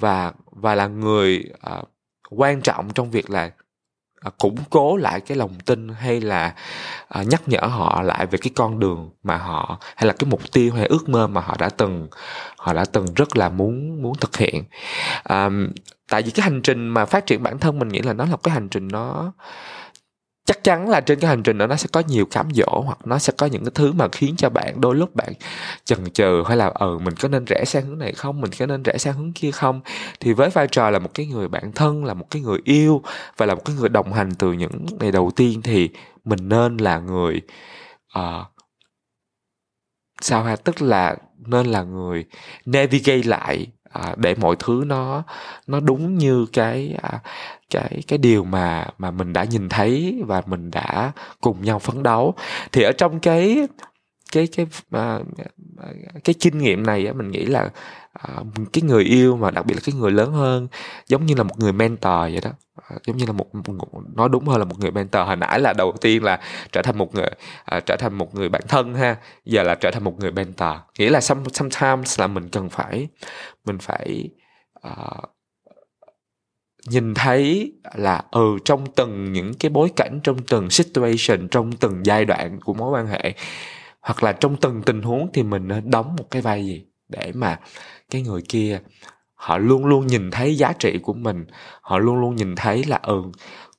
và 0.00 0.32
và 0.50 0.74
là 0.74 0.86
người 0.86 1.44
à, 1.60 1.82
quan 2.30 2.62
trọng 2.62 2.92
trong 2.94 3.10
việc 3.10 3.30
là 3.30 3.50
À, 4.24 4.30
củng 4.38 4.56
cố 4.70 4.96
lại 4.96 5.20
cái 5.20 5.36
lòng 5.36 5.54
tin 5.66 5.88
hay 5.88 6.20
là 6.20 6.54
à, 7.08 7.22
nhắc 7.22 7.42
nhở 7.48 7.60
họ 7.60 8.02
lại 8.02 8.26
về 8.26 8.38
cái 8.42 8.50
con 8.56 8.80
đường 8.80 9.10
mà 9.22 9.36
họ 9.36 9.78
hay 9.96 10.06
là 10.06 10.12
cái 10.12 10.30
mục 10.30 10.52
tiêu 10.52 10.72
hay 10.72 10.86
ước 10.86 11.08
mơ 11.08 11.26
mà 11.26 11.40
họ 11.40 11.56
đã 11.58 11.68
từng 11.68 12.08
họ 12.58 12.72
đã 12.72 12.84
từng 12.92 13.06
rất 13.16 13.36
là 13.36 13.48
muốn 13.48 14.02
muốn 14.02 14.14
thực 14.20 14.36
hiện. 14.36 14.64
À, 15.24 15.50
tại 16.08 16.22
vì 16.22 16.30
cái 16.30 16.44
hành 16.44 16.62
trình 16.62 16.88
mà 16.88 17.04
phát 17.04 17.26
triển 17.26 17.42
bản 17.42 17.58
thân 17.58 17.78
mình 17.78 17.88
nghĩ 17.88 17.98
là 18.00 18.12
nó 18.12 18.24
là 18.24 18.36
cái 18.42 18.54
hành 18.54 18.68
trình 18.68 18.88
nó 18.88 19.32
chắc 20.44 20.64
chắn 20.64 20.88
là 20.88 21.00
trên 21.00 21.20
cái 21.20 21.28
hành 21.28 21.42
trình 21.42 21.58
đó 21.58 21.66
nó 21.66 21.76
sẽ 21.76 21.88
có 21.92 22.02
nhiều 22.08 22.26
cám 22.26 22.48
dỗ 22.54 22.82
hoặc 22.86 22.98
nó 23.06 23.18
sẽ 23.18 23.32
có 23.36 23.46
những 23.46 23.64
cái 23.64 23.72
thứ 23.74 23.92
mà 23.92 24.08
khiến 24.12 24.36
cho 24.36 24.50
bạn 24.50 24.80
đôi 24.80 24.94
lúc 24.94 25.14
bạn 25.14 25.32
chần 25.84 26.10
chừ 26.10 26.42
hay 26.46 26.56
là 26.56 26.72
ừ 26.74 26.98
mình 26.98 27.14
có 27.20 27.28
nên 27.28 27.44
rẽ 27.44 27.64
sang 27.64 27.86
hướng 27.86 27.98
này 27.98 28.12
không? 28.12 28.40
Mình 28.40 28.50
có 28.58 28.66
nên 28.66 28.82
rẽ 28.82 28.98
sang 28.98 29.14
hướng 29.14 29.32
kia 29.32 29.50
không? 29.50 29.80
Thì 30.20 30.32
với 30.32 30.50
vai 30.50 30.66
trò 30.70 30.90
là 30.90 30.98
một 30.98 31.10
cái 31.14 31.26
người 31.26 31.48
bạn 31.48 31.72
thân 31.72 32.04
là 32.04 32.14
một 32.14 32.26
cái 32.30 32.42
người 32.42 32.58
yêu 32.64 33.02
và 33.36 33.46
là 33.46 33.54
một 33.54 33.62
cái 33.64 33.76
người 33.76 33.88
đồng 33.88 34.12
hành 34.12 34.34
từ 34.34 34.52
những 34.52 34.86
ngày 35.00 35.12
đầu 35.12 35.30
tiên 35.36 35.62
thì 35.62 35.90
mình 36.24 36.48
nên 36.48 36.76
là 36.76 36.98
người 36.98 37.40
uh, 38.18 38.46
sao 40.20 40.42
ha? 40.44 40.56
Tức 40.56 40.82
là 40.82 41.16
nên 41.38 41.66
là 41.66 41.82
người 41.82 42.24
navigate 42.66 43.22
lại 43.22 43.66
à, 43.94 44.14
để 44.16 44.34
mọi 44.34 44.56
thứ 44.58 44.84
nó 44.86 45.22
nó 45.66 45.80
đúng 45.80 46.18
như 46.18 46.46
cái 46.52 46.94
à, 47.02 47.20
cái 47.70 48.02
cái 48.08 48.18
điều 48.18 48.44
mà 48.44 48.86
mà 48.98 49.10
mình 49.10 49.32
đã 49.32 49.44
nhìn 49.44 49.68
thấy 49.68 50.22
và 50.26 50.42
mình 50.46 50.70
đã 50.70 51.12
cùng 51.40 51.62
nhau 51.62 51.78
phấn 51.78 52.02
đấu. 52.02 52.34
Thì 52.72 52.82
ở 52.82 52.92
trong 52.92 53.20
cái 53.20 53.68
cái 54.32 54.48
cái 54.56 54.66
à, 54.90 55.20
cái 56.24 56.34
kinh 56.40 56.58
nghiệm 56.58 56.86
này 56.86 57.06
á 57.06 57.12
mình 57.12 57.30
nghĩ 57.30 57.44
là 57.44 57.70
à, 58.12 58.34
cái 58.72 58.82
người 58.82 59.04
yêu 59.04 59.36
mà 59.36 59.50
đặc 59.50 59.66
biệt 59.66 59.74
là 59.74 59.80
cái 59.84 59.94
người 59.94 60.10
lớn 60.10 60.32
hơn 60.32 60.68
giống 61.06 61.26
như 61.26 61.34
là 61.34 61.42
một 61.42 61.58
người 61.58 61.72
mentor 61.72 62.20
vậy 62.20 62.40
đó. 62.42 62.50
À, 62.88 62.96
giống 63.06 63.16
như 63.16 63.26
là 63.26 63.32
một, 63.32 63.54
một 63.54 63.88
nói 64.14 64.28
đúng 64.28 64.46
hơn 64.46 64.58
là 64.58 64.64
một 64.64 64.78
người 64.78 64.90
mentor. 64.90 65.26
Hồi 65.26 65.36
nãy 65.36 65.60
là 65.60 65.72
đầu 65.72 65.92
tiên 66.00 66.24
là 66.24 66.40
trở 66.72 66.82
thành 66.82 66.98
một 66.98 67.14
người 67.14 67.30
à, 67.64 67.80
trở 67.86 67.96
thành 67.98 68.14
một 68.14 68.34
người 68.34 68.48
bạn 68.48 68.62
thân 68.68 68.94
ha 68.94 69.16
giờ 69.44 69.62
là 69.62 69.74
trở 69.74 69.90
thành 69.90 70.04
một 70.04 70.18
người 70.18 70.32
mentor. 70.32 70.72
Nghĩa 70.98 71.10
là 71.10 71.20
some, 71.20 71.42
sometimes 71.52 72.20
là 72.20 72.26
mình 72.26 72.48
cần 72.48 72.68
phải 72.68 73.08
mình 73.64 73.78
phải 73.78 74.30
uh, 74.88 75.24
nhìn 76.86 77.14
thấy 77.14 77.72
là 77.94 78.22
ừ 78.30 78.58
trong 78.64 78.86
từng 78.94 79.32
những 79.32 79.54
cái 79.54 79.70
bối 79.70 79.90
cảnh 79.96 80.20
trong 80.22 80.38
từng 80.38 80.70
situation 80.70 81.48
trong 81.50 81.72
từng 81.72 82.06
giai 82.06 82.24
đoạn 82.24 82.60
của 82.60 82.74
mối 82.74 82.90
quan 82.90 83.06
hệ 83.06 83.34
hoặc 84.04 84.22
là 84.22 84.32
trong 84.32 84.56
từng 84.56 84.82
tình 84.82 85.02
huống 85.02 85.28
thì 85.32 85.42
mình 85.42 85.68
nên 85.68 85.90
đóng 85.90 86.16
một 86.16 86.24
cái 86.30 86.42
vai 86.42 86.66
gì 86.66 86.84
để 87.08 87.32
mà 87.34 87.60
cái 88.10 88.22
người 88.22 88.42
kia 88.48 88.80
họ 89.34 89.58
luôn 89.58 89.86
luôn 89.86 90.06
nhìn 90.06 90.30
thấy 90.30 90.56
giá 90.56 90.72
trị 90.72 90.98
của 91.02 91.12
mình, 91.12 91.44
họ 91.80 91.98
luôn 91.98 92.20
luôn 92.20 92.36
nhìn 92.36 92.54
thấy 92.56 92.84
là 92.84 93.00
ừ 93.02 93.22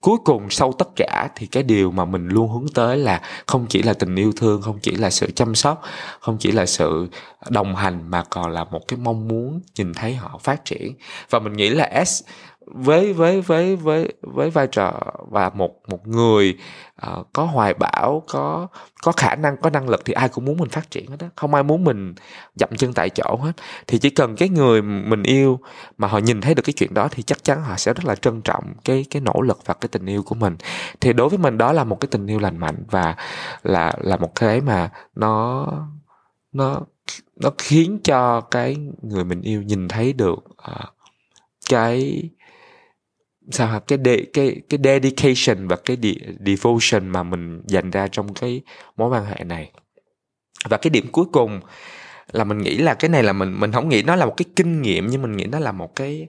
cuối 0.06 0.18
cùng 0.26 0.50
sau 0.50 0.72
tất 0.72 0.88
cả 0.96 1.30
thì 1.36 1.48
cái 1.48 1.64
điều 1.64 1.92
mà 1.92 2.06
mình 2.06 2.28
luôn 2.28 2.52
hướng 2.52 2.68
tới 2.74 2.98
là 2.98 3.22
không 3.48 3.66
chỉ 3.70 3.84
là 3.84 3.94
tình 3.94 4.16
yêu 4.16 4.32
thương, 4.36 4.62
không 4.62 4.80
chỉ 4.82 4.92
là 4.92 5.10
sự 5.10 5.32
chăm 5.32 5.56
sóc, 5.56 5.82
không 6.20 6.38
chỉ 6.40 6.52
là 6.52 6.66
sự 6.66 7.08
đồng 7.50 7.76
hành 7.76 8.12
mà 8.12 8.24
còn 8.30 8.52
là 8.52 8.64
một 8.64 8.88
cái 8.88 9.00
mong 9.04 9.28
muốn 9.28 9.62
nhìn 9.78 9.94
thấy 9.94 10.16
họ 10.16 10.40
phát 10.44 10.66
triển. 10.66 10.94
Và 11.30 11.40
mình 11.40 11.54
nghĩ 11.54 11.70
là 11.70 12.06
s 12.06 12.24
với 12.66 13.14
với 13.14 13.42
với 13.42 13.76
với 13.76 14.14
với 14.22 14.50
vai 14.50 14.68
trò 14.68 14.94
và 15.30 15.50
một 15.50 15.72
một 15.88 16.08
người 16.08 16.58
uh, 17.12 17.28
có 17.34 17.46
hoài 17.46 17.74
bão 17.74 18.24
có 18.28 18.68
có 19.04 19.12
khả 19.12 19.36
năng 19.36 19.58
có 19.58 19.70
năng 19.70 19.90
lực 19.90 20.06
thì 20.06 20.14
ai 20.14 20.30
cũng 20.30 20.46
muốn 20.46 20.58
mình 20.58 20.70
phát 20.70 20.92
triển 20.92 21.08
hết 21.10 21.16
đó 21.20 21.28
không 21.36 21.54
ai 21.54 21.64
muốn 21.64 21.84
mình 21.84 22.14
dậm 22.56 22.70
chân 22.78 22.94
tại 22.94 23.10
chỗ 23.10 23.40
hết. 23.42 23.52
Thì 23.88 23.98
chỉ 23.98 24.10
cần 24.10 24.36
cái 24.36 24.50
người 24.50 24.82
mình 24.82 25.24
yêu 25.24 25.60
mà 25.98 26.08
họ 26.08 26.18
nhìn 26.18 26.42
thấy 26.42 26.56
được 26.56 26.64
cái 26.66 26.74
chuyện 26.74 26.94
đó 26.94 27.08
thì 27.12 27.24
chắc 27.24 27.44
chắn 27.44 27.64
họ 27.64 27.76
sẽ 27.78 27.94
rất 27.94 28.06
là 28.06 28.16
trân 28.16 28.42
trọng 28.42 28.74
cái 28.84 29.06
cái 29.10 29.22
nỗ 29.22 29.42
lực 29.42 29.60
và 29.66 29.74
cái 29.74 29.90
tình 29.92 30.06
yêu 30.06 30.24
của 30.24 30.36
mình. 30.36 30.56
Thì 31.02 31.14
đối 31.14 31.30
với 31.30 31.38
mình 31.38 31.58
đó 31.58 31.72
là 31.74 31.84
một 31.84 32.00
cái 32.00 32.08
tình 32.12 32.28
yêu 32.28 32.40
lành 32.40 32.58
mạnh 32.58 32.84
và 32.92 33.16
là 33.64 33.94
là 34.02 34.18
một 34.18 34.36
cái 34.36 34.62
mà 34.62 34.90
nó 35.16 35.66
nó 36.54 36.82
nó 37.36 37.50
khiến 37.58 38.00
cho 38.04 38.42
cái 38.42 38.78
người 39.02 39.24
mình 39.24 39.42
yêu 39.42 39.62
nhìn 39.62 39.88
thấy 39.88 40.14
được 40.14 40.40
uh, 40.72 40.96
cái 41.70 42.24
sao 43.52 43.68
hả? 43.68 43.80
Cái 43.80 44.00
de, 44.06 44.18
cái 44.34 44.62
cái 44.70 44.80
dedication 44.84 45.68
và 45.68 45.76
cái 45.86 45.98
de, 46.02 46.12
devotion 46.46 47.10
mà 47.10 47.24
mình 47.24 47.62
dành 47.68 47.92
ra 47.92 48.08
trong 48.08 48.34
cái 48.34 48.62
mối 48.98 49.10
quan 49.10 49.26
hệ 49.26 49.44
này. 49.44 49.72
Và 50.70 50.78
cái 50.78 50.90
điểm 50.90 51.08
cuối 51.12 51.26
cùng 51.32 51.60
là 52.32 52.44
mình 52.44 52.58
nghĩ 52.58 52.78
là 52.78 52.94
cái 52.94 53.10
này 53.10 53.24
là 53.24 53.34
mình 53.34 53.60
mình 53.60 53.72
không 53.72 53.90
nghĩ 53.90 54.04
nó 54.04 54.16
là 54.16 54.26
một 54.26 54.34
cái 54.38 54.46
kinh 54.56 54.82
nghiệm 54.82 55.08
nhưng 55.08 55.22
mình 55.22 55.38
nghĩ 55.38 55.46
nó 55.46 55.60
là 55.60 55.72
một 55.72 55.96
cái 55.96 56.28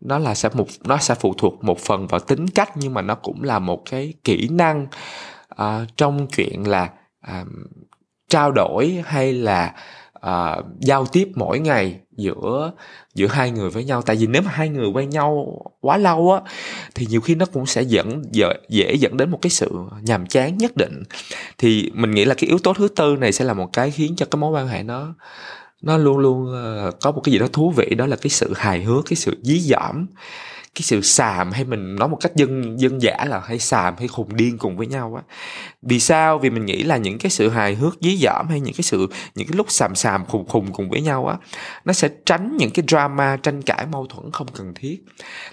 nó 0.00 0.18
là 0.18 0.34
sẽ 0.34 0.48
một 0.54 0.66
nó 0.84 0.96
sẽ 0.98 1.14
phụ 1.14 1.34
thuộc 1.38 1.64
một 1.64 1.78
phần 1.78 2.06
vào 2.06 2.20
tính 2.20 2.48
cách 2.48 2.70
nhưng 2.76 2.94
mà 2.94 3.02
nó 3.02 3.14
cũng 3.14 3.42
là 3.42 3.58
một 3.58 3.82
cái 3.90 4.14
kỹ 4.24 4.48
năng 4.50 4.86
uh, 5.62 5.96
trong 5.96 6.26
chuyện 6.36 6.68
là 6.68 6.90
uh, 7.26 7.48
trao 8.28 8.52
đổi 8.52 9.02
hay 9.06 9.32
là 9.32 9.74
uh, 10.26 10.64
giao 10.80 11.06
tiếp 11.06 11.28
mỗi 11.34 11.58
ngày 11.58 12.00
giữa 12.16 12.72
giữa 13.14 13.26
hai 13.26 13.50
người 13.50 13.70
với 13.70 13.84
nhau. 13.84 14.02
Tại 14.02 14.16
vì 14.16 14.26
nếu 14.26 14.42
mà 14.42 14.50
hai 14.50 14.68
người 14.68 14.88
quen 14.88 15.10
nhau 15.10 15.58
quá 15.80 15.96
lâu 15.96 16.32
á 16.32 16.40
thì 16.94 17.06
nhiều 17.10 17.20
khi 17.20 17.34
nó 17.34 17.46
cũng 17.46 17.66
sẽ 17.66 17.82
dẫn 17.82 18.22
dễ, 18.30 18.48
dễ 18.68 18.94
dẫn 18.94 19.16
đến 19.16 19.30
một 19.30 19.38
cái 19.42 19.50
sự 19.50 19.70
nhàm 20.02 20.26
chán 20.26 20.58
nhất 20.58 20.76
định. 20.76 21.02
Thì 21.58 21.90
mình 21.94 22.10
nghĩ 22.10 22.24
là 22.24 22.34
cái 22.34 22.48
yếu 22.48 22.58
tố 22.58 22.74
thứ 22.74 22.88
tư 22.88 23.16
này 23.16 23.32
sẽ 23.32 23.44
là 23.44 23.54
một 23.54 23.72
cái 23.72 23.90
khiến 23.90 24.16
cho 24.16 24.26
cái 24.30 24.38
mối 24.38 24.50
quan 24.50 24.68
hệ 24.68 24.82
nó 24.82 25.14
nó 25.82 25.96
luôn 25.96 26.18
luôn 26.18 26.44
uh, 26.44 26.94
có 27.00 27.12
một 27.12 27.20
cái 27.24 27.32
gì 27.32 27.38
đó 27.38 27.46
thú 27.52 27.70
vị 27.70 27.94
đó 27.98 28.06
là 28.06 28.16
cái 28.16 28.30
sự 28.30 28.52
hài 28.56 28.82
hước 28.82 29.04
cái 29.04 29.16
sự 29.16 29.36
dí 29.42 29.58
dỏm 29.58 30.06
cái 30.74 30.82
sự 30.82 31.00
xàm 31.00 31.52
hay 31.52 31.64
mình 31.64 31.96
nói 31.96 32.08
một 32.08 32.18
cách 32.20 32.32
dân 32.36 32.80
dân 32.80 33.02
giả 33.02 33.24
là 33.28 33.40
hay 33.40 33.58
xàm 33.58 33.94
hay 33.98 34.08
khùng 34.08 34.36
điên 34.36 34.58
cùng 34.58 34.76
với 34.76 34.86
nhau 34.86 35.14
á. 35.16 35.22
Vì 35.82 36.00
sao? 36.00 36.38
Vì 36.38 36.50
mình 36.50 36.66
nghĩ 36.66 36.82
là 36.82 36.96
những 36.96 37.18
cái 37.18 37.30
sự 37.30 37.48
hài 37.48 37.74
hước 37.74 37.96
dí 38.00 38.16
dỏm 38.16 38.48
hay 38.48 38.60
những 38.60 38.74
cái 38.74 38.82
sự 38.82 39.06
những 39.34 39.48
cái 39.48 39.56
lúc 39.56 39.66
xàm 39.70 39.94
xàm 39.94 40.26
khùng 40.26 40.48
khùng 40.48 40.72
cùng 40.72 40.90
với 40.90 41.00
nhau 41.00 41.26
á 41.26 41.36
nó 41.84 41.92
sẽ 41.92 42.08
tránh 42.26 42.56
những 42.56 42.70
cái 42.70 42.84
drama 42.88 43.36
tranh 43.36 43.62
cãi 43.62 43.86
mâu 43.86 44.06
thuẫn 44.06 44.32
không 44.32 44.46
cần 44.54 44.74
thiết. 44.74 45.04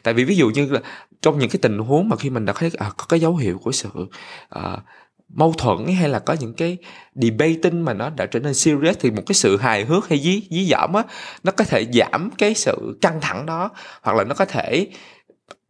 Tại 0.03 0.13
vì 0.13 0.23
ví 0.23 0.35
dụ 0.35 0.49
như 0.49 0.65
là 0.71 0.79
trong 1.21 1.39
những 1.39 1.49
cái 1.49 1.59
tình 1.61 1.77
huống 1.77 2.09
mà 2.09 2.15
khi 2.15 2.29
mình 2.29 2.45
đã 2.45 2.53
thấy 2.53 2.71
à, 2.77 2.91
có 2.97 3.05
cái 3.09 3.19
dấu 3.19 3.35
hiệu 3.35 3.59
của 3.63 3.71
sự 3.71 3.89
uh, 4.55 4.79
mâu 5.35 5.53
thuẫn 5.57 5.77
hay 5.99 6.09
là 6.09 6.19
có 6.19 6.35
những 6.39 6.53
cái 6.53 6.77
debating 7.15 7.85
mà 7.85 7.93
nó 7.93 8.09
đã 8.09 8.25
trở 8.25 8.39
nên 8.39 8.53
serious 8.53 8.97
thì 8.99 9.11
một 9.11 9.23
cái 9.27 9.35
sự 9.35 9.57
hài 9.57 9.85
hước 9.85 10.09
hay 10.09 10.19
dí 10.19 10.43
dí 10.49 10.65
dỏm 10.65 10.93
á 10.93 11.03
nó 11.43 11.51
có 11.51 11.63
thể 11.63 11.85
giảm 11.93 12.29
cái 12.37 12.53
sự 12.53 12.97
căng 13.01 13.21
thẳng 13.21 13.45
đó 13.45 13.69
hoặc 14.01 14.17
là 14.17 14.23
nó 14.23 14.35
có 14.35 14.45
thể 14.45 14.87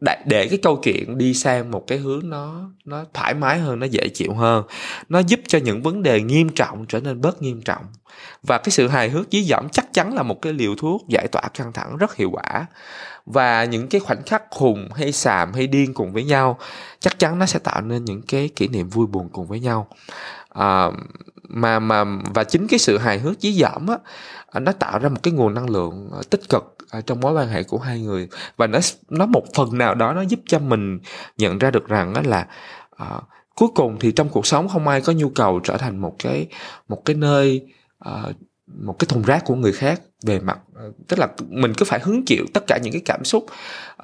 để 0.02 0.48
cái 0.48 0.60
câu 0.62 0.76
chuyện 0.84 1.18
đi 1.18 1.34
sang 1.34 1.72
một 1.72 1.84
cái 1.88 1.98
hướng 1.98 2.30
nó 2.30 2.70
nó 2.86 3.06
thoải 3.14 3.34
mái 3.34 3.60
hơn, 3.60 3.80
nó 3.80 3.86
dễ 3.86 4.10
chịu 4.14 4.34
hơn. 4.34 4.64
Nó 5.10 5.20
giúp 5.20 5.40
cho 5.48 5.60
những 5.60 5.82
vấn 5.82 6.04
đề 6.04 6.22
nghiêm 6.22 6.50
trọng 6.50 6.86
trở 6.86 7.00
nên 7.00 7.22
bớt 7.22 7.42
nghiêm 7.42 7.62
trọng. 7.62 7.84
Và 8.44 8.58
cái 8.58 8.72
sự 8.72 8.88
hài 8.88 9.10
hước 9.10 9.28
dí 9.32 9.44
dỏm 9.44 9.70
chắc 9.70 9.94
chắn 9.94 10.14
là 10.14 10.24
một 10.24 10.42
cái 10.42 10.54
liều 10.54 10.76
thuốc 10.76 11.02
giải 11.08 11.28
tỏa 11.28 11.42
căng 11.54 11.74
thẳng 11.74 11.98
rất 11.98 12.16
hiệu 12.16 12.30
quả. 12.32 12.66
Và 13.26 13.66
những 13.66 13.88
cái 13.88 14.02
khoảnh 14.02 14.24
khắc 14.26 14.44
khùng 14.52 14.90
hay 14.96 15.12
xàm 15.12 15.54
hay 15.54 15.68
điên 15.68 15.94
cùng 15.94 16.14
với 16.14 16.24
nhau, 16.24 16.60
chắc 17.00 17.20
chắn 17.20 17.40
nó 17.40 17.46
sẽ 17.46 17.60
tạo 17.60 17.82
nên 17.82 18.06
những 18.06 18.22
cái 18.22 18.50
kỷ 18.56 18.68
niệm 18.68 18.90
vui 18.90 19.08
buồn 19.08 19.30
cùng 19.30 19.48
với 19.48 19.60
nhau 19.60 19.88
à, 20.54 20.88
mà 21.50 21.80
mà 21.80 22.04
và 22.34 22.44
chính 22.44 22.68
cái 22.68 22.80
sự 22.80 22.98
hài 22.98 23.20
hước 23.20 23.40
dí 23.40 23.54
dỏm 23.54 23.88
á 23.88 23.98
à, 24.52 24.60
nó 24.60 24.72
tạo 24.72 25.00
ra 25.00 25.10
một 25.10 25.24
cái 25.24 25.34
nguồn 25.34 25.54
năng 25.54 25.70
lượng 25.70 26.10
à, 26.14 26.20
tích 26.30 26.50
cực 26.50 26.78
trong 27.06 27.20
mối 27.20 27.34
quan 27.34 27.48
hệ 27.48 27.64
của 27.64 27.78
hai 27.78 28.02
người. 28.02 28.28
Và 28.58 28.68
nó 28.68 28.80
nó 29.10 29.26
một 29.26 29.44
phần 29.54 29.78
nào 29.78 29.96
đó 29.96 30.14
nó 30.14 30.22
giúp 30.22 30.40
cho 30.48 30.60
mình 30.60 31.00
nhận 31.38 31.58
ra 31.58 31.72
được 31.72 31.88
rằng 31.88 32.14
đó 32.14 32.22
là 32.26 32.48
à, 32.98 33.22
cuối 33.56 33.70
cùng 33.76 33.98
thì 34.00 34.12
trong 34.12 34.30
cuộc 34.30 34.46
sống 34.46 34.70
không 34.70 34.88
ai 34.88 35.02
có 35.02 35.14
nhu 35.14 35.30
cầu 35.30 35.60
trở 35.64 35.78
thành 35.78 36.02
một 36.02 36.16
cái 36.20 36.48
một 36.88 37.06
cái 37.06 37.16
nơi 37.16 37.62
à, 38.00 38.24
một 38.68 39.00
cái 39.00 39.06
thùng 39.10 39.24
rác 39.24 39.46
của 39.46 39.56
người 39.56 39.74
khác 39.74 40.02
về 40.26 40.40
mặt 40.40 40.60
à, 40.76 40.84
tức 41.08 41.20
là 41.20 41.28
mình 41.50 41.74
cứ 41.78 41.86
phải 41.86 42.00
hứng 42.00 42.26
chịu 42.26 42.46
tất 42.54 42.64
cả 42.68 42.80
những 42.84 42.94
cái 42.94 43.02
cảm 43.06 43.26
xúc 43.26 43.46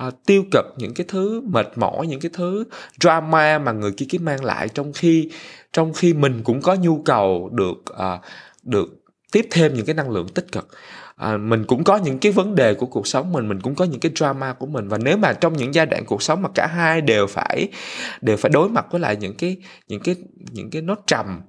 uh, 0.07 0.13
tiêu 0.25 0.43
cực 0.51 0.65
những 0.77 0.93
cái 0.93 1.05
thứ 1.07 1.41
mệt 1.41 1.67
mỏi 1.75 2.07
những 2.07 2.19
cái 2.19 2.31
thứ 2.33 2.63
drama 2.99 3.59
mà 3.59 3.71
người 3.71 3.91
kia 3.91 4.05
kia 4.09 4.17
mang 4.17 4.45
lại 4.45 4.69
trong 4.69 4.93
khi 4.93 5.31
trong 5.77 5.93
khi 5.93 6.13
mình 6.13 6.41
cũng 6.43 6.61
có 6.61 6.75
nhu 6.75 7.01
cầu 7.05 7.49
được 7.53 7.97
à, 7.97 8.19
được 8.63 9.03
tiếp 9.31 9.47
thêm 9.51 9.73
những 9.73 9.85
cái 9.85 9.95
năng 9.95 10.09
lượng 10.09 10.27
tích 10.27 10.51
cực. 10.51 10.67
À, 11.15 11.37
mình 11.37 11.65
cũng 11.67 11.83
có 11.83 11.97
những 11.97 12.19
cái 12.19 12.31
vấn 12.31 12.55
đề 12.55 12.73
của 12.73 12.85
cuộc 12.85 13.07
sống 13.07 13.31
mình 13.31 13.49
mình 13.49 13.61
cũng 13.61 13.75
có 13.75 13.85
những 13.85 13.99
cái 13.99 14.11
drama 14.15 14.53
của 14.53 14.65
mình. 14.65 14.87
Và 14.87 14.97
nếu 14.97 15.17
mà 15.17 15.33
trong 15.33 15.53
những 15.57 15.73
giai 15.73 15.85
đoạn 15.85 16.05
cuộc 16.05 16.23
sống 16.23 16.41
mà 16.41 16.49
cả 16.55 16.67
hai 16.67 17.01
đều 17.01 17.27
phải 17.27 17.67
đều 18.21 18.37
phải 18.37 18.49
đối 18.49 18.69
mặt 18.69 18.85
với 18.91 19.01
lại 19.01 19.15
những 19.15 19.35
cái 19.37 19.57
những 19.87 20.01
cái 20.03 20.15
những 20.51 20.69
cái 20.69 20.81
nốt 20.81 20.99
trầm 21.07 21.41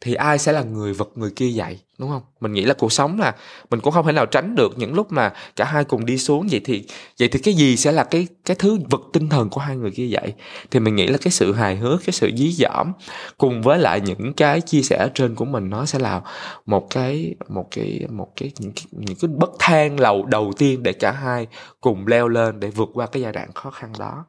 thì 0.00 0.14
ai 0.14 0.38
sẽ 0.38 0.52
là 0.52 0.62
người 0.62 0.92
vật 0.92 1.08
người 1.14 1.30
kia 1.30 1.48
dạy 1.48 1.80
đúng 1.98 2.10
không? 2.10 2.22
Mình 2.40 2.52
nghĩ 2.52 2.64
là 2.64 2.74
cuộc 2.74 2.92
sống 2.92 3.20
là 3.20 3.34
mình 3.70 3.80
cũng 3.80 3.92
không 3.92 4.06
thể 4.06 4.12
nào 4.12 4.26
tránh 4.26 4.54
được 4.54 4.78
những 4.78 4.94
lúc 4.94 5.12
mà 5.12 5.32
cả 5.56 5.64
hai 5.64 5.84
cùng 5.84 6.06
đi 6.06 6.18
xuống 6.18 6.46
vậy 6.50 6.60
thì 6.64 6.86
vậy 7.18 7.28
thì 7.28 7.38
cái 7.38 7.54
gì 7.54 7.76
sẽ 7.76 7.92
là 7.92 8.04
cái 8.04 8.26
cái 8.44 8.56
thứ 8.58 8.78
vật 8.90 9.00
tinh 9.12 9.28
thần 9.28 9.50
của 9.50 9.60
hai 9.60 9.76
người 9.76 9.90
kia 9.90 10.06
dạy? 10.06 10.34
Thì 10.70 10.80
mình 10.80 10.96
nghĩ 10.96 11.06
là 11.06 11.18
cái 11.18 11.30
sự 11.30 11.52
hài 11.52 11.76
hước 11.76 12.00
cái 12.06 12.12
sự 12.12 12.30
dí 12.36 12.52
dỏm 12.52 12.92
cùng 13.38 13.62
với 13.62 13.78
lại 13.78 14.00
những 14.00 14.32
cái 14.32 14.60
chia 14.60 14.82
sẻ 14.82 14.96
ở 14.96 15.10
trên 15.14 15.34
của 15.34 15.44
mình 15.44 15.70
nó 15.70 15.86
sẽ 15.86 15.98
là 15.98 16.20
một 16.66 16.86
cái 16.90 17.34
một 17.48 17.68
cái 17.70 18.06
một 18.10 18.32
cái 18.36 18.52
những 18.58 18.72
cái, 18.72 18.84
những 18.90 19.16
cái 19.20 19.28
bất 19.28 19.50
thang 19.58 20.00
lầu 20.00 20.24
đầu 20.24 20.52
tiên 20.58 20.82
để 20.82 20.92
cả 20.92 21.10
hai 21.10 21.46
cùng 21.80 22.06
leo 22.06 22.28
lên 22.28 22.60
để 22.60 22.68
vượt 22.68 22.88
qua 22.94 23.06
cái 23.06 23.22
giai 23.22 23.32
đoạn 23.32 23.52
khó 23.52 23.70
khăn 23.70 23.92
đó. 23.98 24.24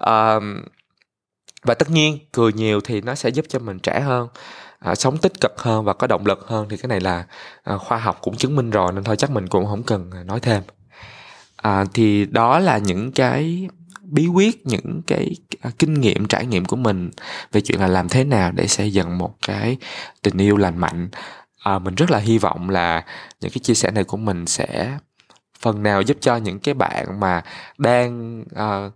Uh, 0.00 0.42
và 1.62 1.74
tất 1.74 1.90
nhiên 1.90 2.18
cười 2.32 2.52
nhiều 2.52 2.80
thì 2.80 3.00
nó 3.00 3.14
sẽ 3.14 3.28
giúp 3.28 3.44
cho 3.48 3.58
mình 3.58 3.78
trẻ 3.78 4.00
hơn 4.00 4.28
à, 4.78 4.94
sống 4.94 5.18
tích 5.18 5.40
cực 5.40 5.60
hơn 5.62 5.84
và 5.84 5.92
có 5.92 6.06
động 6.06 6.26
lực 6.26 6.48
hơn 6.48 6.68
thì 6.70 6.76
cái 6.76 6.88
này 6.88 7.00
là 7.00 7.24
à, 7.62 7.76
khoa 7.76 7.98
học 7.98 8.18
cũng 8.22 8.36
chứng 8.36 8.56
minh 8.56 8.70
rồi 8.70 8.92
nên 8.92 9.04
thôi 9.04 9.16
chắc 9.16 9.30
mình 9.30 9.48
cũng 9.48 9.66
không 9.66 9.82
cần 9.82 10.10
à, 10.14 10.22
nói 10.22 10.40
thêm. 10.40 10.62
À, 11.56 11.84
thì 11.94 12.26
đó 12.26 12.58
là 12.58 12.78
những 12.78 13.12
cái 13.12 13.68
bí 14.02 14.26
quyết 14.26 14.66
những 14.66 15.02
cái 15.06 15.36
à, 15.60 15.70
kinh 15.78 15.94
nghiệm 15.94 16.26
trải 16.28 16.46
nghiệm 16.46 16.64
của 16.64 16.76
mình 16.76 17.10
về 17.52 17.60
chuyện 17.60 17.80
là 17.80 17.86
làm 17.86 18.08
thế 18.08 18.24
nào 18.24 18.52
để 18.52 18.66
xây 18.66 18.92
dựng 18.92 19.18
một 19.18 19.34
cái 19.46 19.76
tình 20.22 20.38
yêu 20.38 20.56
lành 20.56 20.78
mạnh. 20.78 21.08
À, 21.64 21.78
mình 21.78 21.94
rất 21.94 22.10
là 22.10 22.18
hy 22.18 22.38
vọng 22.38 22.70
là 22.70 23.04
những 23.40 23.50
cái 23.50 23.58
chia 23.62 23.74
sẻ 23.74 23.90
này 23.90 24.04
của 24.04 24.16
mình 24.16 24.46
sẽ 24.46 24.98
phần 25.60 25.82
nào 25.82 26.02
giúp 26.02 26.16
cho 26.20 26.36
những 26.36 26.58
cái 26.58 26.74
bạn 26.74 27.20
mà 27.20 27.42
đang 27.78 28.40
uh, 28.40 28.92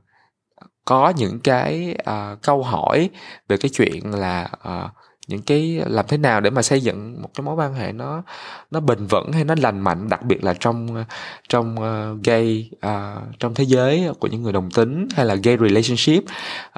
có 0.85 1.13
những 1.17 1.41
cái 1.41 1.95
uh, 2.11 2.43
câu 2.43 2.63
hỏi 2.63 3.11
về 3.49 3.57
cái 3.57 3.71
chuyện 3.75 4.15
là 4.15 4.49
uh, 4.69 4.91
những 5.29 5.43
cái 5.43 5.81
à, 5.85 5.87
làm 5.89 6.05
thế 6.09 6.17
nào 6.17 6.41
để 6.41 6.51
mà 6.51 6.63
xây 6.63 6.81
dựng 6.81 7.23
một 7.23 7.29
cái 7.35 7.45
mối 7.45 7.55
quan 7.55 7.75
hệ 7.75 7.93
nó 7.93 8.23
nó 8.71 8.81
bền 8.81 9.07
vững 9.07 9.33
hay 9.33 9.45
nó 9.45 9.55
lành 9.59 9.81
mạnh 9.81 10.09
đặc 10.09 10.23
biệt 10.23 10.45
là 10.45 10.55
trong 10.55 10.97
à, 10.97 11.05
trong 11.49 11.77
uh, 11.77 12.25
gay 12.25 12.71
uh, 12.87 13.39
trong 13.39 13.55
thế 13.55 13.65
giới 13.65 14.11
của 14.21 14.29
những 14.29 14.43
người 14.43 14.53
đồng 14.53 14.71
tính 14.71 15.09
hay 15.15 15.27
là 15.27 15.35
gay 15.35 15.57
relationship 15.61 16.25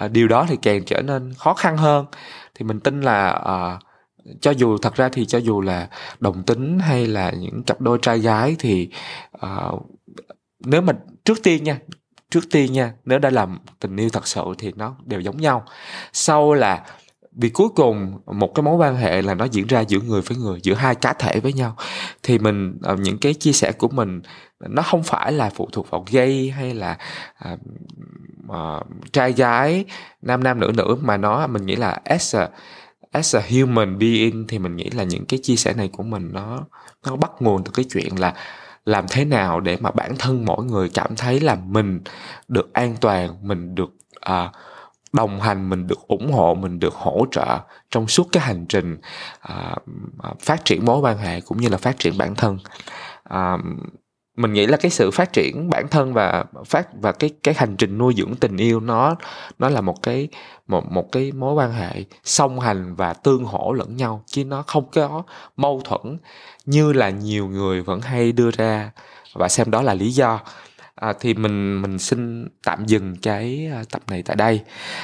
uh, 0.05 0.11
điều 0.11 0.29
đó 0.29 0.47
thì 0.49 0.57
càng 0.63 0.85
trở 0.85 1.03
nên 1.03 1.35
khó 1.35 1.55
khăn 1.55 1.77
hơn. 1.77 2.07
Thì 2.55 2.65
mình 2.65 2.81
tin 2.81 3.01
là 3.01 3.43
uh, 3.43 3.83
cho 4.41 4.51
dù 4.51 4.79
thật 4.79 4.95
ra 4.95 5.09
thì 5.09 5.27
cho 5.27 5.39
dù 5.39 5.61
là 5.61 5.89
đồng 6.21 6.43
tính 6.43 6.79
hay 6.79 7.07
là 7.07 7.31
những 7.31 7.63
cặp 7.63 7.81
đôi 7.81 7.99
trai 8.03 8.19
gái 8.19 8.57
thì 8.59 8.89
uh, 9.47 9.83
nếu 10.61 10.81
mà 10.81 10.93
trước 11.25 11.43
tiên 11.43 11.65
nha 11.65 11.79
trước 12.31 12.45
tiên 12.51 12.73
nha 12.73 12.93
nếu 13.05 13.19
đã 13.19 13.31
làm 13.31 13.59
tình 13.81 13.97
yêu 13.97 14.09
thật 14.11 14.27
sự 14.27 14.43
thì 14.59 14.73
nó 14.77 14.97
đều 15.05 15.21
giống 15.21 15.37
nhau. 15.37 15.65
Sau 16.13 16.55
là 16.55 16.83
vì 17.35 17.49
cuối 17.49 17.69
cùng 17.77 18.19
một 18.27 18.55
cái 18.55 18.63
mối 18.63 18.77
quan 18.77 18.97
hệ 18.97 19.23
là 19.23 19.35
nó 19.35 19.45
diễn 19.45 19.67
ra 19.67 19.81
giữa 19.81 20.01
người 20.01 20.21
với 20.21 20.39
người 20.39 20.61
giữa 20.63 20.75
hai 20.75 20.95
cá 20.95 21.13
thể 21.13 21.41
với 21.41 21.53
nhau. 21.53 21.77
Thì 22.23 22.39
mình 22.39 22.79
ờ, 22.83 22.97
những 22.97 23.19
cái 23.19 23.35
chia 23.35 23.53
sẻ 23.53 23.73
của 23.73 23.89
mình 23.89 24.21
nó 24.61 24.83
không 24.83 25.03
phải 25.03 25.33
là 25.33 25.51
phụ 25.51 25.69
thuộc 25.73 25.91
vào 25.91 26.05
gay 26.11 26.51
hay 26.57 26.75
là 26.75 26.99
uh, 27.53 27.59
uh, 28.51 29.13
trai 29.13 29.33
gái 29.33 29.85
nam 30.23 30.45
nam 30.45 30.61
nữ 30.61 30.73
nữ 30.77 30.97
mà 31.01 31.17
nó 31.17 31.47
mình 31.47 31.67
nghĩ 31.67 31.77
là 31.77 31.99
as 32.05 32.37
a 32.37 32.49
as 33.13 33.37
a 33.37 33.41
human 33.51 33.99
being 33.99 34.47
thì 34.49 34.59
mình 34.59 34.77
nghĩ 34.77 34.91
là 34.91 35.05
những 35.05 35.27
cái 35.27 35.41
chia 35.43 35.57
sẻ 35.57 35.75
này 35.75 35.89
của 35.93 36.03
mình 36.03 36.31
nó 36.33 36.65
nó 37.07 37.17
bắt 37.17 37.31
nguồn 37.41 37.65
từ 37.65 37.73
cái 37.75 37.85
chuyện 37.93 38.17
là 38.19 38.35
làm 38.85 39.05
thế 39.11 39.25
nào 39.25 39.61
để 39.61 39.77
mà 39.81 39.91
bản 39.91 40.17
thân 40.19 40.45
mỗi 40.45 40.65
người 40.65 40.89
cảm 40.95 41.17
thấy 41.17 41.41
là 41.41 41.55
mình 41.55 42.01
được 42.49 42.73
an 42.73 42.97
toàn 43.01 43.31
mình 43.43 43.75
được 43.75 43.91
uh, 44.31 44.51
đồng 45.15 45.41
hành 45.41 45.71
mình 45.71 45.87
được 45.87 46.09
ủng 46.09 46.33
hộ 46.33 46.55
mình 46.55 46.81
được 46.81 46.95
hỗ 46.95 47.27
trợ 47.31 47.59
trong 47.91 48.09
suốt 48.09 48.29
cái 48.33 48.43
hành 48.43 48.67
trình 48.69 48.99
à, 49.41 49.77
à, 50.23 50.31
phát 50.41 50.65
triển 50.65 50.85
mối 50.85 50.99
quan 50.99 51.19
hệ 51.19 51.41
cũng 51.41 51.61
như 51.61 51.69
là 51.69 51.77
phát 51.79 51.99
triển 51.99 52.19
bản 52.19 52.35
thân. 52.35 52.59
À, 53.25 53.57
mình 54.37 54.53
nghĩ 54.53 54.67
là 54.67 54.77
cái 54.77 54.91
sự 54.91 55.11
phát 55.11 55.33
triển 55.33 55.71
bản 55.71 55.89
thân 55.89 56.13
và 56.13 56.45
phát 56.67 56.89
và 57.01 57.13
cái 57.13 57.31
cái 57.43 57.55
hành 57.55 57.77
trình 57.77 57.99
nuôi 57.99 58.15
dưỡng 58.17 58.35
tình 58.35 58.57
yêu 58.57 58.81
nó 58.81 59.15
nó 59.59 59.69
là 59.69 59.81
một 59.81 60.03
cái 60.03 60.29
một 60.67 60.93
một 60.93 61.13
cái 61.13 61.33
mối 61.33 61.55
quan 61.55 61.73
hệ 61.73 62.05
song 62.25 62.61
hành 62.61 62.95
và 62.95 63.13
tương 63.13 63.45
hỗ 63.45 63.73
lẫn 63.73 63.97
nhau 63.97 64.23
chứ 64.27 64.45
nó 64.45 64.63
không 64.67 64.85
có 64.93 65.23
mâu 65.57 65.83
thuẫn 65.85 66.19
như 66.67 66.93
là 66.93 67.11
nhiều 67.11 67.47
người 67.47 67.83
vẫn 67.83 68.01
hay 68.01 68.33
đưa 68.33 68.51
ra 68.51 68.91
và 69.35 69.49
xem 69.49 69.71
đó 69.71 69.83
là 69.83 69.95
lý 69.95 70.11
do 70.11 70.41
à, 71.05 71.13
thì 71.21 71.35
mình 71.35 71.83
mình 71.83 71.99
xin 71.99 72.49
tạm 72.65 72.87
dừng 72.87 73.17
cái 73.23 73.69
à, 73.73 73.83
tập 73.91 74.03
này 74.11 74.23
tại 74.23 74.37
đây. 74.37 74.61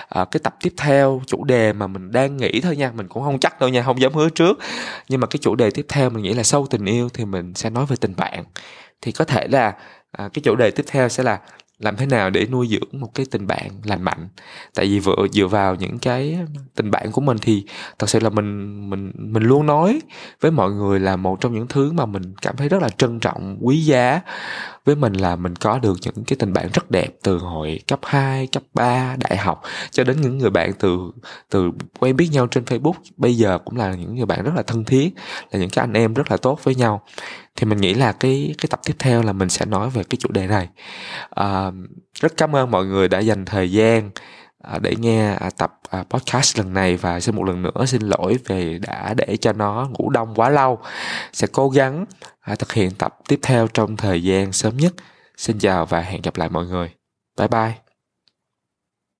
À, 0.08 0.24
cái 0.30 0.40
tập 0.44 0.56
tiếp 0.62 0.74
theo 0.76 1.22
chủ 1.26 1.44
đề 1.44 1.72
mà 1.72 1.86
mình 1.86 2.12
đang 2.12 2.36
nghĩ 2.36 2.60
thôi 2.60 2.76
nha 2.76 2.92
mình 2.94 3.08
cũng 3.08 3.22
không 3.22 3.38
chắc 3.40 3.60
đâu 3.60 3.68
nha 3.68 3.82
không 3.82 4.00
dám 4.00 4.12
hứa 4.12 4.28
trước. 4.28 4.58
Nhưng 5.08 5.20
mà 5.20 5.26
cái 5.26 5.38
chủ 5.42 5.54
đề 5.54 5.70
tiếp 5.70 5.86
theo 5.88 6.10
mình 6.10 6.22
nghĩ 6.22 6.32
là 6.34 6.42
sâu 6.42 6.66
tình 6.70 6.84
yêu 6.84 7.08
thì 7.08 7.24
mình 7.24 7.54
sẽ 7.54 7.70
nói 7.70 7.86
về 7.86 7.96
tình 8.00 8.14
bạn. 8.16 8.44
Thì 9.02 9.12
có 9.12 9.24
thể 9.24 9.48
là 9.48 9.74
à, 10.12 10.28
cái 10.32 10.42
chủ 10.44 10.56
đề 10.56 10.70
tiếp 10.70 10.84
theo 10.88 11.08
sẽ 11.08 11.22
là 11.22 11.40
làm 11.80 11.96
thế 11.96 12.06
nào 12.06 12.30
để 12.30 12.46
nuôi 12.46 12.68
dưỡng 12.68 13.00
một 13.00 13.14
cái 13.14 13.26
tình 13.30 13.46
bạn 13.46 13.70
lành 13.84 14.02
mạnh? 14.02 14.28
Tại 14.74 14.86
vì 14.86 14.98
vừa 14.98 15.26
dựa 15.32 15.46
vào 15.46 15.74
những 15.74 15.98
cái 15.98 16.38
tình 16.76 16.90
bạn 16.90 17.12
của 17.12 17.20
mình 17.20 17.36
thì 17.42 17.64
thật 17.98 18.10
sự 18.10 18.20
là 18.20 18.30
mình 18.30 18.90
mình 18.90 19.12
mình 19.14 19.42
luôn 19.42 19.66
nói 19.66 20.00
với 20.40 20.50
mọi 20.50 20.70
người 20.70 21.00
là 21.00 21.16
một 21.16 21.40
trong 21.40 21.54
những 21.54 21.68
thứ 21.68 21.92
mà 21.92 22.06
mình 22.06 22.34
cảm 22.42 22.56
thấy 22.56 22.68
rất 22.68 22.82
là 22.82 22.88
trân 22.88 23.20
trọng 23.20 23.58
quý 23.60 23.80
giá. 23.80 24.20
Với 24.84 24.96
mình 24.96 25.12
là 25.12 25.36
mình 25.36 25.56
có 25.56 25.78
được 25.78 25.98
những 26.02 26.24
cái 26.26 26.36
tình 26.38 26.52
bạn 26.52 26.68
rất 26.74 26.90
đẹp 26.90 27.08
từ 27.22 27.38
hồi 27.38 27.80
cấp 27.88 28.00
2, 28.02 28.46
cấp 28.46 28.62
3, 28.74 29.16
đại 29.18 29.36
học 29.36 29.62
cho 29.90 30.04
đến 30.04 30.20
những 30.20 30.38
người 30.38 30.50
bạn 30.50 30.72
từ 30.78 30.98
từ 31.50 31.70
quen 31.98 32.16
biết 32.16 32.28
nhau 32.32 32.46
trên 32.46 32.64
Facebook. 32.64 32.92
Bây 33.16 33.36
giờ 33.36 33.58
cũng 33.64 33.76
là 33.76 33.94
những 33.94 34.14
người 34.14 34.26
bạn 34.26 34.44
rất 34.44 34.52
là 34.56 34.62
thân 34.62 34.84
thiết 34.84 35.10
là 35.50 35.60
những 35.60 35.70
cái 35.70 35.82
anh 35.82 35.92
em 35.92 36.14
rất 36.14 36.30
là 36.30 36.36
tốt 36.36 36.60
với 36.62 36.74
nhau 36.74 37.02
thì 37.60 37.66
mình 37.66 37.78
nghĩ 37.78 37.94
là 37.94 38.12
cái 38.12 38.54
cái 38.58 38.66
tập 38.70 38.80
tiếp 38.84 38.96
theo 38.98 39.22
là 39.22 39.32
mình 39.32 39.48
sẽ 39.48 39.66
nói 39.66 39.90
về 39.90 40.02
cái 40.10 40.16
chủ 40.20 40.28
đề 40.32 40.46
này. 40.46 40.68
À, 41.30 41.70
rất 42.20 42.36
cảm 42.36 42.56
ơn 42.56 42.70
mọi 42.70 42.86
người 42.86 43.08
đã 43.08 43.18
dành 43.18 43.44
thời 43.44 43.72
gian 43.72 44.10
à, 44.62 44.78
để 44.82 44.96
nghe 44.98 45.34
à, 45.34 45.50
tập 45.56 45.72
à, 45.90 46.04
podcast 46.10 46.58
lần 46.58 46.74
này 46.74 46.96
và 46.96 47.20
xin 47.20 47.36
một 47.36 47.44
lần 47.44 47.62
nữa 47.62 47.86
xin 47.86 48.02
lỗi 48.02 48.38
về 48.46 48.78
đã 48.78 49.14
để 49.16 49.36
cho 49.40 49.52
nó 49.52 49.88
ngủ 49.98 50.10
đông 50.10 50.34
quá 50.34 50.48
lâu. 50.48 50.78
Sẽ 51.32 51.46
cố 51.52 51.68
gắng 51.68 52.04
thực 52.58 52.72
hiện 52.72 52.90
tập 52.90 53.18
tiếp 53.28 53.38
theo 53.42 53.66
trong 53.66 53.96
thời 53.96 54.22
gian 54.22 54.52
sớm 54.52 54.76
nhất. 54.76 54.92
Xin 55.36 55.58
chào 55.58 55.86
và 55.86 56.00
hẹn 56.00 56.22
gặp 56.22 56.36
lại 56.36 56.48
mọi 56.48 56.66
người. 56.66 56.90
Bye 57.38 57.48
bye. 57.48 57.89